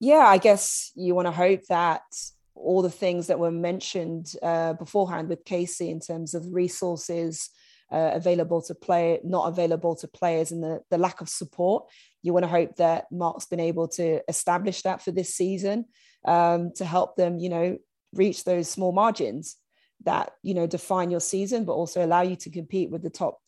Yeah, 0.00 0.26
I 0.26 0.38
guess 0.38 0.92
you 0.94 1.14
want 1.14 1.26
to 1.26 1.32
hope 1.32 1.66
that 1.68 2.02
all 2.54 2.82
the 2.82 2.90
things 2.90 3.26
that 3.26 3.38
were 3.38 3.50
mentioned 3.50 4.32
uh, 4.42 4.74
beforehand 4.74 5.28
with 5.28 5.44
Casey 5.44 5.90
in 5.90 6.00
terms 6.00 6.34
of 6.34 6.52
resources 6.52 7.50
uh, 7.90 8.10
available 8.14 8.62
to 8.62 8.74
play, 8.74 9.18
not 9.24 9.48
available 9.48 9.96
to 9.96 10.08
players, 10.08 10.52
and 10.52 10.62
the, 10.62 10.80
the 10.90 10.98
lack 10.98 11.20
of 11.20 11.28
support. 11.28 11.86
You 12.22 12.32
want 12.32 12.44
to 12.44 12.50
hope 12.50 12.76
that 12.76 13.06
Marc's 13.10 13.46
been 13.46 13.60
able 13.60 13.88
to 13.88 14.20
establish 14.28 14.82
that 14.82 15.02
for 15.02 15.10
this 15.10 15.34
season 15.34 15.86
um, 16.24 16.72
to 16.76 16.84
help 16.84 17.16
them, 17.16 17.38
you 17.38 17.48
know, 17.48 17.78
reach 18.12 18.44
those 18.44 18.68
small 18.68 18.92
margins 18.92 19.56
that 20.04 20.30
you 20.42 20.54
know 20.54 20.66
define 20.66 21.10
your 21.10 21.20
season, 21.20 21.64
but 21.64 21.72
also 21.72 22.04
allow 22.04 22.22
you 22.22 22.36
to 22.36 22.50
compete 22.50 22.90
with 22.90 23.02
the 23.02 23.10
top 23.10 23.40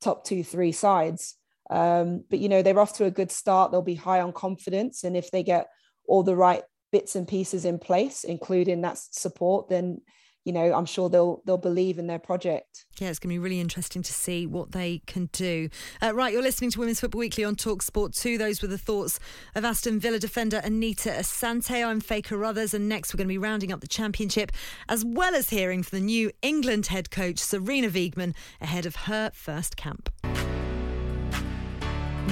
top 0.00 0.24
two, 0.24 0.44
three 0.44 0.72
sides. 0.72 1.34
Um, 1.70 2.24
but 2.30 2.38
you 2.38 2.48
know 2.48 2.62
they're 2.62 2.78
off 2.78 2.94
to 2.94 3.04
a 3.04 3.10
good 3.10 3.30
start. 3.30 3.70
They'll 3.70 3.82
be 3.82 3.94
high 3.94 4.20
on 4.20 4.32
confidence, 4.32 5.04
and 5.04 5.16
if 5.16 5.30
they 5.30 5.42
get 5.42 5.68
all 6.06 6.22
the 6.22 6.36
right 6.36 6.62
bits 6.90 7.14
and 7.14 7.28
pieces 7.28 7.64
in 7.64 7.78
place, 7.78 8.24
including 8.24 8.80
that 8.82 8.98
support, 8.98 9.68
then 9.68 10.00
you 10.48 10.54
know, 10.54 10.72
I'm 10.72 10.86
sure 10.86 11.10
they'll 11.10 11.42
they'll 11.44 11.58
believe 11.58 11.98
in 11.98 12.06
their 12.06 12.18
project. 12.18 12.86
Yeah, 12.98 13.10
it's 13.10 13.18
going 13.18 13.28
to 13.28 13.34
be 13.34 13.38
really 13.38 13.60
interesting 13.60 14.02
to 14.02 14.12
see 14.14 14.46
what 14.46 14.72
they 14.72 15.02
can 15.06 15.28
do. 15.30 15.68
Uh, 16.02 16.14
right, 16.14 16.32
you're 16.32 16.40
listening 16.40 16.70
to 16.70 16.78
Women's 16.78 17.00
Football 17.00 17.18
Weekly 17.18 17.44
on 17.44 17.54
Talk 17.54 17.82
Sport 17.82 18.14
2. 18.14 18.38
Those 18.38 18.62
were 18.62 18.68
the 18.68 18.78
thoughts 18.78 19.20
of 19.54 19.66
Aston 19.66 20.00
Villa 20.00 20.18
defender 20.18 20.62
Anita 20.64 21.10
Asante. 21.10 21.86
I'm 21.86 22.00
Faye 22.00 22.22
Carruthers, 22.22 22.72
and 22.72 22.88
next 22.88 23.12
we're 23.12 23.18
going 23.18 23.28
to 23.28 23.34
be 23.34 23.36
rounding 23.36 23.72
up 23.72 23.82
the 23.82 23.86
championship, 23.86 24.50
as 24.88 25.04
well 25.04 25.34
as 25.34 25.50
hearing 25.50 25.82
from 25.82 25.98
the 25.98 26.04
new 26.04 26.30
England 26.40 26.86
head 26.86 27.10
coach 27.10 27.36
Sarina 27.36 27.90
Wiegman 27.90 28.34
ahead 28.58 28.86
of 28.86 28.96
her 28.96 29.30
first 29.34 29.76
camp. 29.76 30.08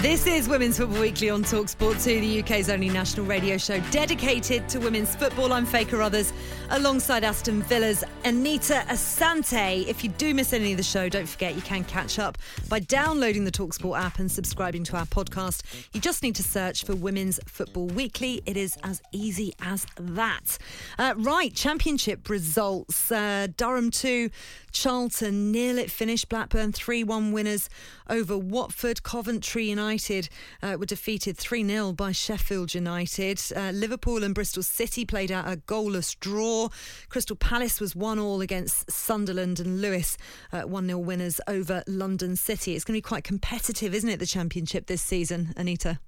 This 0.03 0.26
is 0.26 0.47
Women's 0.47 0.76
Football 0.76 1.01
Weekly 1.01 1.30
on 1.30 1.42
Talksport 1.42 2.05
2, 2.05 2.20
the 2.20 2.40
UK's 2.40 2.68
only 2.68 2.90
national 2.90 3.24
radio 3.24 3.57
show 3.57 3.80
dedicated 3.90 4.68
to 4.68 4.78
women's 4.78 5.16
football. 5.16 5.55
I'm 5.55 5.64
Faye 5.64 5.86
Carruthers 5.86 6.34
alongside 6.68 7.24
Aston 7.24 7.62
Villa's 7.62 8.05
Anita 8.22 8.84
Asante. 8.88 9.86
If 9.86 10.05
you 10.05 10.11
do 10.11 10.34
miss 10.34 10.53
any 10.53 10.72
of 10.72 10.76
the 10.76 10.82
show, 10.82 11.09
don't 11.09 11.26
forget 11.26 11.55
you 11.55 11.62
can 11.62 11.82
catch 11.84 12.18
up 12.18 12.36
by 12.68 12.80
downloading 12.80 13.44
the 13.44 13.51
Talksport 13.51 13.99
app 13.99 14.18
and 14.18 14.30
subscribing 14.30 14.84
to 14.84 14.99
our 14.99 15.07
podcast. 15.07 15.62
You 15.94 16.01
just 16.01 16.22
need 16.22 16.34
to 16.36 16.42
search 16.42 16.84
for 16.84 16.94
Women's 16.94 17.40
Football 17.47 17.86
Weekly. 17.86 18.42
It 18.44 18.59
is 18.59 18.76
as 18.82 19.01
easy 19.12 19.55
as 19.62 19.86
that. 19.99 20.59
Uh, 20.99 21.14
right, 21.16 21.55
championship 21.55 22.28
results. 22.28 23.11
Uh, 23.11 23.47
Durham 23.57 23.90
2, 23.90 24.28
Charlton 24.77 25.53
nil. 25.53 25.79
It 25.79 25.91
finished 25.91 26.29
Blackburn 26.29 26.70
3 26.70 27.03
1 27.03 27.33
winners 27.33 27.70
over 28.11 28.37
Watford. 28.37 29.03
Coventry 29.03 29.70
United 29.70 30.29
uh, 30.62 30.77
were 30.79 30.85
defeated 30.85 31.39
3 31.39 31.66
0 31.66 31.93
by 31.93 32.12
Sheffield 32.12 32.74
United. 32.74 33.41
Uh, 33.57 33.70
Liverpool 33.70 34.22
and 34.22 34.35
Bristol 34.35 34.62
City 34.62 35.07
played 35.07 35.33
out 35.33 35.51
a 35.51 35.57
goalless 35.57 36.14
draw. 36.20 36.68
Crystal 37.09 37.37
Palace 37.37 37.81
was 37.81 37.97
1 37.97 38.18
all 38.18 38.43
against 38.43 38.91
Sunderland 38.91 39.61
and 39.61 39.81
Lewes, 39.81 40.18
1 40.51 40.64
uh, 40.85 40.87
0 40.87 40.99
winners 40.99 41.41
over 41.49 41.83
London 41.87 42.37
City. 42.37 42.74
It's 42.74 42.85
going 42.85 42.97
to 42.97 42.99
be 42.99 43.09
quite 43.09 43.24
competitive, 43.24 43.95
isn't 43.95 44.11
it, 44.11 44.18
the 44.18 44.27
Championship 44.27 44.89
this 44.89 45.01
season, 45.01 45.55
Anita? 45.57 46.01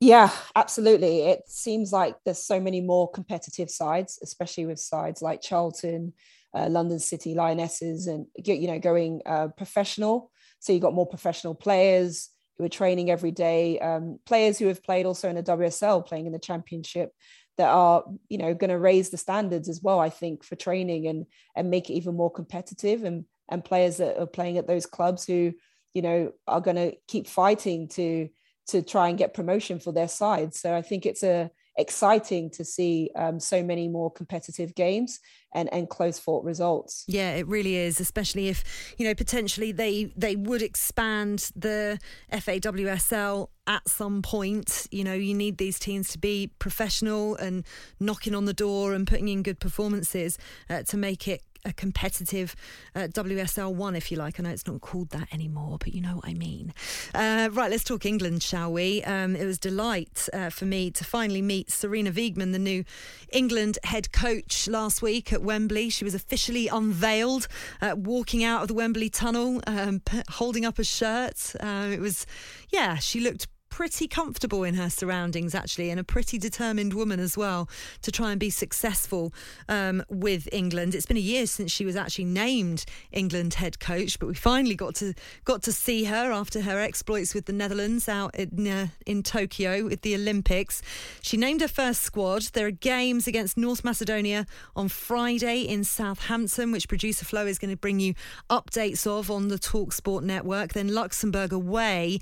Yeah, 0.00 0.30
absolutely. 0.56 1.22
It 1.22 1.42
seems 1.46 1.92
like 1.92 2.16
there's 2.24 2.42
so 2.42 2.58
many 2.58 2.80
more 2.80 3.08
competitive 3.08 3.70
sides, 3.70 4.18
especially 4.22 4.66
with 4.66 4.80
sides 4.80 5.22
like 5.22 5.40
Charlton, 5.42 6.12
uh, 6.54 6.68
London 6.68 6.98
City 6.98 7.34
Lionesses, 7.34 8.06
and 8.06 8.26
you 8.36 8.68
know 8.68 8.78
going 8.78 9.22
uh, 9.26 9.48
professional. 9.48 10.30
So 10.60 10.72
you've 10.72 10.82
got 10.82 10.94
more 10.94 11.06
professional 11.06 11.54
players 11.54 12.30
who 12.56 12.64
are 12.64 12.68
training 12.68 13.10
every 13.10 13.30
day, 13.30 13.78
um, 13.78 14.18
players 14.26 14.58
who 14.58 14.66
have 14.66 14.82
played 14.82 15.06
also 15.06 15.28
in 15.28 15.36
the 15.36 15.42
WSL, 15.42 16.04
playing 16.04 16.26
in 16.26 16.32
the 16.32 16.38
Championship, 16.38 17.12
that 17.56 17.68
are 17.68 18.04
you 18.28 18.38
know 18.38 18.54
going 18.54 18.70
to 18.70 18.78
raise 18.78 19.10
the 19.10 19.16
standards 19.16 19.68
as 19.68 19.82
well. 19.82 20.00
I 20.00 20.10
think 20.10 20.44
for 20.44 20.56
training 20.56 21.06
and 21.06 21.26
and 21.54 21.70
make 21.70 21.90
it 21.90 21.94
even 21.94 22.16
more 22.16 22.32
competitive, 22.32 23.04
and 23.04 23.24
and 23.48 23.64
players 23.64 23.98
that 23.98 24.18
are 24.18 24.26
playing 24.26 24.58
at 24.58 24.66
those 24.66 24.86
clubs 24.86 25.24
who 25.24 25.52
you 25.94 26.02
know 26.02 26.32
are 26.46 26.60
going 26.60 26.76
to 26.76 26.96
keep 27.06 27.26
fighting 27.26 27.88
to 27.88 28.28
to 28.68 28.82
try 28.82 29.08
and 29.08 29.18
get 29.18 29.34
promotion 29.34 29.80
for 29.80 29.92
their 29.92 30.08
side. 30.08 30.54
So 30.54 30.74
I 30.74 30.82
think 30.82 31.06
it's 31.06 31.22
a 31.22 31.50
exciting 31.78 32.50
to 32.50 32.64
see 32.64 33.10
um, 33.14 33.40
so 33.40 33.62
many 33.62 33.88
more 33.88 34.10
competitive 34.10 34.74
games 34.74 35.20
and, 35.54 35.72
and 35.72 35.88
close 35.88 36.18
fought 36.18 36.44
results. 36.44 37.04
Yeah, 37.08 37.34
it 37.34 37.46
really 37.46 37.76
is, 37.76 38.00
especially 38.00 38.48
if, 38.48 38.94
you 38.98 39.06
know, 39.06 39.14
potentially 39.14 39.72
they 39.72 40.12
they 40.16 40.36
would 40.36 40.60
expand 40.60 41.50
the 41.56 41.98
FAWSL 42.32 43.48
at 43.66 43.88
some 43.88 44.22
point. 44.22 44.86
You 44.90 45.04
know, 45.04 45.14
you 45.14 45.34
need 45.34 45.58
these 45.58 45.78
teams 45.78 46.08
to 46.10 46.18
be 46.18 46.50
professional 46.58 47.36
and 47.36 47.64
knocking 47.98 48.34
on 48.34 48.44
the 48.44 48.52
door 48.52 48.92
and 48.92 49.06
putting 49.06 49.28
in 49.28 49.42
good 49.42 49.60
performances 49.60 50.36
uh, 50.68 50.82
to 50.82 50.96
make 50.96 51.28
it 51.28 51.42
a 51.64 51.72
competitive 51.72 52.54
uh, 52.94 53.08
WSL 53.08 53.74
one, 53.74 53.96
if 53.96 54.10
you 54.10 54.16
like. 54.16 54.38
I 54.38 54.42
know 54.42 54.50
it's 54.50 54.66
not 54.66 54.80
called 54.80 55.10
that 55.10 55.32
anymore, 55.32 55.78
but 55.78 55.94
you 55.94 56.00
know 56.00 56.16
what 56.16 56.26
I 56.26 56.34
mean. 56.34 56.72
Uh, 57.14 57.48
right, 57.52 57.70
let's 57.70 57.84
talk 57.84 58.06
England, 58.06 58.42
shall 58.42 58.72
we? 58.72 59.02
Um, 59.04 59.36
it 59.36 59.44
was 59.44 59.58
delight 59.58 60.28
uh, 60.32 60.50
for 60.50 60.64
me 60.64 60.90
to 60.92 61.04
finally 61.04 61.42
meet 61.42 61.68
Sarina 61.68 62.12
Wiegman, 62.12 62.52
the 62.52 62.58
new 62.58 62.84
England 63.32 63.78
head 63.84 64.12
coach, 64.12 64.68
last 64.68 65.02
week 65.02 65.32
at 65.32 65.42
Wembley. 65.42 65.90
She 65.90 66.04
was 66.04 66.14
officially 66.14 66.68
unveiled, 66.68 67.48
uh, 67.80 67.94
walking 67.96 68.44
out 68.44 68.62
of 68.62 68.68
the 68.68 68.74
Wembley 68.74 69.10
tunnel, 69.10 69.60
um, 69.66 70.02
holding 70.30 70.64
up 70.64 70.78
a 70.78 70.84
shirt. 70.84 71.54
Uh, 71.60 71.88
it 71.92 72.00
was, 72.00 72.26
yeah, 72.70 72.96
she 72.96 73.20
looked 73.20 73.48
pretty 73.70 74.08
comfortable 74.08 74.64
in 74.64 74.74
her 74.74 74.90
surroundings, 74.90 75.54
actually, 75.54 75.90
and 75.90 76.00
a 76.00 76.04
pretty 76.04 76.38
determined 76.38 76.94
woman 76.94 77.20
as 77.20 77.36
well 77.36 77.68
to 78.02 78.10
try 78.10 78.30
and 78.30 78.40
be 78.40 78.50
successful 78.50 79.32
um, 79.68 80.02
with 80.08 80.48
England. 80.52 80.94
It's 80.94 81.06
been 81.06 81.16
a 81.16 81.20
year 81.20 81.46
since 81.46 81.70
she 81.70 81.84
was 81.84 81.96
actually 81.96 82.24
named 82.24 82.84
England 83.12 83.54
head 83.54 83.78
coach, 83.78 84.18
but 84.18 84.26
we 84.26 84.34
finally 84.34 84.74
got 84.74 84.94
to 84.96 85.14
got 85.44 85.62
to 85.62 85.72
see 85.72 86.04
her 86.04 86.32
after 86.32 86.62
her 86.62 86.80
exploits 86.80 87.34
with 87.34 87.46
the 87.46 87.52
Netherlands 87.52 88.08
out 88.08 88.34
in, 88.34 88.66
uh, 88.66 88.88
in 89.06 89.22
Tokyo 89.22 89.84
with 89.84 90.02
the 90.02 90.14
Olympics. 90.14 90.82
She 91.20 91.36
named 91.36 91.60
her 91.60 91.68
first 91.68 92.02
squad. 92.02 92.42
There 92.52 92.66
are 92.66 92.72
games 92.72 93.26
against 93.26 93.56
North 93.56 93.84
Macedonia 93.84 94.46
on 94.74 94.88
Friday 94.88 95.62
in 95.62 95.84
Southampton, 95.84 96.72
which 96.72 96.88
producer 96.88 97.24
Flo 97.24 97.46
is 97.46 97.58
going 97.58 97.70
to 97.70 97.76
bring 97.76 98.00
you 98.00 98.14
updates 98.50 99.06
of 99.06 99.30
on 99.30 99.48
the 99.48 99.58
Talksport 99.58 100.22
network. 100.22 100.72
Then 100.72 100.88
Luxembourg 100.88 101.52
away 101.52 102.20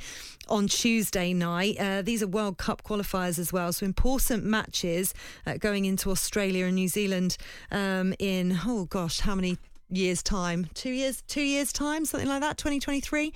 on 0.49 0.68
Tuesday 0.68 1.32
night. 1.37 1.76
Uh, 1.78 2.03
these 2.03 2.22
are 2.22 2.26
World 2.26 2.59
Cup 2.59 2.82
qualifiers 2.82 3.39
as 3.39 3.53
well, 3.53 3.72
so 3.72 3.87
important 3.87 4.45
matches 4.45 5.14
uh, 5.47 5.57
going 5.59 5.84
into 5.84 6.11
Australia 6.11 6.66
and 6.66 6.74
New 6.74 6.89
Zealand 6.89 7.37
um, 7.70 8.14
in, 8.18 8.59
oh 8.66 8.87
gosh, 8.87 9.20
how 9.20 9.34
many 9.34 9.59
years 9.89 10.22
time. 10.22 10.68
Two 10.74 10.91
years 10.91 11.22
two 11.26 11.43
years 11.43 11.72
time 11.72 12.05
something 12.05 12.28
like 12.28 12.41
that 12.41 12.57
2023 12.57 13.32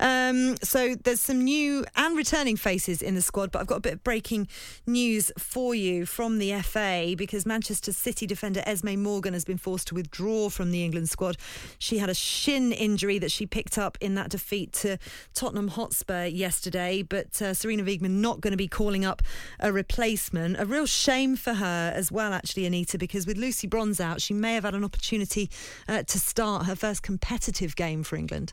um, 0.00 0.56
so 0.62 0.94
there's 1.04 1.20
some 1.20 1.42
new 1.42 1.84
and 1.96 2.16
returning 2.16 2.56
faces 2.56 3.02
in 3.02 3.14
the 3.14 3.22
squad 3.22 3.50
but 3.50 3.60
i've 3.60 3.66
got 3.66 3.76
a 3.76 3.80
bit 3.80 3.92
of 3.92 4.04
breaking 4.04 4.48
news 4.86 5.30
for 5.38 5.74
you 5.74 6.06
from 6.06 6.38
the 6.38 6.52
fa 6.62 7.14
because 7.16 7.44
manchester 7.46 7.92
city 7.92 8.26
defender 8.26 8.62
esme 8.66 8.98
morgan 8.98 9.32
has 9.32 9.44
been 9.44 9.58
forced 9.58 9.86
to 9.88 9.94
withdraw 9.94 10.48
from 10.48 10.70
the 10.70 10.84
england 10.84 11.08
squad. 11.08 11.36
She 11.78 11.98
had 11.98 12.08
a 12.08 12.14
shin 12.14 12.72
injury 12.72 13.18
that 13.18 13.30
she 13.30 13.46
picked 13.46 13.78
up 13.78 13.98
in 14.00 14.14
that 14.14 14.30
defeat 14.30 14.72
to 14.74 14.98
tottenham 15.34 15.68
hotspur 15.68 16.24
yesterday 16.24 17.02
but 17.02 17.26
uh, 17.42 17.52
sarina 17.52 17.82
wiegman 17.82 18.20
not 18.20 18.40
going 18.40 18.52
to 18.52 18.56
be 18.56 18.68
calling 18.68 19.04
up 19.04 19.22
a 19.60 19.72
replacement. 19.72 20.58
A 20.58 20.66
real 20.66 20.86
shame 20.86 21.36
for 21.36 21.54
her 21.54 21.92
as 21.94 22.10
well 22.10 22.32
actually 22.32 22.66
anita 22.66 22.98
because 22.98 23.26
with 23.26 23.36
lucy 23.36 23.66
bronze 23.66 24.00
out 24.00 24.20
she 24.20 24.34
may 24.34 24.54
have 24.54 24.64
had 24.64 24.74
an 24.74 24.84
opportunity 24.84 25.50
uh, 25.88 25.93
uh, 25.94 26.02
to 26.02 26.18
start 26.18 26.66
her 26.66 26.76
first 26.76 27.02
competitive 27.02 27.76
game 27.76 28.02
for 28.02 28.16
England. 28.16 28.52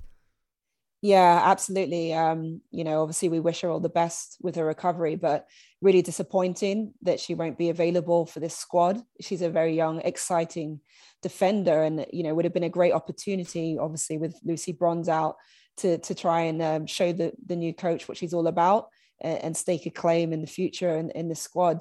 Yeah, 1.01 1.41
absolutely. 1.43 2.13
Um, 2.13 2.61
you 2.69 2.83
know, 2.83 3.01
obviously 3.01 3.29
we 3.29 3.39
wish 3.39 3.61
her 3.61 3.69
all 3.69 3.79
the 3.79 3.89
best 3.89 4.37
with 4.39 4.55
her 4.55 4.65
recovery, 4.65 5.15
but 5.15 5.47
really 5.81 6.03
disappointing 6.03 6.93
that 7.01 7.19
she 7.19 7.33
won't 7.33 7.57
be 7.57 7.69
available 7.69 8.27
for 8.27 8.39
this 8.39 8.55
squad. 8.55 9.01
She's 9.19 9.41
a 9.41 9.49
very 9.49 9.75
young, 9.75 10.01
exciting 10.01 10.79
defender, 11.23 11.81
and 11.81 12.05
you 12.13 12.21
know, 12.21 12.35
would 12.35 12.45
have 12.45 12.53
been 12.53 12.63
a 12.63 12.69
great 12.69 12.93
opportunity, 12.93 13.79
obviously, 13.79 14.19
with 14.19 14.39
Lucy 14.43 14.73
Bronze 14.73 15.09
out 15.09 15.37
to 15.77 15.97
to 15.97 16.13
try 16.13 16.41
and 16.41 16.61
um, 16.61 16.85
show 16.85 17.11
the 17.11 17.33
the 17.47 17.55
new 17.55 17.73
coach 17.73 18.07
what 18.07 18.17
she's 18.17 18.33
all 18.33 18.45
about 18.45 18.89
and, 19.19 19.43
and 19.43 19.57
stake 19.57 19.87
a 19.87 19.89
claim 19.89 20.33
in 20.33 20.41
the 20.41 20.47
future 20.47 20.95
in, 20.97 21.09
in 21.11 21.29
the 21.29 21.35
squad. 21.35 21.79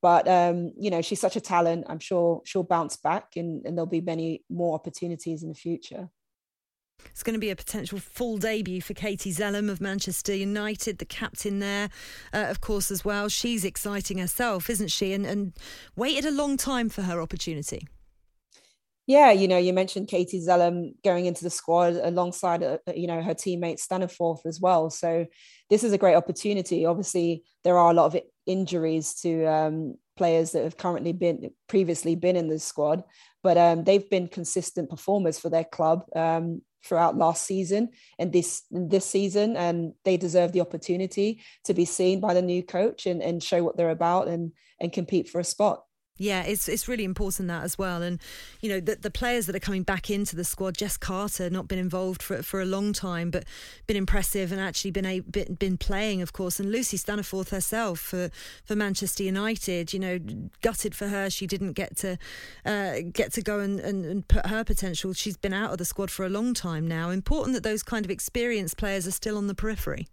But 0.00 0.28
um, 0.28 0.72
you 0.78 0.90
know, 0.90 1.02
she's 1.02 1.20
such 1.20 1.36
a 1.36 1.40
talent. 1.40 1.86
I'm 1.88 1.98
sure 1.98 2.42
she'll 2.44 2.62
bounce 2.62 2.96
back, 2.96 3.36
and, 3.36 3.64
and 3.66 3.76
there'll 3.76 3.86
be 3.86 4.00
many 4.00 4.44
more 4.48 4.74
opportunities 4.74 5.42
in 5.42 5.48
the 5.48 5.54
future. 5.54 6.08
It's 7.06 7.22
going 7.22 7.34
to 7.34 7.40
be 7.40 7.50
a 7.50 7.56
potential 7.56 7.98
full 7.98 8.38
debut 8.38 8.80
for 8.80 8.94
Katie 8.94 9.32
Zelem 9.32 9.70
of 9.70 9.80
Manchester 9.80 10.34
United, 10.34 10.98
the 10.98 11.04
captain 11.04 11.60
there, 11.60 11.90
uh, 12.32 12.46
of 12.48 12.60
course, 12.60 12.90
as 12.90 13.04
well. 13.04 13.28
She's 13.28 13.64
exciting 13.64 14.18
herself, 14.18 14.68
isn't 14.68 14.90
she? 14.90 15.12
And, 15.12 15.24
and 15.24 15.52
waited 15.96 16.24
a 16.24 16.30
long 16.30 16.56
time 16.56 16.88
for 16.88 17.02
her 17.02 17.20
opportunity. 17.20 17.86
Yeah, 19.06 19.30
you 19.30 19.48
know, 19.48 19.56
you 19.56 19.72
mentioned 19.72 20.08
Katie 20.08 20.38
Zelem 20.38 20.92
going 21.02 21.24
into 21.24 21.42
the 21.42 21.48
squad 21.48 21.94
alongside, 21.94 22.62
uh, 22.62 22.76
you 22.94 23.06
know, 23.06 23.22
her 23.22 23.34
teammate 23.34 23.80
Staniforth 23.80 24.44
as 24.44 24.60
well. 24.60 24.90
So 24.90 25.24
this 25.70 25.82
is 25.82 25.94
a 25.94 25.98
great 25.98 26.14
opportunity. 26.14 26.84
Obviously, 26.84 27.42
there 27.64 27.78
are 27.78 27.90
a 27.90 27.94
lot 27.94 28.14
of 28.14 28.20
injuries 28.48 29.14
to 29.14 29.44
um, 29.44 29.94
players 30.16 30.52
that 30.52 30.64
have 30.64 30.76
currently 30.76 31.12
been 31.12 31.50
previously 31.68 32.16
been 32.16 32.34
in 32.34 32.48
the 32.48 32.58
squad, 32.58 33.04
but 33.42 33.56
um, 33.56 33.84
they've 33.84 34.10
been 34.10 34.26
consistent 34.26 34.90
performers 34.90 35.38
for 35.38 35.50
their 35.50 35.64
club 35.64 36.04
um, 36.16 36.62
throughout 36.84 37.16
last 37.16 37.44
season 37.44 37.90
and 38.18 38.32
this 38.32 38.64
this 38.70 39.04
season, 39.04 39.56
and 39.56 39.92
they 40.04 40.16
deserve 40.16 40.52
the 40.52 40.60
opportunity 40.62 41.42
to 41.64 41.74
be 41.74 41.84
seen 41.84 42.18
by 42.18 42.34
the 42.34 42.42
new 42.42 42.62
coach 42.62 43.06
and, 43.06 43.22
and 43.22 43.42
show 43.42 43.62
what 43.62 43.76
they're 43.76 43.90
about 43.90 44.26
and 44.26 44.52
and 44.80 44.92
compete 44.92 45.28
for 45.28 45.40
a 45.40 45.44
spot. 45.44 45.84
Yeah, 46.18 46.42
it's 46.42 46.68
it's 46.68 46.88
really 46.88 47.04
important 47.04 47.48
that 47.48 47.62
as 47.62 47.78
well. 47.78 48.02
And 48.02 48.20
you 48.60 48.68
know, 48.68 48.80
the 48.80 48.96
the 48.96 49.10
players 49.10 49.46
that 49.46 49.54
are 49.54 49.60
coming 49.60 49.84
back 49.84 50.10
into 50.10 50.34
the 50.34 50.44
squad, 50.44 50.76
Jess 50.76 50.96
Carter, 50.96 51.48
not 51.48 51.68
been 51.68 51.78
involved 51.78 52.22
for 52.22 52.42
for 52.42 52.60
a 52.60 52.64
long 52.64 52.92
time, 52.92 53.30
but 53.30 53.44
been 53.86 53.96
impressive 53.96 54.50
and 54.50 54.60
actually 54.60 54.90
been 54.90 55.06
a, 55.06 55.20
been, 55.20 55.54
been 55.54 55.78
playing, 55.78 56.20
of 56.20 56.32
course. 56.32 56.58
And 56.58 56.72
Lucy 56.72 56.98
Staniforth 56.98 57.50
herself 57.50 58.00
for 58.00 58.30
for 58.64 58.74
Manchester 58.74 59.22
United, 59.22 59.92
you 59.92 60.00
know, 60.00 60.18
gutted 60.60 60.94
for 60.94 61.08
her 61.08 61.30
she 61.30 61.46
didn't 61.46 61.72
get 61.72 61.96
to 61.98 62.18
uh, 62.66 62.96
get 63.12 63.32
to 63.34 63.42
go 63.42 63.60
and, 63.60 63.78
and, 63.78 64.04
and 64.04 64.26
put 64.26 64.46
her 64.46 64.64
potential. 64.64 65.12
She's 65.12 65.36
been 65.36 65.54
out 65.54 65.70
of 65.70 65.78
the 65.78 65.84
squad 65.84 66.10
for 66.10 66.26
a 66.26 66.28
long 66.28 66.52
time 66.52 66.88
now. 66.88 67.10
Important 67.10 67.54
that 67.54 67.62
those 67.62 67.84
kind 67.84 68.04
of 68.04 68.10
experienced 68.10 68.76
players 68.76 69.06
are 69.06 69.12
still 69.12 69.36
on 69.36 69.46
the 69.46 69.54
periphery. 69.54 70.08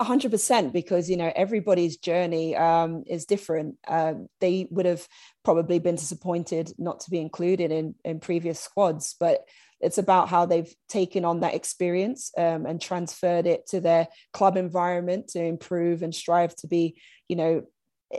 Hundred 0.00 0.30
percent, 0.30 0.72
because 0.72 1.08
you 1.08 1.16
know 1.16 1.32
everybody's 1.34 1.96
journey 1.96 2.56
um, 2.56 3.04
is 3.06 3.26
different. 3.26 3.76
Uh, 3.86 4.14
they 4.40 4.66
would 4.70 4.86
have 4.86 5.06
probably 5.44 5.78
been 5.78 5.94
disappointed 5.94 6.72
not 6.78 7.00
to 7.00 7.10
be 7.10 7.20
included 7.20 7.70
in 7.70 7.94
in 8.04 8.20
previous 8.20 8.60
squads, 8.60 9.14
but 9.18 9.46
it's 9.80 9.98
about 9.98 10.28
how 10.28 10.46
they've 10.46 10.74
taken 10.88 11.24
on 11.24 11.40
that 11.40 11.54
experience 11.54 12.32
um, 12.38 12.64
and 12.66 12.80
transferred 12.80 13.46
it 13.46 13.66
to 13.66 13.80
their 13.80 14.08
club 14.32 14.56
environment 14.56 15.28
to 15.28 15.42
improve 15.42 16.02
and 16.02 16.14
strive 16.14 16.56
to 16.56 16.66
be, 16.66 17.00
you 17.28 17.36
know, 17.36 17.62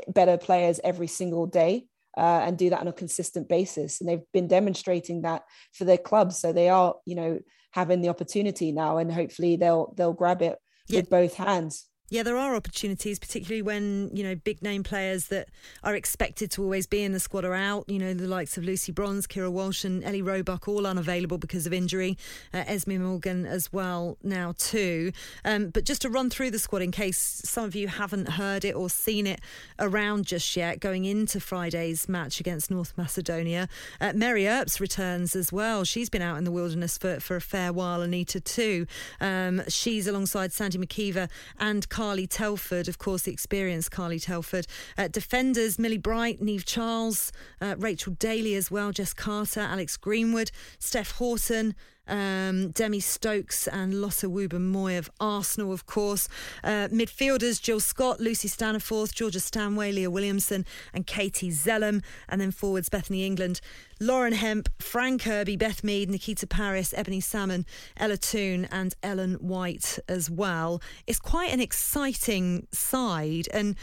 better 0.07 0.37
players 0.37 0.79
every 0.83 1.07
single 1.07 1.47
day. 1.47 1.85
Uh, 2.17 2.43
and 2.45 2.57
do 2.57 2.69
that 2.69 2.79
on 2.79 2.87
a 2.87 2.93
consistent 2.93 3.49
basis. 3.49 3.99
And 3.99 4.07
they've 4.07 4.31
been 4.31 4.47
demonstrating 4.47 5.23
that 5.23 5.43
for 5.73 5.83
their 5.83 5.97
clubs. 5.97 6.39
So 6.39 6.53
they 6.53 6.69
are, 6.69 6.95
you 7.05 7.13
know, 7.13 7.39
having 7.71 7.99
the 7.99 8.07
opportunity 8.07 8.71
now, 8.71 8.99
and 8.99 9.11
hopefully 9.11 9.57
they'll 9.57 9.93
they'll 9.97 10.13
grab 10.13 10.41
it 10.41 10.57
yeah. 10.87 10.99
with 10.99 11.09
both 11.09 11.35
hands. 11.35 11.87
Yeah, 12.07 12.21
there 12.21 12.37
are 12.37 12.55
opportunities, 12.55 13.17
particularly 13.17 13.63
when, 13.63 14.11
you 14.13 14.23
know, 14.23 14.35
big 14.35 14.61
name 14.61 14.83
players 14.83 15.25
that 15.29 15.49
are 15.83 15.95
expected 15.95 16.51
to 16.51 16.61
always 16.61 16.85
be 16.85 17.01
in 17.01 17.13
the 17.13 17.19
squad 17.19 17.43
are 17.43 17.55
out. 17.55 17.89
You 17.89 17.97
know, 17.97 18.13
the 18.13 18.27
likes 18.27 18.57
of 18.57 18.63
Lucy 18.63 18.91
Bronze, 18.91 19.25
Keira 19.25 19.51
Walsh, 19.51 19.83
and 19.83 20.03
Ellie 20.03 20.21
Roebuck 20.21 20.67
all 20.67 20.85
unavailable 20.85 21.39
because 21.39 21.65
of 21.65 21.73
injury. 21.73 22.15
Uh, 22.53 22.63
Esme 22.67 22.97
Morgan 22.97 23.47
as 23.47 23.73
well 23.73 24.19
now, 24.21 24.53
too. 24.55 25.13
Um, 25.43 25.69
but 25.69 25.83
just 25.83 26.03
to 26.03 26.09
run 26.11 26.29
through 26.29 26.51
the 26.51 26.59
squad 26.59 26.83
in 26.83 26.91
case 26.91 27.41
some 27.43 27.65
of 27.65 27.73
you 27.73 27.87
haven't 27.87 28.29
heard 28.29 28.63
it 28.63 28.75
or 28.75 28.87
seen 28.87 29.25
it 29.25 29.41
around 29.79 30.27
just 30.27 30.55
yet, 30.55 30.79
going 30.79 31.05
into 31.05 31.39
Friday's 31.39 32.07
match 32.07 32.39
against 32.39 32.69
North 32.69 32.93
Macedonia, 32.95 33.67
uh, 33.99 34.13
Mary 34.13 34.47
Earps 34.47 34.79
returns 34.79 35.35
as 35.35 35.51
well. 35.51 35.83
She's 35.83 36.11
been 36.11 36.21
out 36.21 36.37
in 36.37 36.43
the 36.43 36.51
wilderness 36.51 36.99
for, 36.99 37.19
for 37.19 37.35
a 37.35 37.41
fair 37.41 37.73
while, 37.73 38.03
Anita, 38.03 38.39
too. 38.39 38.85
Um, 39.19 39.63
she's 39.67 40.05
alongside 40.05 40.53
Sandy 40.53 40.77
MacIver 40.77 41.29
and 41.59 41.89
Carly 41.95 42.27
Telford, 42.27 42.89
of 42.89 42.97
course, 42.97 43.21
the 43.21 43.31
experienced 43.31 43.89
Carly 43.89 44.19
Telford. 44.19 44.67
Uh, 44.97 45.07
defenders, 45.07 45.79
Millie 45.79 45.97
Bright, 45.97 46.41
Niamh 46.41 46.65
Charles, 46.65 47.31
uh, 47.61 47.75
Rachel 47.77 48.11
Daly 48.19 48.53
as 48.55 48.69
well, 48.69 48.91
Jess 48.91 49.13
Carter, 49.13 49.61
Alex 49.61 49.95
Greenwood, 49.95 50.51
Steph 50.77 51.11
Houghton, 51.11 51.73
um, 52.07 52.71
Demi 52.71 52.99
Stokes 52.99 53.67
and 53.67 54.01
Lotta 54.01 54.29
Wubben-Moy 54.29 54.97
of 54.97 55.09
Arsenal, 55.19 55.71
of 55.71 55.85
course. 55.85 56.27
Uh, 56.63 56.87
midfielders 56.89 57.61
Jill 57.61 57.79
Scott, 57.79 58.19
Lucy 58.19 58.47
Staniforth, 58.47 59.13
Georgia 59.13 59.39
Stanway, 59.39 59.91
Leah 59.91 60.11
Williamson, 60.11 60.65
and 60.93 61.07
Katie 61.07 61.51
Zelem. 61.51 62.03
And 62.29 62.39
then 62.39 62.51
forwards 62.51 62.89
Bethany 62.89 63.25
England, 63.25 63.61
Lauren 63.99 64.33
Hemp, 64.33 64.69
Fran 64.79 65.17
Kirby, 65.17 65.55
Beth 65.55 65.83
Mead, 65.83 66.09
Nikita 66.09 66.47
Parris, 66.47 66.93
Ebony 66.95 67.21
Salmon, 67.21 67.65
Ella 67.97 68.17
Toone, 68.17 68.65
and 68.65 68.93
Ellen 69.01 69.35
White 69.35 69.99
as 70.07 70.29
well. 70.29 70.81
It's 71.07 71.19
quite 71.19 71.51
an 71.51 71.61
exciting 71.61 72.67
side, 72.71 73.47
and 73.53 73.75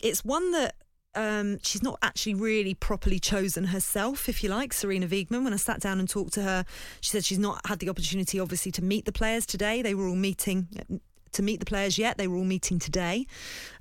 it's 0.00 0.24
one 0.24 0.52
that 0.52 0.74
um, 1.14 1.58
she's 1.62 1.82
not 1.82 1.98
actually 2.02 2.34
really 2.34 2.74
properly 2.74 3.18
chosen 3.18 3.64
herself, 3.64 4.28
if 4.28 4.42
you 4.42 4.48
like, 4.48 4.72
Sarina 4.72 5.08
Wiegman. 5.08 5.44
When 5.44 5.52
I 5.52 5.56
sat 5.56 5.80
down 5.80 5.98
and 5.98 6.08
talked 6.08 6.32
to 6.34 6.42
her, 6.42 6.64
she 7.00 7.10
said 7.10 7.24
she's 7.24 7.38
not 7.38 7.60
had 7.66 7.80
the 7.80 7.88
opportunity, 7.88 8.38
obviously, 8.38 8.72
to 8.72 8.82
meet 8.82 9.04
the 9.04 9.12
players 9.12 9.46
today. 9.46 9.82
They 9.82 9.94
were 9.94 10.06
all 10.06 10.16
meeting 10.16 10.68
to 11.32 11.42
meet 11.42 11.60
the 11.60 11.66
players 11.66 11.98
yet. 11.98 12.18
They 12.18 12.28
were 12.28 12.36
all 12.36 12.44
meeting 12.44 12.78
today. 12.78 13.26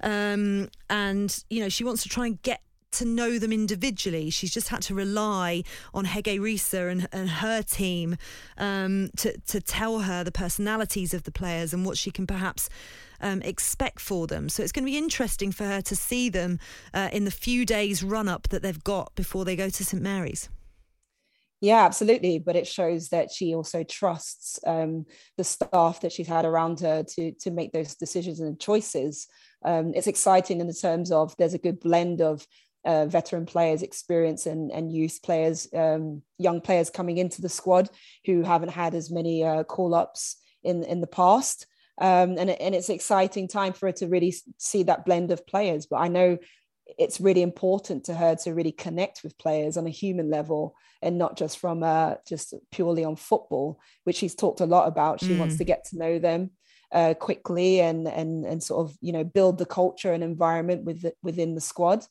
Um, 0.01 0.69
and, 0.89 1.43
you 1.49 1.61
know, 1.61 1.69
she 1.69 1.83
wants 1.83 2.03
to 2.03 2.09
try 2.09 2.27
and 2.27 2.41
get 2.41 2.61
to 2.91 3.05
know 3.05 3.37
them 3.37 3.53
individually. 3.53 4.29
She's 4.29 4.51
just 4.51 4.69
had 4.69 4.81
to 4.83 4.95
rely 4.95 5.63
on 5.93 6.05
Hege 6.05 6.39
Riise 6.39 6.91
and, 6.91 7.07
and 7.11 7.29
her 7.29 7.61
team 7.61 8.17
um, 8.57 9.11
to, 9.17 9.37
to 9.47 9.61
tell 9.61 9.99
her 9.99 10.23
the 10.23 10.31
personalities 10.31 11.13
of 11.13 11.23
the 11.23 11.31
players 11.31 11.73
and 11.73 11.85
what 11.85 11.97
she 11.97 12.09
can 12.09 12.25
perhaps 12.25 12.69
um, 13.21 13.41
expect 13.41 13.99
for 13.99 14.27
them. 14.27 14.49
So 14.49 14.63
it's 14.63 14.71
going 14.71 14.85
to 14.85 14.91
be 14.91 14.97
interesting 14.97 15.51
for 15.51 15.65
her 15.65 15.81
to 15.81 15.95
see 15.95 16.29
them 16.29 16.59
uh, 16.93 17.09
in 17.11 17.25
the 17.25 17.31
few 17.31 17.65
days 17.65 18.03
run 18.03 18.27
up 18.27 18.49
that 18.49 18.61
they've 18.61 18.83
got 18.83 19.13
before 19.15 19.45
they 19.45 19.55
go 19.55 19.69
to 19.69 19.85
St 19.85 20.01
Mary's. 20.01 20.49
Yeah, 21.61 21.83
absolutely. 21.83 22.39
But 22.39 22.55
it 22.55 22.67
shows 22.67 23.09
that 23.09 23.31
she 23.31 23.53
also 23.53 23.83
trusts 23.83 24.59
um, 24.65 25.05
the 25.37 25.43
staff 25.43 26.01
that 26.01 26.11
she's 26.11 26.27
had 26.27 26.45
around 26.45 26.79
her 26.79 27.03
to 27.03 27.31
to 27.33 27.51
make 27.51 27.73
those 27.73 27.95
decisions 27.95 28.39
and 28.39 28.59
choices. 28.59 29.27
Um, 29.65 29.93
it's 29.93 30.07
exciting 30.07 30.61
in 30.61 30.67
the 30.67 30.73
terms 30.73 31.11
of 31.11 31.35
there's 31.37 31.53
a 31.53 31.59
good 31.59 31.81
blend 31.81 32.21
of 32.21 32.47
uh, 32.85 33.07
veteran 33.07 33.45
players, 33.45 33.81
experience, 33.81 34.45
and, 34.45 34.71
and 34.71 34.91
youth 34.91 35.19
players, 35.21 35.67
um, 35.73 36.21
young 36.37 36.61
players 36.61 36.89
coming 36.89 37.17
into 37.17 37.41
the 37.41 37.49
squad 37.49 37.89
who 38.25 38.41
haven't 38.41 38.69
had 38.69 38.95
as 38.95 39.11
many 39.11 39.43
uh, 39.43 39.63
call 39.63 39.93
ups 39.93 40.37
in 40.63 40.83
in 40.83 41.01
the 41.01 41.07
past. 41.07 41.67
Um, 41.99 42.37
and, 42.37 42.49
and 42.49 42.73
it's 42.73 42.89
an 42.89 42.95
exciting 42.95 43.47
time 43.47 43.73
for 43.73 43.87
her 43.87 43.91
to 43.93 44.07
really 44.07 44.33
see 44.57 44.83
that 44.83 45.05
blend 45.05 45.31
of 45.31 45.45
players. 45.45 45.85
But 45.85 45.97
I 45.97 46.07
know 46.07 46.37
it's 46.97 47.21
really 47.21 47.41
important 47.41 48.05
to 48.05 48.13
her 48.13 48.35
to 48.35 48.53
really 48.53 48.71
connect 48.71 49.23
with 49.23 49.37
players 49.37 49.77
on 49.77 49.85
a 49.85 49.91
human 49.91 50.29
level 50.29 50.75
and 51.01 51.17
not 51.17 51.37
just 51.37 51.59
from 51.59 51.83
uh, 51.83 52.15
just 52.27 52.53
purely 52.71 53.03
on 53.03 53.15
football, 53.15 53.79
which 54.03 54.17
she's 54.17 54.35
talked 54.35 54.61
a 54.61 54.65
lot 54.65 54.87
about. 54.87 55.19
She 55.19 55.29
mm. 55.29 55.39
wants 55.39 55.57
to 55.57 55.63
get 55.63 55.85
to 55.85 55.97
know 55.97 56.19
them 56.19 56.51
uh, 56.91 57.13
quickly 57.13 57.81
and 57.81 58.07
and 58.07 58.45
and 58.45 58.63
sort 58.63 58.87
of 58.87 58.97
you 59.01 59.13
know 59.13 59.23
build 59.23 59.57
the 59.57 59.65
culture 59.65 60.11
and 60.11 60.23
environment 60.23 60.83
with 60.83 61.01
the, 61.01 61.13
within 61.21 61.55
the 61.55 61.61
squad. 61.61 62.05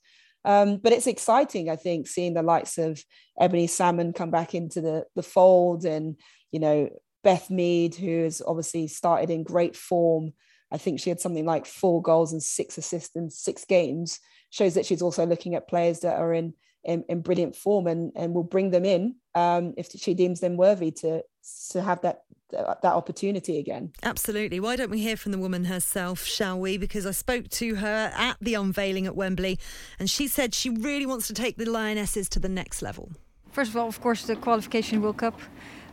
Um, 0.45 0.77
but 0.77 0.93
it's 0.93 1.09
exciting, 1.09 1.69
I 1.69 1.77
think, 1.77 2.07
seeing 2.07 2.35
the 2.35 2.43
likes 2.43 2.79
of 2.79 3.03
Ebony 3.39 3.67
Salmon 3.67 4.13
come 4.13 4.31
back 4.31 4.55
into 4.55 4.81
the 4.81 5.05
the 5.17 5.23
fold 5.23 5.85
and 5.85 6.17
you 6.53 6.61
know 6.61 6.89
Beth 7.25 7.51
Mead, 7.51 7.95
who 7.95 8.25
has 8.25 8.43
obviously 8.47 8.87
started 8.87 9.31
in 9.31 9.43
great 9.43 9.77
form. 9.77 10.33
I 10.71 10.79
think 10.79 11.01
she 11.01 11.11
had 11.11 11.21
something 11.21 11.47
like 11.47 11.67
four 11.67 12.03
goals 12.03 12.33
and 12.33 12.43
six 12.43 12.79
assists 12.79 13.17
in 13.17 13.31
six 13.31 13.65
games. 13.65 14.21
Shows 14.51 14.75
that 14.75 14.87
she's 14.87 15.03
also 15.03 15.27
looking 15.27 15.55
at 15.55 15.69
players 15.69 16.01
that 16.01 16.19
are 16.19 16.33
in 16.33 16.55
in, 16.85 17.05
in 17.09 17.21
brilliant 17.21 17.55
form 17.55 17.87
and, 17.87 18.13
and 18.17 18.35
will 18.35 18.45
bring 18.45 18.71
them 18.71 18.85
in 18.85 19.17
um, 19.35 19.75
if 19.77 19.91
she 19.91 20.15
deems 20.15 20.41
them 20.41 20.57
worthy 20.57 20.91
to 20.91 21.23
to 21.71 21.83
have 21.83 22.01
that 22.01 22.23
that 22.51 22.83
opportunity 22.85 23.59
again. 23.59 23.93
Absolutely. 24.03 24.59
Why 24.59 24.77
don't 24.77 24.91
we 24.91 25.01
hear 25.01 25.19
from 25.19 25.33
the 25.33 25.39
woman 25.39 25.67
herself, 25.67 26.25
shall 26.25 26.59
we? 26.59 26.79
Because 26.79 27.05
I 27.05 27.11
spoke 27.11 27.49
to 27.51 27.75
her 27.75 28.11
at 28.17 28.39
the 28.41 28.55
unveiling 28.55 29.07
at 29.07 29.15
Wembley 29.15 29.59
and 29.99 30.09
she 30.09 30.29
said 30.29 30.55
she 30.55 30.71
really 30.71 31.05
wants 31.05 31.27
to 31.27 31.35
take 31.35 31.59
the 31.59 31.69
Lionesses 31.69 32.27
to 32.31 32.41
the 32.41 32.49
next 32.49 32.81
level. 32.81 33.13
First 33.59 33.71
of 33.73 33.77
all, 33.77 33.89
of 33.89 34.01
course, 34.01 34.23
the 34.23 34.37
qualification 34.37 35.03
World 35.03 35.17
Cup 35.17 35.41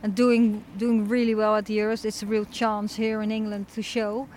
and 0.00 0.14
doing 0.14 0.62
doing 0.78 1.08
really 1.08 1.34
well 1.34 1.56
at 1.56 1.64
the 1.64 1.76
Euros. 1.76 2.04
It's 2.04 2.22
a 2.22 2.26
real 2.26 2.44
chance 2.44 2.94
here 2.94 3.20
in 3.22 3.32
England 3.32 3.66
to 3.74 3.82
show. 3.82 4.28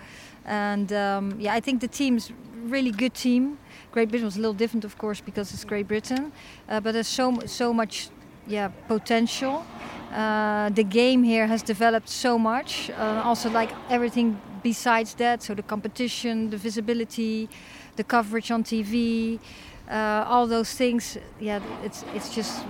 And 0.44 0.92
um, 0.92 1.36
yeah, 1.38 1.54
I 1.54 1.60
think 1.60 1.80
the 1.80 1.86
team's 1.86 2.32
really 2.64 2.90
good 2.90 3.14
team. 3.14 3.56
Great 3.92 4.08
Britain 4.08 4.26
was 4.26 4.36
a 4.36 4.40
little 4.40 4.58
different, 4.62 4.84
of 4.84 4.98
course, 4.98 5.20
because 5.20 5.54
it's 5.54 5.64
Great 5.64 5.86
Britain, 5.86 6.32
uh, 6.68 6.80
but 6.80 6.90
there's 6.90 7.14
so 7.20 7.38
so 7.46 7.72
much 7.72 8.08
yeah 8.48 8.72
potential. 8.88 9.64
Uh, 10.12 10.70
the 10.70 10.82
game 10.82 11.22
here 11.22 11.46
has 11.46 11.62
developed 11.62 12.08
so 12.08 12.36
much. 12.36 12.90
Uh, 12.90 13.22
also, 13.24 13.48
like 13.48 13.70
everything 13.88 14.40
besides 14.64 15.14
that, 15.14 15.40
so 15.40 15.54
the 15.54 15.62
competition, 15.62 16.50
the 16.50 16.56
visibility, 16.56 17.48
the 17.94 18.02
coverage 18.02 18.50
on 18.50 18.64
TV 18.64 19.38
uh, 19.90 20.24
all 20.26 20.46
those 20.46 20.72
things. 20.72 21.18
Yeah, 21.40 21.60
it's 21.84 22.04
it's 22.14 22.34
just 22.34 22.64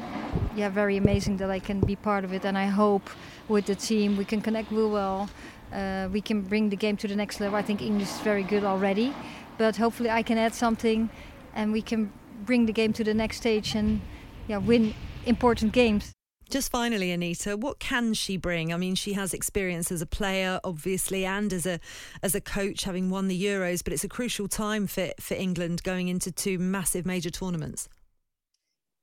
yeah 0.57 0.69
very 0.69 0.97
amazing 0.97 1.37
that 1.39 1.51
I 1.51 1.59
can 1.59 1.81
be 1.81 1.97
part 1.97 2.25
of 2.25 2.33
it, 2.33 2.45
and 2.45 2.57
I 2.57 2.67
hope 2.67 3.09
with 3.49 3.67
the 3.67 3.75
team 3.75 4.17
we 4.17 4.25
can 4.25 4.41
connect 4.41 4.71
real 4.71 4.91
well. 4.91 5.29
Uh, 5.73 6.09
we 6.13 6.21
can 6.21 6.43
bring 6.43 6.71
the 6.71 6.77
game 6.77 6.97
to 6.97 7.09
the 7.09 7.17
next 7.17 7.41
level. 7.41 7.57
I 7.57 7.63
think 7.63 7.81
English 7.81 8.09
is 8.09 8.21
very 8.21 8.43
good 8.43 8.65
already, 8.65 9.15
but 9.59 9.77
hopefully 9.77 10.11
I 10.11 10.23
can 10.23 10.39
add 10.39 10.55
something, 10.55 11.11
and 11.55 11.73
we 11.73 11.83
can 11.83 12.13
bring 12.45 12.67
the 12.67 12.73
game 12.73 12.93
to 12.95 13.05
the 13.05 13.15
next 13.15 13.37
stage 13.37 13.75
and 13.75 14.01
yeah 14.49 14.59
win 14.59 14.95
important 15.27 15.73
games. 15.73 16.13
Just 16.51 16.73
finally, 16.73 17.13
Anita, 17.13 17.57
what 17.57 17.79
can 17.79 18.13
she 18.13 18.37
bring? 18.37 18.75
I 18.75 18.77
mean, 18.77 18.97
she 18.97 19.13
has 19.13 19.33
experience 19.33 19.93
as 19.93 20.03
a 20.03 20.07
player, 20.07 20.59
obviously, 20.65 21.25
and 21.25 21.53
as 21.53 21.65
a 21.65 21.79
as 22.25 22.35
a 22.35 22.41
coach, 22.41 22.83
having 22.83 23.09
won 23.09 23.29
the 23.29 23.41
Euros. 23.41 23.85
But 23.85 23.93
it's 23.93 24.03
a 24.03 24.09
crucial 24.09 24.49
time 24.49 24.89
for 24.89 25.11
for 25.21 25.35
England 25.35 25.85
going 25.85 26.09
into 26.09 26.33
two 26.33 26.59
massive 26.59 27.07
major 27.07 27.31
tournaments. 27.31 27.89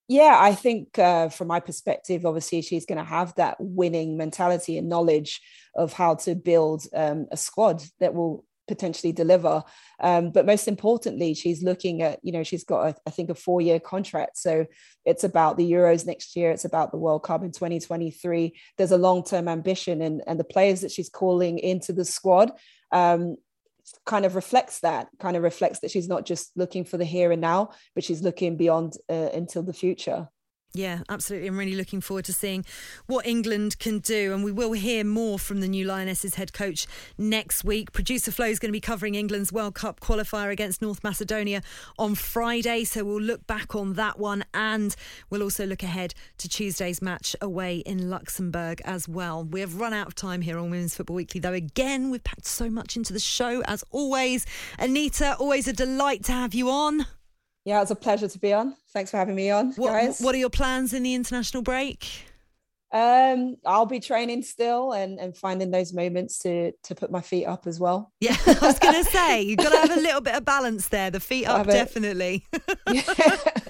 Yeah, 0.07 0.37
I 0.39 0.55
think 0.55 0.97
uh, 0.97 1.27
from 1.29 1.47
my 1.49 1.59
perspective, 1.59 2.25
obviously, 2.25 2.61
she's 2.61 2.85
going 2.85 2.97
to 2.97 3.03
have 3.03 3.35
that 3.35 3.57
winning 3.59 4.15
mentality 4.15 4.77
and 4.77 4.87
knowledge 4.87 5.41
of 5.75 5.91
how 5.91 6.15
to 6.15 6.33
build 6.33 6.85
um, 6.95 7.27
a 7.31 7.37
squad 7.37 7.83
that 7.99 8.13
will 8.13 8.45
potentially 8.69 9.11
deliver. 9.11 9.63
Um, 9.99 10.31
but 10.31 10.45
most 10.45 10.67
importantly, 10.67 11.33
she's 11.33 11.61
looking 11.61 12.01
at, 12.01 12.19
you 12.23 12.31
know, 12.31 12.43
she's 12.43 12.63
got, 12.63 12.87
a, 12.87 12.95
I 13.05 13.09
think, 13.09 13.29
a 13.29 13.35
four 13.35 13.59
year 13.59 13.79
contract. 13.79 14.37
So 14.37 14.65
it's 15.05 15.25
about 15.25 15.57
the 15.57 15.69
Euros 15.69 16.05
next 16.05 16.35
year, 16.37 16.51
it's 16.51 16.65
about 16.65 16.91
the 16.91 16.97
World 16.97 17.23
Cup 17.23 17.43
in 17.43 17.51
2023. 17.51 18.53
There's 18.77 18.91
a 18.91 18.97
long 18.97 19.23
term 19.25 19.49
ambition, 19.49 20.01
and, 20.01 20.21
and 20.25 20.39
the 20.39 20.45
players 20.45 20.81
that 20.81 20.91
she's 20.91 21.09
calling 21.09 21.59
into 21.59 21.91
the 21.91 22.05
squad. 22.05 22.51
Um, 22.93 23.35
kind 24.05 24.25
of 24.25 24.35
reflects 24.35 24.79
that 24.81 25.07
kind 25.19 25.37
of 25.37 25.43
reflects 25.43 25.79
that 25.79 25.91
she's 25.91 26.07
not 26.07 26.25
just 26.25 26.51
looking 26.55 26.83
for 26.83 26.97
the 26.97 27.05
here 27.05 27.31
and 27.31 27.41
now 27.41 27.69
but 27.95 28.03
she's 28.03 28.21
looking 28.21 28.57
beyond 28.57 28.93
uh, 29.09 29.29
until 29.33 29.63
the 29.63 29.73
future 29.73 30.27
Yeah, 30.77 30.99
absolutely. 31.09 31.47
I'm 31.47 31.57
really 31.57 31.73
looking 31.73 32.01
forward 32.01 32.25
to 32.25 32.33
seeing 32.33 32.63
what 33.07 33.25
England 33.25 33.79
can 33.79 33.97
do. 33.97 34.31
And 34.31 34.43
we 34.43 34.51
will 34.51 34.73
hear 34.73 35.03
more 35.03 35.39
from 35.39 35.59
the 35.59 35.67
new 35.67 35.85
Lionesses 35.85 36.35
head 36.35 36.53
coach 36.53 36.85
next 37.17 37.63
week. 37.63 37.91
Producer 37.93 38.31
Flo 38.31 38.45
is 38.45 38.59
going 38.59 38.69
to 38.69 38.73
be 38.73 38.79
covering 38.79 39.15
England's 39.15 39.51
World 39.51 39.73
Cup 39.73 39.99
qualifier 39.99 40.51
against 40.51 40.79
North 40.79 41.03
Macedonia 41.03 41.63
on 41.97 42.13
Friday. 42.13 42.83
So 42.83 43.03
we'll 43.03 43.19
look 43.19 43.47
back 43.47 43.73
on 43.75 43.93
that 43.93 44.19
one 44.19 44.45
and 44.53 44.95
we'll 45.31 45.41
also 45.41 45.65
look 45.65 45.81
ahead 45.81 46.13
to 46.37 46.47
Tuesday's 46.47 47.01
match 47.01 47.35
away 47.41 47.77
in 47.77 48.11
Luxembourg 48.11 48.79
as 48.85 49.09
well. 49.09 49.43
We 49.43 49.61
have 49.61 49.79
run 49.79 49.93
out 49.93 50.05
of 50.05 50.13
time 50.13 50.41
here 50.41 50.59
on 50.59 50.69
Women's 50.69 50.93
Football 50.93 51.15
Weekly, 51.15 51.41
though. 51.41 51.53
Again, 51.53 52.11
we've 52.11 52.23
packed 52.23 52.45
so 52.45 52.69
much 52.69 52.95
into 52.95 53.13
the 53.13 53.19
show 53.19 53.63
as 53.63 53.83
always. 53.89 54.45
Anita, 54.77 55.35
always 55.37 55.67
a 55.67 55.73
delight 55.73 56.23
to 56.25 56.33
have 56.33 56.53
you 56.53 56.69
on. 56.69 57.07
Yeah, 57.67 57.81
it's 57.81 57.91
a 57.91 57.95
pleasure 57.95 58.29
to 58.29 58.39
be 58.39 58.53
on. 58.53 58.77
Thanks 58.93 59.11
for 59.11 59.17
having 59.17 59.35
me 59.35 59.51
on, 59.51 59.73
what, 59.73 59.89
guys. 59.89 60.21
What 60.21 60.33
are 60.33 60.37
your 60.37 60.49
plans 60.49 60.93
in 60.93 61.03
the 61.03 61.13
international 61.13 61.63
break? 61.63 62.07
Um, 62.93 63.57
I'll 63.65 63.85
be 63.85 63.99
training 63.99 64.43
still 64.43 64.93
and, 64.93 65.19
and 65.19 65.35
finding 65.35 65.69
those 65.69 65.91
moments 65.91 66.39
to 66.39 66.71
to 66.83 66.95
put 66.95 67.11
my 67.11 67.19
feet 67.19 67.43
up 67.43 67.67
as 67.67 67.77
well. 67.77 68.13
Yeah, 68.21 68.37
I 68.47 68.57
was 68.61 68.79
gonna 68.79 69.03
say 69.03 69.41
you've 69.41 69.57
got 69.57 69.73
to 69.73 69.79
have 69.79 69.97
a 69.97 70.01
little 70.07 70.21
bit 70.21 70.35
of 70.35 70.45
balance 70.45 70.87
there. 70.87 71.11
The 71.11 71.19
feet 71.19 71.45
up, 71.45 71.67
definitely. 71.67 72.45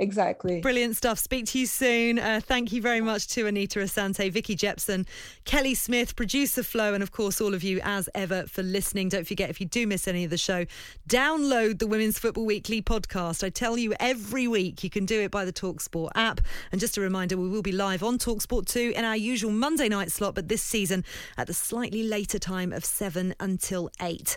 exactly. 0.00 0.60
Brilliant 0.60 0.96
stuff. 0.96 1.18
Speak 1.18 1.46
to 1.46 1.58
you 1.58 1.66
soon. 1.66 2.18
Uh, 2.18 2.40
thank 2.42 2.72
you 2.72 2.82
very 2.82 3.00
much 3.00 3.28
to 3.28 3.46
Anita 3.46 3.78
Asante, 3.78 4.30
Vicky 4.32 4.56
Jepson, 4.56 5.06
Kelly 5.44 5.74
Smith, 5.74 6.16
producer 6.16 6.62
Flo, 6.62 6.94
and 6.94 7.02
of 7.02 7.12
course 7.12 7.40
all 7.40 7.54
of 7.54 7.62
you 7.62 7.80
as 7.84 8.08
ever 8.14 8.44
for 8.46 8.62
listening. 8.62 9.08
Don't 9.08 9.26
forget 9.26 9.50
if 9.50 9.60
you 9.60 9.66
do 9.66 9.86
miss 9.86 10.08
any 10.08 10.24
of 10.24 10.30
the 10.30 10.38
show, 10.38 10.66
download 11.08 11.78
the 11.78 11.86
Women's 11.86 12.18
Football 12.18 12.46
Weekly 12.46 12.82
podcast. 12.82 13.44
I 13.44 13.50
tell 13.50 13.78
you 13.78 13.94
every 14.00 14.48
week 14.48 14.82
you 14.82 14.90
can 14.90 15.06
do 15.06 15.20
it 15.20 15.30
by 15.30 15.44
the 15.44 15.52
Talksport 15.52 16.10
app. 16.14 16.40
And 16.72 16.80
just 16.80 16.96
a 16.96 17.00
reminder, 17.00 17.36
we 17.36 17.48
will 17.48 17.62
be 17.62 17.72
live 17.72 18.02
on 18.02 18.18
Talksport 18.18 18.66
2 18.66 18.94
in 18.96 19.04
our 19.04 19.16
usual 19.16 19.52
Monday 19.52 19.88
night 19.88 20.10
slot, 20.10 20.34
but 20.34 20.48
this 20.48 20.62
season 20.62 21.04
at 21.36 21.46
the 21.46 21.54
slightly 21.54 22.02
later 22.02 22.38
time 22.38 22.72
of 22.72 22.84
7 22.84 23.34
until 23.38 23.90
8. 24.00 24.36